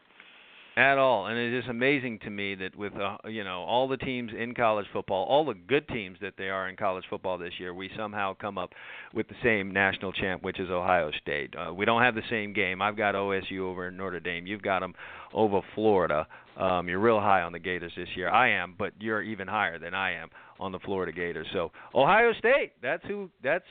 At 0.77 0.97
all. 0.97 1.27
And 1.27 1.39
it 1.39 1.57
is 1.57 1.65
amazing 1.69 2.21
to 2.21 2.31
me 2.31 2.55
that 2.57 2.75
with 2.77 2.95
uh, 2.95 3.17
you 3.29 3.45
know 3.45 3.63
all 3.63 3.89
the 3.89 3.97
teams 3.97 4.33
in 4.37 4.55
college 4.55 4.87
football 4.93 5.27
all 5.29 5.45
the 5.45 5.55
good 5.55 5.87
teams 5.89 6.19
that 6.23 6.35
they 6.39 6.49
are 6.49 6.69
in 6.69 6.77
college 6.77 7.05
football 7.11 7.37
this 7.37 7.53
year 7.59 7.75
we 7.75 7.91
somehow 7.97 8.35
come 8.35 8.57
up 8.57 8.71
with 9.13 9.29
the 9.29 9.35
same 9.43 9.73
national 9.73 10.13
champ 10.13 10.43
which 10.43 10.59
is 10.59 10.71
Ohio 10.71 11.11
State. 11.21 11.55
Uh, 11.57 11.73
we 11.75 11.85
don't 11.85 12.03
have 12.03 12.15
the 12.15 12.23
same 12.31 12.53
game. 12.53 12.81
I've 12.81 12.97
got 12.97 13.15
OSU 13.15 13.61
over 13.61 13.89
in 13.89 13.97
Notre 13.97 14.21
Dame. 14.21 14.47
You've 14.47 14.63
got 14.63 14.81
them 14.81 14.95
over 15.35 15.61
Florida. 15.75 16.27
Um 16.57 16.89
you're 16.89 17.01
real 17.01 17.21
high 17.21 17.43
on 17.43 17.53
the 17.53 17.59
Gators 17.59 17.93
this 17.97 18.09
year. 18.17 18.31
I 18.31 18.51
am 18.51 18.75
but 18.79 18.93
you're 18.99 19.23
even 19.23 19.49
higher 19.49 19.79
than 19.79 19.95
I 19.95 20.15
am 20.15 20.31
on 20.59 20.73
the 20.73 20.79
Florida 20.81 21.13
Gators. 21.13 21.47
So 21.53 21.71
Ohio 21.95 22.33
State 22.39 22.73
that's 22.83 23.05
who 23.07 23.31
that's 23.43 23.65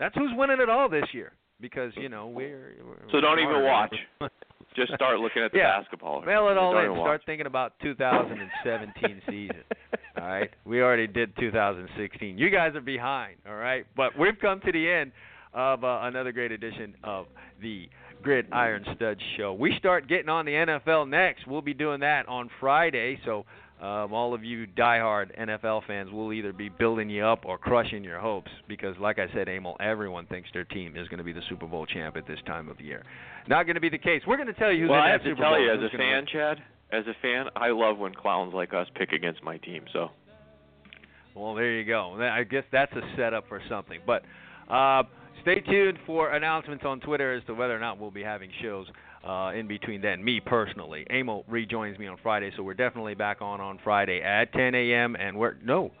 that's 0.00 0.14
who's 0.16 0.30
winning 0.34 0.60
it 0.60 0.68
all 0.68 0.88
this 0.88 1.06
year 1.12 1.32
because 1.60 1.92
you 1.96 2.08
know 2.08 2.26
we're, 2.26 2.74
we're 2.84 3.10
So 3.12 3.20
don't 3.20 3.38
even 3.38 3.62
watch. 3.62 3.94
Just 4.76 4.94
start 4.94 5.18
looking 5.18 5.42
at 5.42 5.52
the 5.52 5.58
Yeah. 5.58 5.80
basketball. 5.80 6.22
Mail 6.22 6.48
it 6.48 6.56
all 6.56 6.76
in. 6.78 6.94
Start 6.94 7.22
thinking 7.26 7.46
about 7.46 7.72
2017 7.80 9.22
season. 9.28 9.62
All 10.20 10.26
right, 10.26 10.50
we 10.64 10.80
already 10.82 11.06
did 11.06 11.36
2016. 11.38 12.38
You 12.38 12.50
guys 12.50 12.74
are 12.76 12.80
behind. 12.80 13.36
All 13.48 13.54
right, 13.56 13.86
but 13.96 14.16
we've 14.18 14.38
come 14.40 14.60
to 14.60 14.72
the 14.72 14.90
end 14.90 15.12
of 15.54 15.82
uh, 15.84 16.00
another 16.02 16.32
great 16.32 16.52
edition 16.52 16.94
of 17.02 17.26
the 17.60 17.88
Gridiron 18.22 18.84
Stud 18.94 19.18
Show. 19.36 19.54
We 19.54 19.74
start 19.78 20.08
getting 20.08 20.28
on 20.28 20.44
the 20.44 20.52
NFL 20.52 21.08
next. 21.08 21.46
We'll 21.46 21.62
be 21.62 21.74
doing 21.74 22.00
that 22.00 22.28
on 22.28 22.48
Friday. 22.60 23.18
So. 23.24 23.46
Um, 23.80 24.12
all 24.12 24.34
of 24.34 24.44
you 24.44 24.66
diehard 24.66 25.38
NFL 25.40 25.86
fans 25.86 26.10
will 26.10 26.34
either 26.34 26.52
be 26.52 26.68
building 26.68 27.08
you 27.08 27.24
up 27.24 27.46
or 27.46 27.56
crushing 27.56 28.04
your 28.04 28.18
hopes 28.20 28.50
because, 28.68 28.94
like 29.00 29.18
I 29.18 29.32
said, 29.32 29.48
Emil, 29.48 29.76
everyone 29.80 30.26
thinks 30.26 30.50
their 30.52 30.64
team 30.64 30.96
is 30.96 31.08
going 31.08 31.16
to 31.18 31.24
be 31.24 31.32
the 31.32 31.40
Super 31.48 31.66
Bowl 31.66 31.86
champ 31.86 32.16
at 32.18 32.26
this 32.26 32.38
time 32.46 32.68
of 32.68 32.78
year. 32.78 33.02
Not 33.48 33.64
going 33.64 33.76
to 33.76 33.80
be 33.80 33.88
the 33.88 33.96
case. 33.96 34.20
We're 34.26 34.36
going 34.36 34.48
to 34.48 34.52
tell 34.52 34.70
you 34.70 34.82
who's 34.82 34.90
well, 34.90 34.98
in 35.00 35.04
I 35.06 35.10
have 35.10 35.22
to 35.22 35.30
Super 35.30 35.40
tell 35.40 35.52
Bowl, 35.52 35.64
you, 35.64 35.72
as 35.72 35.80
who's 35.80 35.90
a 35.94 35.96
gonna 35.96 36.10
win. 36.10 36.26
fan, 36.26 36.26
Chad, 36.30 36.58
as 36.92 37.06
a 37.06 37.14
fan, 37.22 37.46
I 37.56 37.70
love 37.70 37.96
when 37.96 38.12
clowns 38.12 38.52
like 38.52 38.74
us 38.74 38.86
pick 38.96 39.12
against 39.12 39.42
my 39.42 39.56
team. 39.56 39.84
So 39.94 40.10
Well, 41.34 41.54
there 41.54 41.72
you 41.72 41.84
go. 41.86 42.20
I 42.20 42.42
guess 42.44 42.64
that's 42.70 42.92
a 42.92 43.00
setup 43.16 43.48
for 43.48 43.62
something. 43.68 44.00
But 44.06 44.24
uh, 44.68 45.04
stay 45.42 45.60
tuned 45.60 45.98
for 46.04 46.32
announcements 46.34 46.84
on 46.84 47.00
Twitter 47.00 47.32
as 47.34 47.44
to 47.46 47.54
whether 47.54 47.74
or 47.74 47.80
not 47.80 47.98
we'll 47.98 48.10
be 48.10 48.22
having 48.22 48.50
shows 48.60 48.86
uh, 49.26 49.52
in 49.54 49.66
between 49.66 50.00
then. 50.00 50.24
Me 50.24 50.40
personally, 50.40 51.06
Amo 51.10 51.44
rejoins 51.48 51.98
me 51.98 52.06
on 52.06 52.16
Friday, 52.22 52.50
so 52.56 52.62
we're 52.62 52.74
definitely 52.74 53.14
back 53.14 53.42
on 53.42 53.60
on 53.60 53.78
Friday 53.82 54.20
at 54.22 54.52
10 54.52 54.74
a.m. 54.74 55.16
And 55.16 55.36
we're 55.36 55.54
no. 55.62 55.92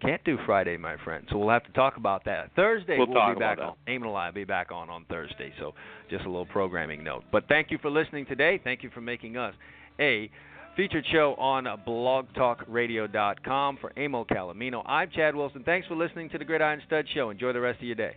Can't 0.00 0.22
do 0.24 0.36
Friday, 0.44 0.76
my 0.76 0.96
friend. 1.02 1.26
So 1.30 1.38
we'll 1.38 1.48
have 1.50 1.64
to 1.64 1.72
talk 1.72 1.96
about 1.96 2.24
that. 2.26 2.50
Thursday 2.54 2.98
We'll 2.98 3.06
talk 3.06 3.36
be 3.36 3.40
back 3.40 3.56
about 3.56 3.78
on. 3.88 3.94
Eamon 3.94 4.08
and 4.08 4.16
I 4.16 4.26
will 4.26 4.34
be 4.34 4.44
back 4.44 4.70
on 4.70 4.90
on 4.90 5.06
Thursday. 5.08 5.52
So 5.58 5.72
just 6.10 6.24
a 6.24 6.28
little 6.28 6.44
programming 6.44 7.02
note. 7.02 7.24
But 7.32 7.48
thank 7.48 7.70
you 7.70 7.78
for 7.80 7.90
listening 7.90 8.26
today. 8.26 8.60
Thank 8.62 8.82
you 8.82 8.90
for 8.90 9.00
making 9.00 9.38
us 9.38 9.54
a 9.98 10.30
featured 10.76 11.06
show 11.10 11.34
on 11.38 11.64
blogtalkradio.com. 11.86 13.78
For 13.80 13.98
Amo 13.98 14.24
Calomino, 14.24 14.82
I'm 14.84 15.08
Chad 15.10 15.34
Wilson. 15.34 15.62
Thanks 15.64 15.86
for 15.86 15.94
listening 15.94 16.28
to 16.30 16.38
the 16.38 16.44
Gridiron 16.44 16.82
Stud 16.86 17.06
Show. 17.14 17.30
Enjoy 17.30 17.54
the 17.54 17.60
rest 17.60 17.78
of 17.78 17.86
your 17.86 17.94
day. 17.94 18.16